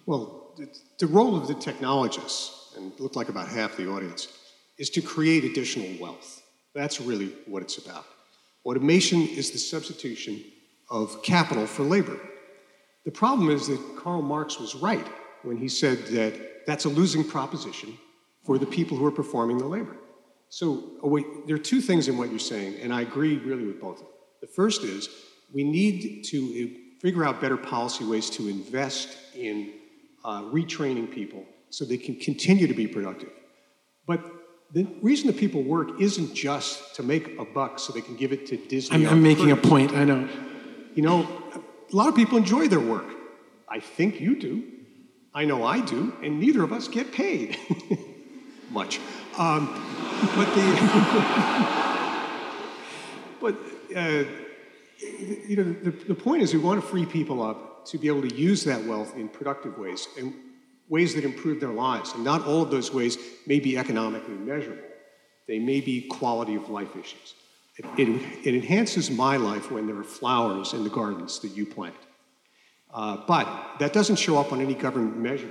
Well, 0.06 0.54
the 0.98 1.06
role 1.06 1.36
of 1.36 1.48
the 1.48 1.54
technologists, 1.54 2.74
and 2.76 2.92
it 2.92 3.00
looked 3.00 3.16
like 3.16 3.28
about 3.28 3.48
half 3.48 3.76
the 3.76 3.90
audience, 3.90 4.28
is 4.78 4.90
to 4.90 5.02
create 5.02 5.44
additional 5.44 6.00
wealth. 6.00 6.42
That's 6.74 7.00
really 7.00 7.32
what 7.46 7.62
it's 7.62 7.78
about. 7.78 8.04
Automation 8.64 9.22
is 9.22 9.50
the 9.50 9.58
substitution 9.58 10.42
of 10.90 11.22
capital 11.22 11.66
for 11.66 11.82
labor. 11.82 12.18
The 13.04 13.10
problem 13.10 13.50
is 13.50 13.68
that 13.68 13.80
Karl 13.96 14.22
Marx 14.22 14.58
was 14.58 14.74
right 14.74 15.06
when 15.42 15.56
he 15.56 15.68
said 15.68 15.98
that 16.06 16.66
that's 16.66 16.84
a 16.84 16.88
losing 16.88 17.24
proposition 17.24 17.96
for 18.44 18.58
the 18.58 18.66
people 18.66 18.96
who 18.96 19.06
are 19.06 19.12
performing 19.12 19.58
the 19.58 19.66
labor. 19.66 19.96
So 20.48 20.92
oh 21.02 21.08
wait, 21.08 21.26
there 21.46 21.56
are 21.56 21.60
two 21.60 21.80
things 21.80 22.08
in 22.08 22.16
what 22.16 22.30
you're 22.30 22.38
saying, 22.38 22.76
and 22.80 22.92
I 22.92 23.02
agree 23.02 23.36
really 23.38 23.66
with 23.66 23.80
both 23.80 23.96
of 23.96 24.04
them. 24.04 24.12
The 24.40 24.46
first 24.46 24.84
is 24.84 25.08
we 25.52 25.64
need 25.64 26.24
to 26.24 26.76
figure 27.00 27.24
out 27.24 27.40
better 27.40 27.56
policy 27.56 28.04
ways 28.04 28.30
to 28.30 28.48
invest 28.48 29.16
in 29.34 29.72
uh, 30.24 30.42
retraining 30.42 31.10
people 31.10 31.44
so 31.70 31.84
they 31.84 31.98
can 31.98 32.16
continue 32.16 32.66
to 32.66 32.74
be 32.74 32.86
productive. 32.86 33.30
But 34.06 34.24
the 34.72 34.86
reason 35.02 35.28
that 35.28 35.36
people 35.36 35.62
work 35.62 36.00
isn't 36.00 36.34
just 36.34 36.94
to 36.96 37.02
make 37.02 37.38
a 37.38 37.44
buck 37.44 37.78
so 37.78 37.92
they 37.92 38.00
can 38.00 38.16
give 38.16 38.32
it 38.32 38.46
to 38.46 38.56
Disney. 38.56 39.06
I'm, 39.06 39.12
I'm 39.12 39.22
making 39.22 39.52
a 39.52 39.56
point, 39.56 39.92
I 39.92 40.04
know. 40.04 40.28
You 40.94 41.02
know, 41.02 41.28
a 41.54 41.96
lot 41.96 42.08
of 42.08 42.16
people 42.16 42.38
enjoy 42.38 42.68
their 42.68 42.80
work. 42.80 43.06
I 43.68 43.80
think 43.80 44.20
you 44.20 44.38
do. 44.40 44.64
I 45.34 45.44
know 45.44 45.64
I 45.64 45.80
do, 45.80 46.14
and 46.22 46.40
neither 46.40 46.62
of 46.62 46.72
us 46.72 46.88
get 46.88 47.12
paid 47.12 47.58
much. 48.70 49.00
Um, 49.38 49.68
but 50.34 50.54
the, 50.54 50.64
but 53.40 53.54
uh, 53.96 54.24
you 55.46 55.56
know, 55.56 55.72
the, 55.82 55.90
the 55.90 56.14
point 56.14 56.42
is 56.42 56.54
we 56.54 56.60
want 56.60 56.80
to 56.80 56.86
free 56.86 57.06
people 57.06 57.42
up 57.42 57.86
to 57.86 57.98
be 57.98 58.08
able 58.08 58.22
to 58.22 58.34
use 58.34 58.64
that 58.64 58.82
wealth 58.84 59.16
in 59.16 59.28
productive 59.28 59.78
ways 59.78 60.08
and 60.18 60.34
ways 60.88 61.14
that 61.14 61.24
improve 61.24 61.60
their 61.60 61.70
lives. 61.70 62.12
And 62.14 62.24
not 62.24 62.46
all 62.46 62.62
of 62.62 62.70
those 62.70 62.92
ways 62.92 63.18
may 63.46 63.60
be 63.60 63.76
economically 63.78 64.34
measurable. 64.34 64.82
They 65.46 65.58
may 65.58 65.80
be 65.80 66.02
quality 66.02 66.54
of 66.54 66.68
life 66.68 66.96
issues. 66.96 67.34
It, 67.76 67.84
it, 67.98 68.08
it 68.44 68.54
enhances 68.54 69.10
my 69.10 69.36
life 69.36 69.70
when 69.70 69.86
there 69.86 69.96
are 69.96 70.04
flowers 70.04 70.72
in 70.72 70.82
the 70.82 70.90
gardens 70.90 71.40
that 71.40 71.56
you 71.56 71.66
plant. 71.66 71.94
Uh, 72.92 73.18
but 73.26 73.78
that 73.78 73.92
doesn't 73.92 74.16
show 74.16 74.38
up 74.38 74.52
on 74.52 74.60
any 74.60 74.74
government 74.74 75.18
measure 75.18 75.50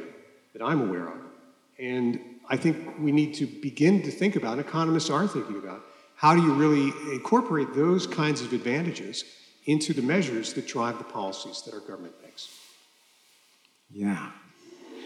that 0.54 0.64
I'm 0.64 0.82
aware 0.82 1.08
of. 1.08 1.20
And 1.78 2.20
I 2.50 2.58
think 2.58 3.00
we 3.00 3.12
need 3.12 3.34
to 3.36 3.46
begin 3.46 4.04
to 4.04 4.12
think 4.12 4.36
about, 4.36 4.60
economists 4.60 5.10
are 5.10 5.28
thinking 5.28 5.58
about, 5.58 5.82
how 6.16 6.36
do 6.36 6.42
you 6.42 6.54
really 6.54 6.94
incorporate 7.14 7.74
those 7.74 8.08
kinds 8.08 8.42
of 8.42 8.54
advantages 8.54 9.24
into 9.66 9.94
the 9.94 10.02
measures 10.02 10.54
that 10.54 10.68
drive 10.68 10.98
the 10.98 11.04
policies 11.04 11.64
that 11.64 11.74
our 11.74 11.80
government 11.80 12.14
makes? 12.24 12.50
Yeah. 13.92 14.32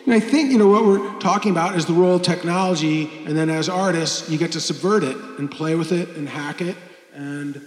And 0.05 0.13
I 0.13 0.19
think, 0.19 0.51
you 0.51 0.57
know, 0.57 0.67
what 0.67 0.85
we're 0.85 1.19
talking 1.19 1.51
about 1.51 1.75
is 1.75 1.85
the 1.85 1.93
role 1.93 2.15
of 2.15 2.21
technology, 2.21 3.09
and 3.25 3.37
then 3.37 3.49
as 3.49 3.69
artists, 3.69 4.29
you 4.29 4.37
get 4.37 4.53
to 4.53 4.61
subvert 4.61 5.03
it 5.03 5.15
and 5.37 5.51
play 5.51 5.75
with 5.75 5.91
it 5.91 6.09
and 6.09 6.27
hack 6.27 6.61
it. 6.61 6.77
And 7.13 7.61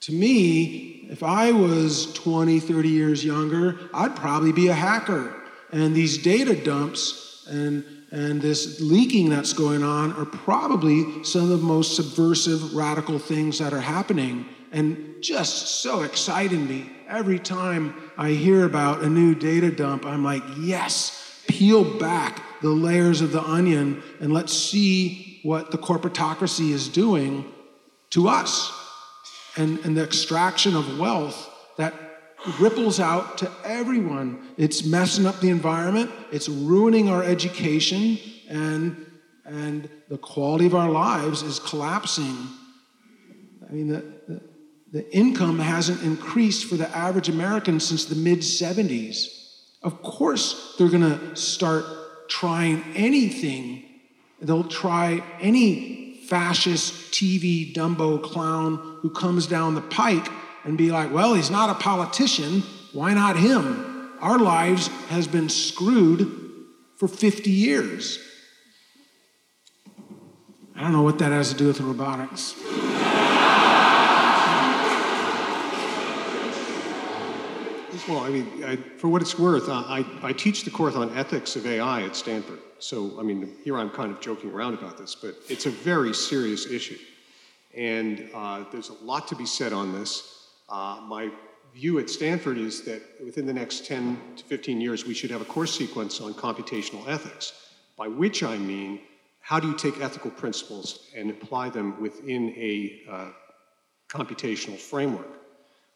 to 0.00 0.12
me, 0.12 1.08
if 1.10 1.22
I 1.22 1.52
was 1.52 2.12
20, 2.14 2.60
30 2.60 2.88
years 2.88 3.24
younger, 3.24 3.78
I'd 3.94 4.14
probably 4.16 4.52
be 4.52 4.68
a 4.68 4.74
hacker. 4.74 5.34
And 5.72 5.94
these 5.94 6.18
data 6.18 6.54
dumps 6.54 7.46
and 7.48 7.84
and 8.16 8.40
this 8.40 8.80
leaking 8.80 9.28
that's 9.28 9.52
going 9.52 9.82
on 9.82 10.14
are 10.14 10.24
probably 10.24 11.22
some 11.22 11.42
of 11.42 11.48
the 11.50 11.58
most 11.58 11.96
subversive, 11.96 12.74
radical 12.74 13.18
things 13.18 13.58
that 13.58 13.74
are 13.74 13.80
happening. 13.80 14.46
And 14.72 15.16
just 15.20 15.82
so 15.82 16.00
exciting 16.00 16.66
me. 16.66 16.90
Every 17.08 17.38
time 17.38 17.94
I 18.16 18.30
hear 18.30 18.64
about 18.64 19.02
a 19.02 19.10
new 19.10 19.34
data 19.34 19.70
dump, 19.70 20.06
I'm 20.06 20.24
like, 20.24 20.42
yes, 20.58 21.42
peel 21.46 21.98
back 21.98 22.42
the 22.62 22.70
layers 22.70 23.20
of 23.20 23.32
the 23.32 23.42
onion 23.42 24.02
and 24.18 24.32
let's 24.32 24.54
see 24.54 25.40
what 25.42 25.70
the 25.70 25.76
corporatocracy 25.76 26.70
is 26.70 26.88
doing 26.88 27.44
to 28.10 28.28
us 28.28 28.72
and, 29.58 29.78
and 29.80 29.94
the 29.94 30.02
extraction 30.02 30.74
of 30.74 30.98
wealth 30.98 31.50
that 31.76 32.05
ripples 32.58 33.00
out 33.00 33.38
to 33.38 33.50
everyone. 33.64 34.46
It's 34.56 34.84
messing 34.84 35.26
up 35.26 35.40
the 35.40 35.50
environment, 35.50 36.10
it's 36.32 36.48
ruining 36.48 37.08
our 37.08 37.22
education, 37.22 38.18
and, 38.48 39.06
and 39.44 39.88
the 40.08 40.18
quality 40.18 40.66
of 40.66 40.74
our 40.74 40.90
lives 40.90 41.42
is 41.42 41.58
collapsing. 41.58 42.36
I 43.68 43.72
mean, 43.72 43.88
the, 43.88 44.04
the, 44.28 44.40
the 44.92 45.16
income 45.16 45.58
hasn't 45.58 46.02
increased 46.02 46.66
for 46.66 46.76
the 46.76 46.88
average 46.96 47.28
American 47.28 47.80
since 47.80 48.04
the 48.04 48.14
mid 48.14 48.40
70s. 48.40 49.26
Of 49.82 50.02
course, 50.02 50.74
they're 50.78 50.88
going 50.88 51.02
to 51.02 51.36
start 51.36 51.84
trying 52.28 52.82
anything. 52.94 53.84
They'll 54.40 54.64
try 54.64 55.22
any 55.40 56.14
fascist 56.28 57.12
TV 57.12 57.72
Dumbo 57.72 58.22
clown 58.22 58.98
who 59.00 59.10
comes 59.10 59.46
down 59.46 59.74
the 59.74 59.80
pike 59.80 60.28
and 60.66 60.76
be 60.76 60.90
like, 60.90 61.12
well, 61.12 61.32
he's 61.34 61.50
not 61.50 61.70
a 61.70 61.74
politician. 61.74 62.62
Why 62.92 63.14
not 63.14 63.36
him? 63.36 64.10
Our 64.20 64.38
lives 64.38 64.88
has 65.08 65.28
been 65.28 65.48
screwed 65.48 66.28
for 66.96 67.06
50 67.06 67.50
years. 67.50 68.18
I 70.74 70.80
don't 70.80 70.92
know 70.92 71.02
what 71.02 71.18
that 71.20 71.30
has 71.30 71.52
to 71.52 71.56
do 71.56 71.68
with 71.68 71.80
robotics. 71.80 72.54
Well, 78.08 78.20
I 78.20 78.28
mean, 78.28 78.62
I, 78.62 78.76
for 78.98 79.08
what 79.08 79.20
it's 79.20 79.36
worth, 79.36 79.68
I, 79.68 80.06
I 80.22 80.32
teach 80.32 80.62
the 80.62 80.70
course 80.70 80.94
on 80.94 81.16
ethics 81.16 81.56
of 81.56 81.66
AI 81.66 82.02
at 82.02 82.14
Stanford. 82.14 82.60
So, 82.78 83.18
I 83.18 83.24
mean, 83.24 83.56
here 83.64 83.76
I'm 83.76 83.90
kind 83.90 84.12
of 84.12 84.20
joking 84.20 84.52
around 84.52 84.74
about 84.74 84.96
this, 84.96 85.16
but 85.16 85.34
it's 85.48 85.66
a 85.66 85.70
very 85.70 86.14
serious 86.14 86.66
issue. 86.66 86.98
And 87.74 88.30
uh, 88.32 88.64
there's 88.70 88.90
a 88.90 89.04
lot 89.04 89.26
to 89.28 89.34
be 89.34 89.44
said 89.44 89.72
on 89.72 89.92
this. 89.92 90.35
Uh, 90.68 91.00
my 91.06 91.30
view 91.74 91.98
at 91.98 92.08
Stanford 92.08 92.58
is 92.58 92.82
that 92.82 93.02
within 93.24 93.46
the 93.46 93.52
next 93.52 93.86
10 93.86 94.18
to 94.36 94.44
15 94.44 94.80
years, 94.80 95.04
we 95.04 95.14
should 95.14 95.30
have 95.30 95.42
a 95.42 95.44
course 95.44 95.76
sequence 95.76 96.20
on 96.20 96.32
computational 96.34 97.06
ethics, 97.06 97.52
by 97.96 98.08
which 98.08 98.42
I 98.42 98.56
mean 98.56 99.00
how 99.40 99.60
do 99.60 99.68
you 99.68 99.76
take 99.76 100.00
ethical 100.00 100.30
principles 100.30 101.10
and 101.14 101.30
apply 101.30 101.70
them 101.70 102.00
within 102.00 102.50
a 102.56 103.02
uh, 103.08 103.28
computational 104.08 104.78
framework. 104.78 105.28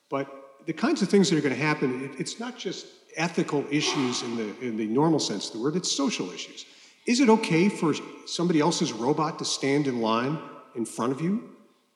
But 0.09 0.29
the 0.67 0.73
kinds 0.73 1.03
of 1.03 1.09
things 1.09 1.31
that 1.31 1.39
are 1.39 1.41
going 1.41 1.55
to 1.55 1.61
happen, 1.61 2.05
it, 2.05 2.21
it's 2.21 2.39
not 2.39 2.59
just 2.59 2.87
ethical 3.17 3.65
issues 3.71 4.23
in 4.23 4.37
the, 4.37 4.61
in 4.61 4.77
the 4.77 4.87
normal 4.87 5.19
sense 5.19 5.49
of 5.49 5.55
the 5.55 5.61
word, 5.61 5.77
it's 5.77 5.91
social 5.91 6.31
issues. 6.31 6.67
Is 7.07 7.21
it 7.21 7.29
okay 7.29 7.69
for 7.69 7.95
somebody 8.27 8.61
else's 8.61 8.93
robot 8.93 9.39
to 9.39 9.45
stand 9.45 9.87
in 9.87 10.01
line 10.01 10.39
in 10.77 10.85
front 10.85 11.13
of 11.13 11.21
you? 11.21 11.51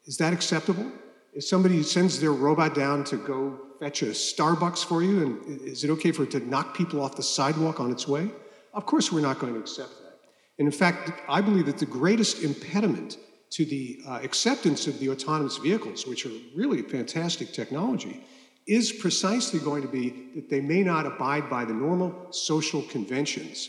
Is 0.06 0.16
that 0.16 0.32
acceptable? 0.32 0.90
If 1.34 1.44
somebody 1.44 1.82
sends 1.82 2.20
their 2.20 2.32
robot 2.32 2.74
down 2.74 3.02
to 3.04 3.16
go 3.16 3.58
fetch 3.80 4.02
a 4.02 4.06
Starbucks 4.06 4.84
for 4.84 5.02
you, 5.02 5.22
and 5.22 5.60
is 5.62 5.82
it 5.82 5.90
okay 5.90 6.12
for 6.12 6.22
it 6.22 6.30
to 6.30 6.40
knock 6.40 6.76
people 6.76 7.02
off 7.02 7.16
the 7.16 7.22
sidewalk 7.24 7.80
on 7.80 7.90
its 7.90 8.06
way? 8.06 8.30
Of 8.72 8.86
course, 8.86 9.10
we're 9.10 9.20
not 9.20 9.40
going 9.40 9.52
to 9.52 9.60
accept 9.60 9.90
that. 9.98 10.18
And 10.58 10.66
in 10.66 10.72
fact, 10.72 11.10
I 11.28 11.40
believe 11.40 11.66
that 11.66 11.78
the 11.78 11.86
greatest 11.86 12.42
impediment 12.42 13.18
to 13.50 13.64
the 13.64 14.00
uh, 14.06 14.20
acceptance 14.22 14.86
of 14.86 14.98
the 15.00 15.10
autonomous 15.10 15.56
vehicles, 15.56 16.06
which 16.06 16.24
are 16.24 16.30
really 16.54 16.82
fantastic 16.82 17.52
technology, 17.52 18.24
is 18.66 18.92
precisely 18.92 19.58
going 19.58 19.82
to 19.82 19.88
be 19.88 20.30
that 20.36 20.48
they 20.48 20.60
may 20.60 20.82
not 20.82 21.04
abide 21.04 21.50
by 21.50 21.64
the 21.64 21.74
normal 21.74 22.32
social 22.32 22.82
conventions 22.82 23.68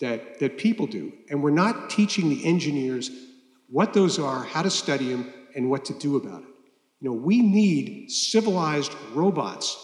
that, 0.00 0.38
that 0.38 0.58
people 0.58 0.86
do. 0.86 1.12
And 1.28 1.42
we're 1.42 1.50
not 1.50 1.90
teaching 1.90 2.28
the 2.28 2.44
engineers 2.44 3.10
what 3.68 3.94
those 3.94 4.18
are, 4.18 4.44
how 4.44 4.62
to 4.62 4.70
study 4.70 5.10
them, 5.10 5.32
and 5.54 5.68
what 5.68 5.84
to 5.86 5.94
do 5.94 6.16
about 6.16 6.42
it. 6.42 6.49
You 7.00 7.10
know, 7.10 7.16
we 7.16 7.40
need 7.40 8.10
civilized 8.10 8.94
robots 9.14 9.76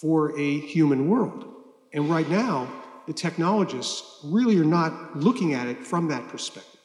for 0.00 0.38
a 0.38 0.60
human 0.60 1.08
world. 1.08 1.44
And 1.92 2.08
right 2.08 2.28
now, 2.28 2.68
the 3.06 3.12
technologists 3.12 4.20
really 4.24 4.58
are 4.58 4.64
not 4.64 5.16
looking 5.16 5.54
at 5.54 5.66
it 5.66 5.84
from 5.84 6.08
that 6.08 6.28
perspective. 6.28 6.80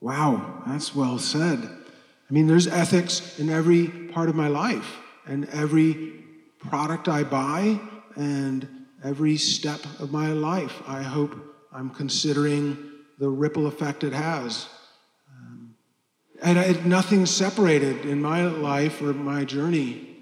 Wow, 0.00 0.62
that's 0.66 0.94
well 0.94 1.18
said. 1.18 1.58
I 1.58 2.32
mean, 2.32 2.46
there's 2.46 2.66
ethics 2.66 3.38
in 3.38 3.50
every 3.50 3.88
part 3.88 4.28
of 4.28 4.34
my 4.34 4.48
life, 4.48 4.98
and 5.26 5.48
every 5.48 6.24
product 6.60 7.08
I 7.08 7.24
buy, 7.24 7.80
and 8.16 8.68
every 9.02 9.36
step 9.36 9.80
of 9.98 10.12
my 10.12 10.32
life. 10.32 10.82
I 10.86 11.02
hope 11.02 11.34
I'm 11.72 11.90
considering 11.90 12.76
the 13.18 13.28
ripple 13.28 13.66
effect 13.66 14.04
it 14.04 14.12
has. 14.12 14.68
And 16.40 16.58
I, 16.58 16.72
nothing's 16.84 17.30
separated 17.30 18.04
in 18.04 18.22
my 18.22 18.44
life 18.44 19.02
or 19.02 19.12
my 19.12 19.44
journey. 19.44 20.16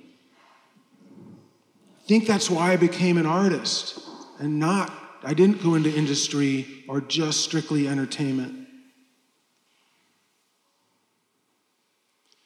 I 2.02 2.08
think 2.08 2.26
that's 2.26 2.48
why 2.48 2.72
I 2.72 2.76
became 2.76 3.18
an 3.18 3.26
artist 3.26 4.00
and 4.38 4.58
not, 4.58 4.92
I 5.22 5.34
didn't 5.34 5.62
go 5.62 5.74
into 5.74 5.94
industry 5.94 6.84
or 6.88 7.00
just 7.00 7.40
strictly 7.40 7.88
entertainment. 7.88 8.66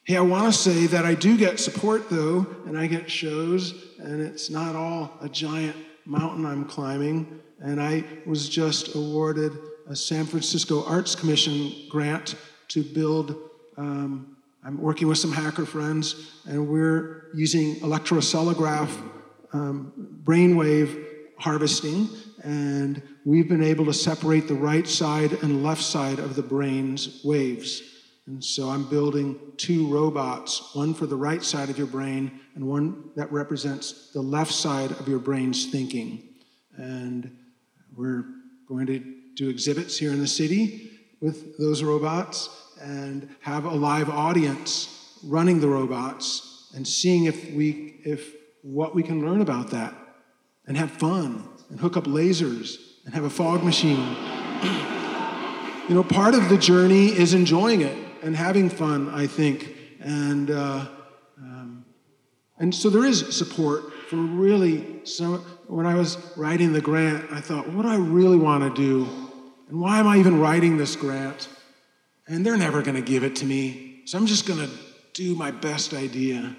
Hey, 0.04 0.16
I 0.16 0.22
want 0.22 0.52
to 0.52 0.58
say 0.58 0.86
that 0.86 1.04
I 1.04 1.14
do 1.14 1.36
get 1.36 1.60
support 1.60 2.08
though, 2.10 2.46
and 2.66 2.76
I 2.76 2.86
get 2.86 3.10
shows, 3.10 3.74
and 3.98 4.20
it's 4.20 4.50
not 4.50 4.74
all 4.74 5.12
a 5.20 5.28
giant 5.28 5.76
mountain 6.04 6.46
I'm 6.46 6.64
climbing. 6.64 7.40
And 7.60 7.80
I 7.80 8.04
was 8.26 8.48
just 8.48 8.94
awarded 8.94 9.52
a 9.86 9.94
San 9.94 10.24
Francisco 10.24 10.84
Arts 10.86 11.14
Commission 11.14 11.72
grant 11.88 12.34
to 12.68 12.82
build. 12.82 13.49
Um, 13.80 14.36
I'm 14.62 14.78
working 14.78 15.08
with 15.08 15.16
some 15.16 15.32
hacker 15.32 15.64
friends, 15.64 16.32
and 16.44 16.68
we're 16.68 17.30
using 17.32 17.76
electroencephalograph 17.76 18.90
um, 19.54 20.20
brainwave 20.22 21.02
harvesting, 21.38 22.10
and 22.44 23.02
we've 23.24 23.48
been 23.48 23.62
able 23.62 23.86
to 23.86 23.94
separate 23.94 24.48
the 24.48 24.54
right 24.54 24.86
side 24.86 25.32
and 25.42 25.64
left 25.64 25.80
side 25.80 26.18
of 26.18 26.36
the 26.36 26.42
brain's 26.42 27.24
waves. 27.24 27.80
And 28.26 28.44
so 28.44 28.68
I'm 28.68 28.84
building 28.84 29.40
two 29.56 29.86
robots, 29.88 30.74
one 30.74 30.92
for 30.92 31.06
the 31.06 31.16
right 31.16 31.42
side 31.42 31.70
of 31.70 31.78
your 31.78 31.86
brain 31.86 32.38
and 32.56 32.68
one 32.68 33.04
that 33.16 33.32
represents 33.32 34.10
the 34.12 34.20
left 34.20 34.52
side 34.52 34.90
of 34.90 35.08
your 35.08 35.18
brain's 35.18 35.70
thinking. 35.70 36.28
And 36.76 37.34
we're 37.96 38.26
going 38.68 38.86
to 38.88 38.98
do 39.36 39.48
exhibits 39.48 39.96
here 39.96 40.12
in 40.12 40.20
the 40.20 40.28
city 40.28 40.90
with 41.22 41.56
those 41.56 41.82
robots 41.82 42.69
and 42.80 43.28
have 43.40 43.64
a 43.64 43.74
live 43.74 44.08
audience 44.08 45.18
running 45.24 45.60
the 45.60 45.68
robots 45.68 46.70
and 46.74 46.86
seeing 46.86 47.24
if 47.24 47.52
we 47.52 48.00
if 48.04 48.34
what 48.62 48.94
we 48.94 49.02
can 49.02 49.24
learn 49.24 49.40
about 49.40 49.70
that 49.70 49.94
and 50.66 50.76
have 50.76 50.90
fun 50.90 51.48
and 51.70 51.80
hook 51.80 51.96
up 51.96 52.04
lasers 52.04 52.76
and 53.04 53.14
have 53.14 53.24
a 53.24 53.30
fog 53.30 53.62
machine. 53.64 53.96
you 55.88 55.94
know, 55.94 56.04
part 56.04 56.34
of 56.34 56.48
the 56.48 56.58
journey 56.58 57.06
is 57.06 57.34
enjoying 57.34 57.80
it 57.80 57.96
and 58.22 58.36
having 58.36 58.68
fun, 58.68 59.08
I 59.08 59.26
think. 59.26 59.74
And, 60.00 60.50
uh, 60.50 60.86
um, 61.38 61.84
and 62.58 62.74
so 62.74 62.90
there 62.90 63.04
is 63.04 63.36
support 63.36 63.92
for 64.08 64.16
really 64.16 65.04
some. 65.04 65.38
When 65.66 65.86
I 65.86 65.94
was 65.94 66.18
writing 66.36 66.72
the 66.72 66.80
grant, 66.80 67.30
I 67.32 67.40
thought, 67.40 67.68
what 67.68 67.82
do 67.82 67.88
I 67.88 67.96
really 67.96 68.36
want 68.36 68.64
to 68.64 68.82
do? 68.82 69.08
And 69.68 69.80
why 69.80 70.00
am 70.00 70.06
I 70.06 70.18
even 70.18 70.40
writing 70.40 70.76
this 70.76 70.96
grant? 70.96 71.48
And 72.30 72.46
they're 72.46 72.56
never 72.56 72.80
going 72.80 72.94
to 72.94 73.02
give 73.02 73.24
it 73.24 73.34
to 73.36 73.44
me. 73.44 74.02
So 74.06 74.16
I'm 74.16 74.26
just 74.26 74.46
going 74.46 74.60
to 74.60 74.70
do 75.14 75.34
my 75.34 75.50
best 75.50 75.92
idea. 75.92 76.54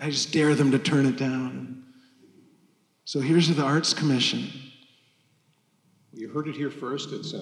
I 0.00 0.10
just 0.10 0.32
dare 0.32 0.56
them 0.56 0.72
to 0.72 0.78
turn 0.78 1.06
it 1.06 1.16
down. 1.16 1.84
So 3.04 3.20
here's 3.20 3.48
the 3.48 3.62
Arts 3.62 3.94
Commission. 3.94 4.48
You 6.12 6.28
heard 6.30 6.48
it 6.48 6.56
here 6.56 6.70
first. 6.70 7.12
It's 7.12 7.32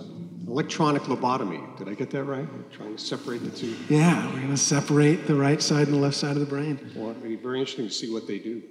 electronic 0.46 1.02
lobotomy. 1.04 1.78
Did 1.78 1.88
I 1.88 1.94
get 1.94 2.10
that 2.10 2.24
right? 2.24 2.46
We're 2.52 2.76
trying 2.76 2.94
to 2.94 3.02
separate 3.02 3.42
the 3.42 3.50
two. 3.50 3.74
Yeah, 3.88 4.26
we're 4.26 4.40
going 4.40 4.50
to 4.50 4.56
separate 4.58 5.26
the 5.26 5.34
right 5.34 5.62
side 5.62 5.88
and 5.88 5.96
the 5.96 6.00
left 6.00 6.16
side 6.16 6.32
of 6.32 6.40
the 6.40 6.46
brain. 6.46 6.92
Well, 6.94 7.10
it'd 7.10 7.22
be 7.22 7.36
very 7.36 7.58
interesting 7.58 7.88
to 7.88 7.92
see 7.92 8.12
what 8.12 8.26
they 8.26 8.38
do. 8.38 8.62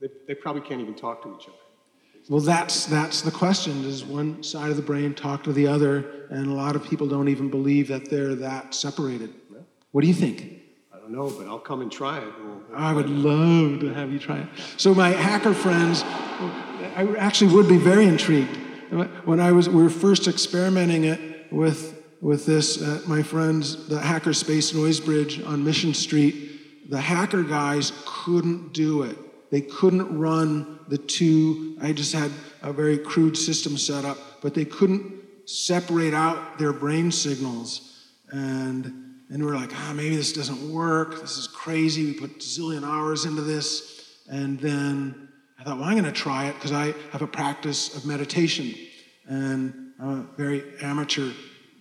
They, 0.00 0.08
they 0.26 0.34
probably 0.34 0.60
can't 0.60 0.82
even 0.82 0.94
talk 0.94 1.22
to 1.22 1.34
each 1.34 1.48
other. 1.48 1.56
Well, 2.28 2.40
that's 2.40 2.84
that's 2.86 3.22
the 3.22 3.30
question. 3.30 3.82
Does 3.82 4.04
one 4.04 4.42
side 4.42 4.70
of 4.70 4.76
the 4.76 4.82
brain 4.82 5.14
talk 5.14 5.44
to 5.44 5.52
the 5.52 5.66
other? 5.66 6.26
And 6.30 6.46
a 6.46 6.52
lot 6.52 6.76
of 6.76 6.84
people 6.84 7.06
don't 7.06 7.28
even 7.28 7.48
believe 7.50 7.88
that 7.88 8.10
they're 8.10 8.34
that 8.34 8.74
separated. 8.74 9.32
Yeah. 9.50 9.60
What 9.92 10.02
do 10.02 10.08
you 10.08 10.14
think? 10.14 10.60
I 10.92 10.98
don't 10.98 11.10
know, 11.10 11.30
but 11.30 11.46
I'll 11.46 11.58
come 11.58 11.80
and 11.80 11.90
try 11.90 12.18
it. 12.18 12.32
We'll, 12.38 12.60
we'll 12.68 12.78
I 12.78 12.92
would 12.92 13.08
love 13.08 13.80
to 13.80 13.94
have 13.94 14.12
you 14.12 14.18
try 14.18 14.40
it. 14.40 14.48
So 14.76 14.94
my 14.94 15.08
hacker 15.08 15.54
friends, 15.54 16.02
I 16.02 17.14
actually 17.18 17.54
would 17.54 17.68
be 17.68 17.78
very 17.78 18.04
intrigued. 18.04 18.56
When 19.24 19.40
I 19.40 19.52
was, 19.52 19.68
we 19.68 19.82
were 19.82 19.90
first 19.90 20.28
experimenting 20.28 21.04
it 21.04 21.50
with 21.50 21.94
with 22.20 22.46
this 22.46 22.82
at 22.82 23.06
my 23.06 23.22
friends, 23.22 23.88
the 23.88 24.00
Hackerspace 24.00 24.74
Noisebridge 24.74 25.46
on 25.46 25.64
Mission 25.64 25.94
Street. 25.94 26.90
The 26.90 27.00
hacker 27.00 27.42
guys 27.42 27.92
couldn't 28.06 28.72
do 28.72 29.02
it. 29.02 29.16
They 29.50 29.60
couldn't 29.60 30.18
run 30.18 30.80
the 30.88 30.98
two. 30.98 31.76
I 31.80 31.92
just 31.92 32.12
had 32.12 32.30
a 32.62 32.72
very 32.72 32.98
crude 32.98 33.36
system 33.36 33.78
set 33.78 34.04
up, 34.04 34.18
but 34.42 34.54
they 34.54 34.64
couldn't 34.64 35.12
separate 35.46 36.14
out 36.14 36.58
their 36.58 36.72
brain 36.72 37.10
signals. 37.10 38.06
And 38.30 39.08
and 39.30 39.44
we're 39.44 39.56
like, 39.56 39.70
ah, 39.74 39.92
maybe 39.94 40.16
this 40.16 40.32
doesn't 40.32 40.72
work. 40.72 41.20
This 41.20 41.36
is 41.36 41.46
crazy. 41.46 42.06
We 42.06 42.14
put 42.14 42.38
zillion 42.38 42.82
hours 42.82 43.26
into 43.26 43.42
this. 43.42 44.22
And 44.30 44.58
then 44.58 45.28
I 45.58 45.64
thought, 45.64 45.78
well, 45.78 45.86
I'm 45.86 45.92
going 45.92 46.04
to 46.04 46.12
try 46.12 46.46
it 46.46 46.54
because 46.54 46.72
I 46.72 46.94
have 47.10 47.20
a 47.20 47.26
practice 47.26 47.94
of 47.94 48.06
meditation. 48.06 48.74
And 49.26 49.92
I'm 50.00 50.20
a 50.20 50.36
very 50.36 50.64
amateur 50.80 51.32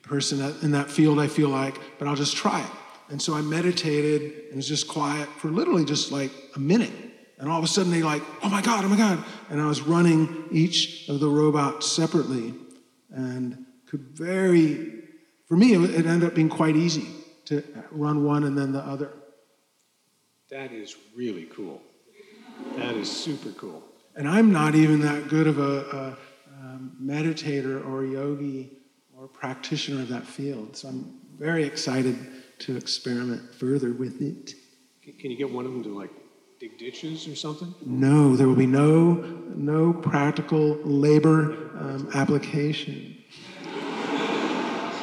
person 0.02 0.42
in 0.62 0.72
that 0.72 0.90
field, 0.90 1.20
I 1.20 1.28
feel 1.28 1.50
like, 1.50 1.80
but 2.00 2.08
I'll 2.08 2.16
just 2.16 2.36
try 2.36 2.62
it. 2.62 2.70
And 3.10 3.22
so 3.22 3.34
I 3.34 3.42
meditated 3.42 4.48
and 4.48 4.58
was 4.58 4.68
just 4.68 4.88
quiet 4.88 5.30
for 5.38 5.48
literally 5.50 5.86
just 5.86 6.12
like 6.12 6.32
a 6.56 6.60
minute. 6.60 6.92
And 7.38 7.50
all 7.50 7.60
of 7.60 7.64
a 7.64 7.68
sudden 7.68 7.92
they 7.92 8.04
like, 8.04 8.24
oh 8.42 8.50
my 8.50 8.62
God, 8.62 8.84
oh 8.84 8.88
my 8.88 8.98
God. 8.98 9.24
And 9.50 9.62
I 9.62 9.68
was 9.68 9.82
running 9.82 10.46
each 10.52 11.08
of 11.08 11.20
the 11.20 11.30
robots 11.30 11.92
separately 11.92 12.54
and 13.12 13.66
could 13.86 14.02
very, 14.02 15.04
for 15.48 15.56
me, 15.56 15.74
it 15.74 16.06
ended 16.06 16.28
up 16.28 16.36
being 16.36 16.50
quite 16.50 16.76
easy 16.76 17.08
to 17.46 17.64
run 17.92 18.24
one 18.24 18.44
and 18.44 18.58
then 18.58 18.72
the 18.72 18.80
other. 18.80 19.14
That 20.50 20.72
is 20.72 20.96
really 21.16 21.46
cool. 21.46 21.82
That 22.78 22.96
is 22.96 23.12
super 23.12 23.52
cool. 23.52 23.84
And 24.16 24.28
I'm 24.28 24.52
not 24.52 24.74
even 24.76 25.02
that 25.02 25.28
good 25.28 25.46
of 25.46 25.60
a, 25.60 25.62
a, 25.62 26.18
a 26.52 26.80
meditator 27.02 27.86
or 27.88 28.04
yogi 28.04 28.72
or 29.16 29.28
practitioner 29.28 30.02
of 30.02 30.10
that 30.10 30.26
field. 30.26 30.76
So 30.76 30.88
I'm 30.88 31.20
very 31.38 31.64
excited 31.64 32.18
to 32.60 32.76
experiment 32.76 33.54
further 33.54 33.92
with 33.92 34.22
it. 34.22 34.56
Can 35.04 35.32
you 35.32 35.38
get 35.38 35.52
one 35.52 35.66
of 35.66 35.72
them 35.72 35.84
to 35.84 35.98
like 35.98 36.10
dig 36.60 36.78
ditches 36.78 37.28
or 37.28 37.36
something? 37.36 37.74
No, 37.86 38.36
there 38.36 38.48
will 38.48 38.56
be 38.56 38.66
no 38.66 39.14
no 39.56 39.94
practical 39.94 40.76
labor 40.84 41.52
um, 41.80 42.10
application. 42.14 43.16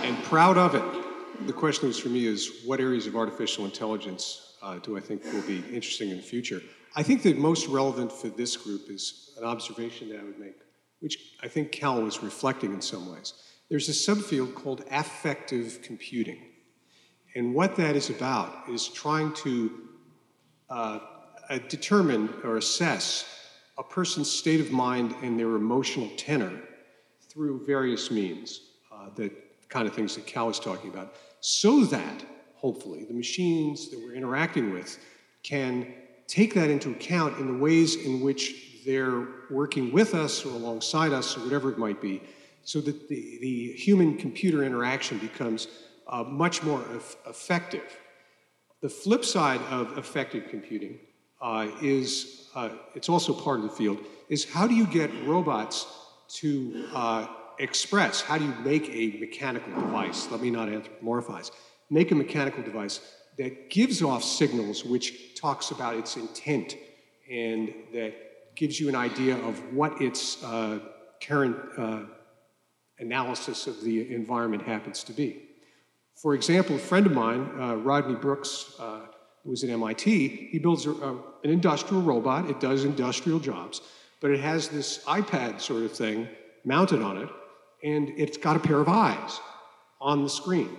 And 0.02 0.22
proud 0.24 0.59
of 0.59 0.74
it. 0.74 1.46
The 1.46 1.52
question 1.52 1.88
was 1.88 1.98
for 1.98 2.09
me 2.09 2.26
is 2.26 2.62
what 2.64 2.80
areas 2.80 3.07
of 3.07 3.16
artificial 3.16 3.64
intelligence 3.64 4.55
uh, 4.62 4.78
do 4.78 4.96
I 4.96 5.00
think 5.00 5.24
will 5.24 5.42
be 5.42 5.59
interesting 5.72 6.11
in 6.11 6.16
the 6.16 6.22
future? 6.22 6.62
I 6.96 7.02
think 7.02 7.22
that 7.22 7.36
most 7.36 7.66
relevant 7.66 8.12
for 8.12 8.28
this 8.28 8.57
group 8.57 8.88
is 8.88 9.34
an 9.38 9.44
observation 9.44 10.09
that 10.11 10.20
I 10.20 10.24
would 10.24 10.38
make, 10.38 10.57
which 11.00 11.18
I 11.42 11.48
think 11.48 11.72
Kal 11.72 12.02
was 12.02 12.22
reflecting 12.22 12.72
in 12.72 12.80
some 12.80 13.12
ways. 13.12 13.34
There's 13.68 13.88
a 13.88 13.92
subfield 13.92 14.55
called 14.55 14.84
affective 14.90 15.80
computing. 15.82 16.38
And 17.34 17.55
what 17.55 17.76
that 17.76 17.96
is 17.96 18.11
about 18.11 18.68
is 18.68 18.88
trying 18.88 19.32
to 19.34 19.72
uh, 20.70 21.00
uh, 21.14 21.14
determine 21.68 22.32
or 22.42 22.57
assess 22.57 23.24
a 23.78 23.82
person's 23.82 24.30
state 24.30 24.61
of 24.61 24.70
mind 24.70 25.14
and 25.22 25.38
their 25.38 25.57
emotional 25.57 26.11
tenor 26.16 26.53
through 27.28 27.64
various 27.66 28.11
means, 28.11 28.61
uh, 28.92 29.09
the 29.16 29.30
kind 29.68 29.88
of 29.88 29.95
things 29.95 30.14
that 30.14 30.26
Kal 30.26 30.47
was 30.47 30.61
talking 30.61 30.90
about, 30.90 31.14
so 31.40 31.84
that 31.86 32.24
hopefully 32.55 33.05
the 33.05 33.14
machines 33.14 33.90
that 33.90 33.99
we're 33.99 34.14
interacting 34.14 34.72
with 34.72 34.99
can 35.42 35.92
take 36.26 36.55
that 36.55 36.70
into 36.70 36.90
account 36.90 37.38
in 37.38 37.47
the 37.47 37.59
ways 37.59 37.97
in 37.97 38.20
which 38.20 38.82
they're 38.86 39.26
working 39.51 39.92
with 39.92 40.14
us 40.14 40.45
or 40.45 40.51
alongside 40.51 41.12
us 41.12 41.36
or 41.36 41.40
whatever 41.40 41.70
it 41.70 41.78
might 41.78 42.01
be, 42.01 42.22
so 42.62 42.80
that 42.80 43.09
the, 43.09 43.38
the 43.40 43.72
human 43.72 44.16
computer 44.16 44.62
interaction 44.62 45.18
becomes 45.18 45.68
uh, 46.07 46.22
much 46.22 46.62
more 46.62 46.82
effective. 47.26 47.99
The 48.80 48.88
flip 48.88 49.24
side 49.24 49.61
of 49.70 49.99
affective 49.99 50.49
computing 50.49 50.99
uh, 51.45 51.68
is, 51.82 52.49
uh, 52.55 52.70
it's 52.95 53.11
also 53.11 53.34
part 53.34 53.59
of 53.61 53.64
the 53.64 53.70
field, 53.70 53.99
is 54.30 54.51
how 54.51 54.66
do 54.66 54.74
you 54.74 54.86
get 54.86 55.11
robots 55.26 55.86
to 56.28 56.88
uh, 56.95 57.26
express, 57.59 58.22
how 58.22 58.38
do 58.38 58.45
you 58.45 58.55
make 58.64 58.88
a 58.88 59.18
mechanical 59.20 59.72
device, 59.74 60.26
let 60.30 60.40
me 60.40 60.51
not 60.51 60.68
anthropomorphize, 60.68 61.51
make 61.90 62.11
a 62.11 62.14
mechanical 62.14 62.62
device 62.62 63.01
that 63.36 63.68
gives 63.68 64.03
off 64.03 64.24
signals 64.24 64.84
which 64.84 65.38
talks 65.38 65.70
about 65.70 65.95
its 65.97 66.16
intent 66.16 66.76
and 67.30 67.74
that 67.92 68.14
gives 68.57 68.80
you 68.80 68.88
an 68.88 68.95
idea 68.95 69.36
of 69.36 69.59
what 69.74 70.01
its 70.01 70.42
uh, 70.45 70.78
current 71.22 71.57
uh, 71.76 72.01
analysis 72.99 73.66
of 73.66 73.82
the 73.82 74.14
environment 74.14 74.62
happens 74.62 75.03
to 75.05 75.12
be. 75.12 75.42
For 76.16 76.34
example, 76.34 76.76
a 76.76 76.78
friend 76.78 77.07
of 77.07 77.12
mine, 77.12 77.51
uh, 77.61 77.74
Rodney 77.76 78.14
Brooks, 78.14 78.76
uh, 78.78 79.01
who 79.45 79.51
was 79.51 79.62
at 79.62 79.70
MIT, 79.70 80.49
he 80.51 80.59
builds 80.59 80.86
a, 80.86 80.92
a, 80.92 81.12
an 81.45 81.51
industrial 81.51 82.03
robot. 82.03 82.49
It 82.51 82.61
does 82.61 82.84
industrial 82.84 83.38
jobs, 83.38 83.82
but 84.20 84.30
it 84.30 84.40
has 84.40 84.68
this 84.68 85.05
iPad 85.05 85.61
sort 85.61 85.82
of 85.82 85.92
thing 85.92 86.28
mounted 86.64 87.03
on 87.03 87.18
it, 87.18 87.28
and 87.82 88.09
it's 88.16 88.38
got 88.38 88.57
a 88.57 88.61
pair 88.61 88.80
of 88.80 88.88
eyes 88.88 89.38
on 90.01 90.22
the 90.22 90.30
screen. 90.30 90.70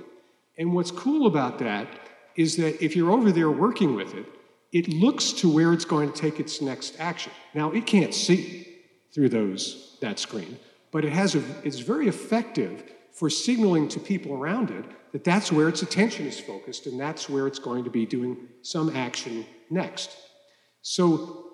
And 0.57 0.73
what's 0.73 0.91
cool 0.91 1.27
about 1.27 1.59
that 1.59 1.87
is 2.35 2.57
that 2.57 2.83
if 2.83 2.95
you're 2.95 3.11
over 3.11 3.31
there 3.31 3.51
working 3.51 3.95
with 3.95 4.13
it, 4.15 4.25
it 4.71 4.89
looks 4.89 5.31
to 5.31 5.49
where 5.49 5.71
it's 5.71 5.85
going 5.85 6.11
to 6.11 6.19
take 6.19 6.39
its 6.39 6.61
next 6.61 6.95
action. 6.99 7.31
Now, 7.53 7.71
it 7.71 7.85
can't 7.85 8.13
see 8.13 8.67
through 9.13 9.29
those, 9.29 9.97
that 10.01 10.19
screen, 10.19 10.59
but 10.91 11.05
it 11.05 11.13
has 11.13 11.35
a, 11.35 11.43
it's 11.63 11.79
very 11.79 12.07
effective 12.07 12.83
for 13.15 13.29
signaling 13.29 13.87
to 13.87 13.99
people 13.99 14.33
around 14.33 14.69
it 14.69 14.85
that 15.13 15.23
that's 15.23 15.49
where 15.49 15.69
its 15.69 15.81
attention 15.81 16.27
is 16.27 16.37
focused 16.37 16.85
and 16.85 16.99
that's 16.99 17.29
where 17.29 17.47
it's 17.47 17.59
going 17.59 17.85
to 17.85 17.89
be 17.89 18.05
doing 18.05 18.37
some 18.61 18.93
action 18.95 19.45
next. 19.69 20.11
So, 20.81 21.53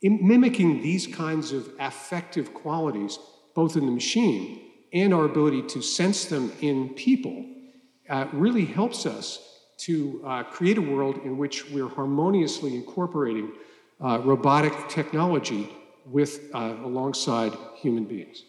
mimicking 0.00 0.82
these 0.82 1.08
kinds 1.08 1.52
of 1.52 1.68
affective 1.80 2.54
qualities, 2.54 3.18
both 3.54 3.76
in 3.76 3.86
the 3.86 3.92
machine 3.92 4.60
and 4.92 5.12
our 5.12 5.24
ability 5.24 5.62
to 5.62 5.82
sense 5.82 6.26
them 6.26 6.52
in 6.60 6.90
people, 6.90 7.44
uh, 8.08 8.26
really 8.32 8.64
helps 8.64 9.04
us 9.04 9.60
to 9.78 10.22
uh, 10.24 10.44
create 10.44 10.78
a 10.78 10.82
world 10.82 11.18
in 11.24 11.36
which 11.38 11.68
we're 11.70 11.88
harmoniously 11.88 12.74
incorporating 12.76 13.50
uh, 14.00 14.20
robotic 14.24 14.88
technology 14.88 15.68
with 16.06 16.50
uh, 16.54 16.76
alongside 16.84 17.52
human 17.76 18.04
beings 18.04 18.44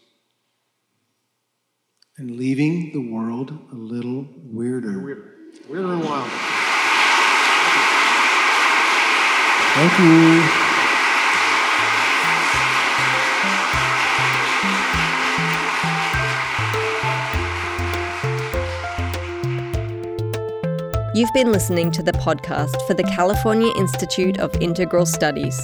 and 2.16 2.30
leaving 2.30 2.92
the 2.92 3.00
world 3.00 3.50
a 3.72 3.74
little 3.74 4.24
weirder. 4.44 5.02
Weirder, 5.02 5.34
weirder 5.68 5.92
and 5.94 6.04
wilder. 6.04 6.30
Thank 9.74 9.98
you. 9.98 10.42
You've 21.16 21.32
been 21.32 21.50
listening 21.50 21.90
to 21.92 22.02
the 22.02 22.12
podcast 22.12 22.80
for 22.86 22.94
the 22.94 23.04
California 23.04 23.72
Institute 23.76 24.38
of 24.38 24.54
Integral 24.60 25.06
Studies. 25.06 25.60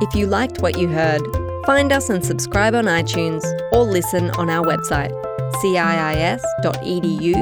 If 0.00 0.14
you 0.14 0.26
liked 0.26 0.60
what 0.60 0.78
you 0.78 0.86
heard, 0.86 1.22
find 1.66 1.92
us 1.92 2.08
and 2.08 2.24
subscribe 2.24 2.76
on 2.76 2.84
iTunes 2.84 3.42
or 3.72 3.82
listen 3.82 4.30
on 4.30 4.50
our 4.50 4.64
website 4.64 5.23
ciis.edu 5.60 7.34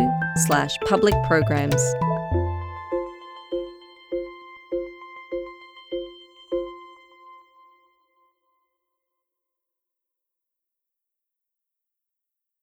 slash 0.47 0.79
public 0.89 1.15
programs. 1.25 1.83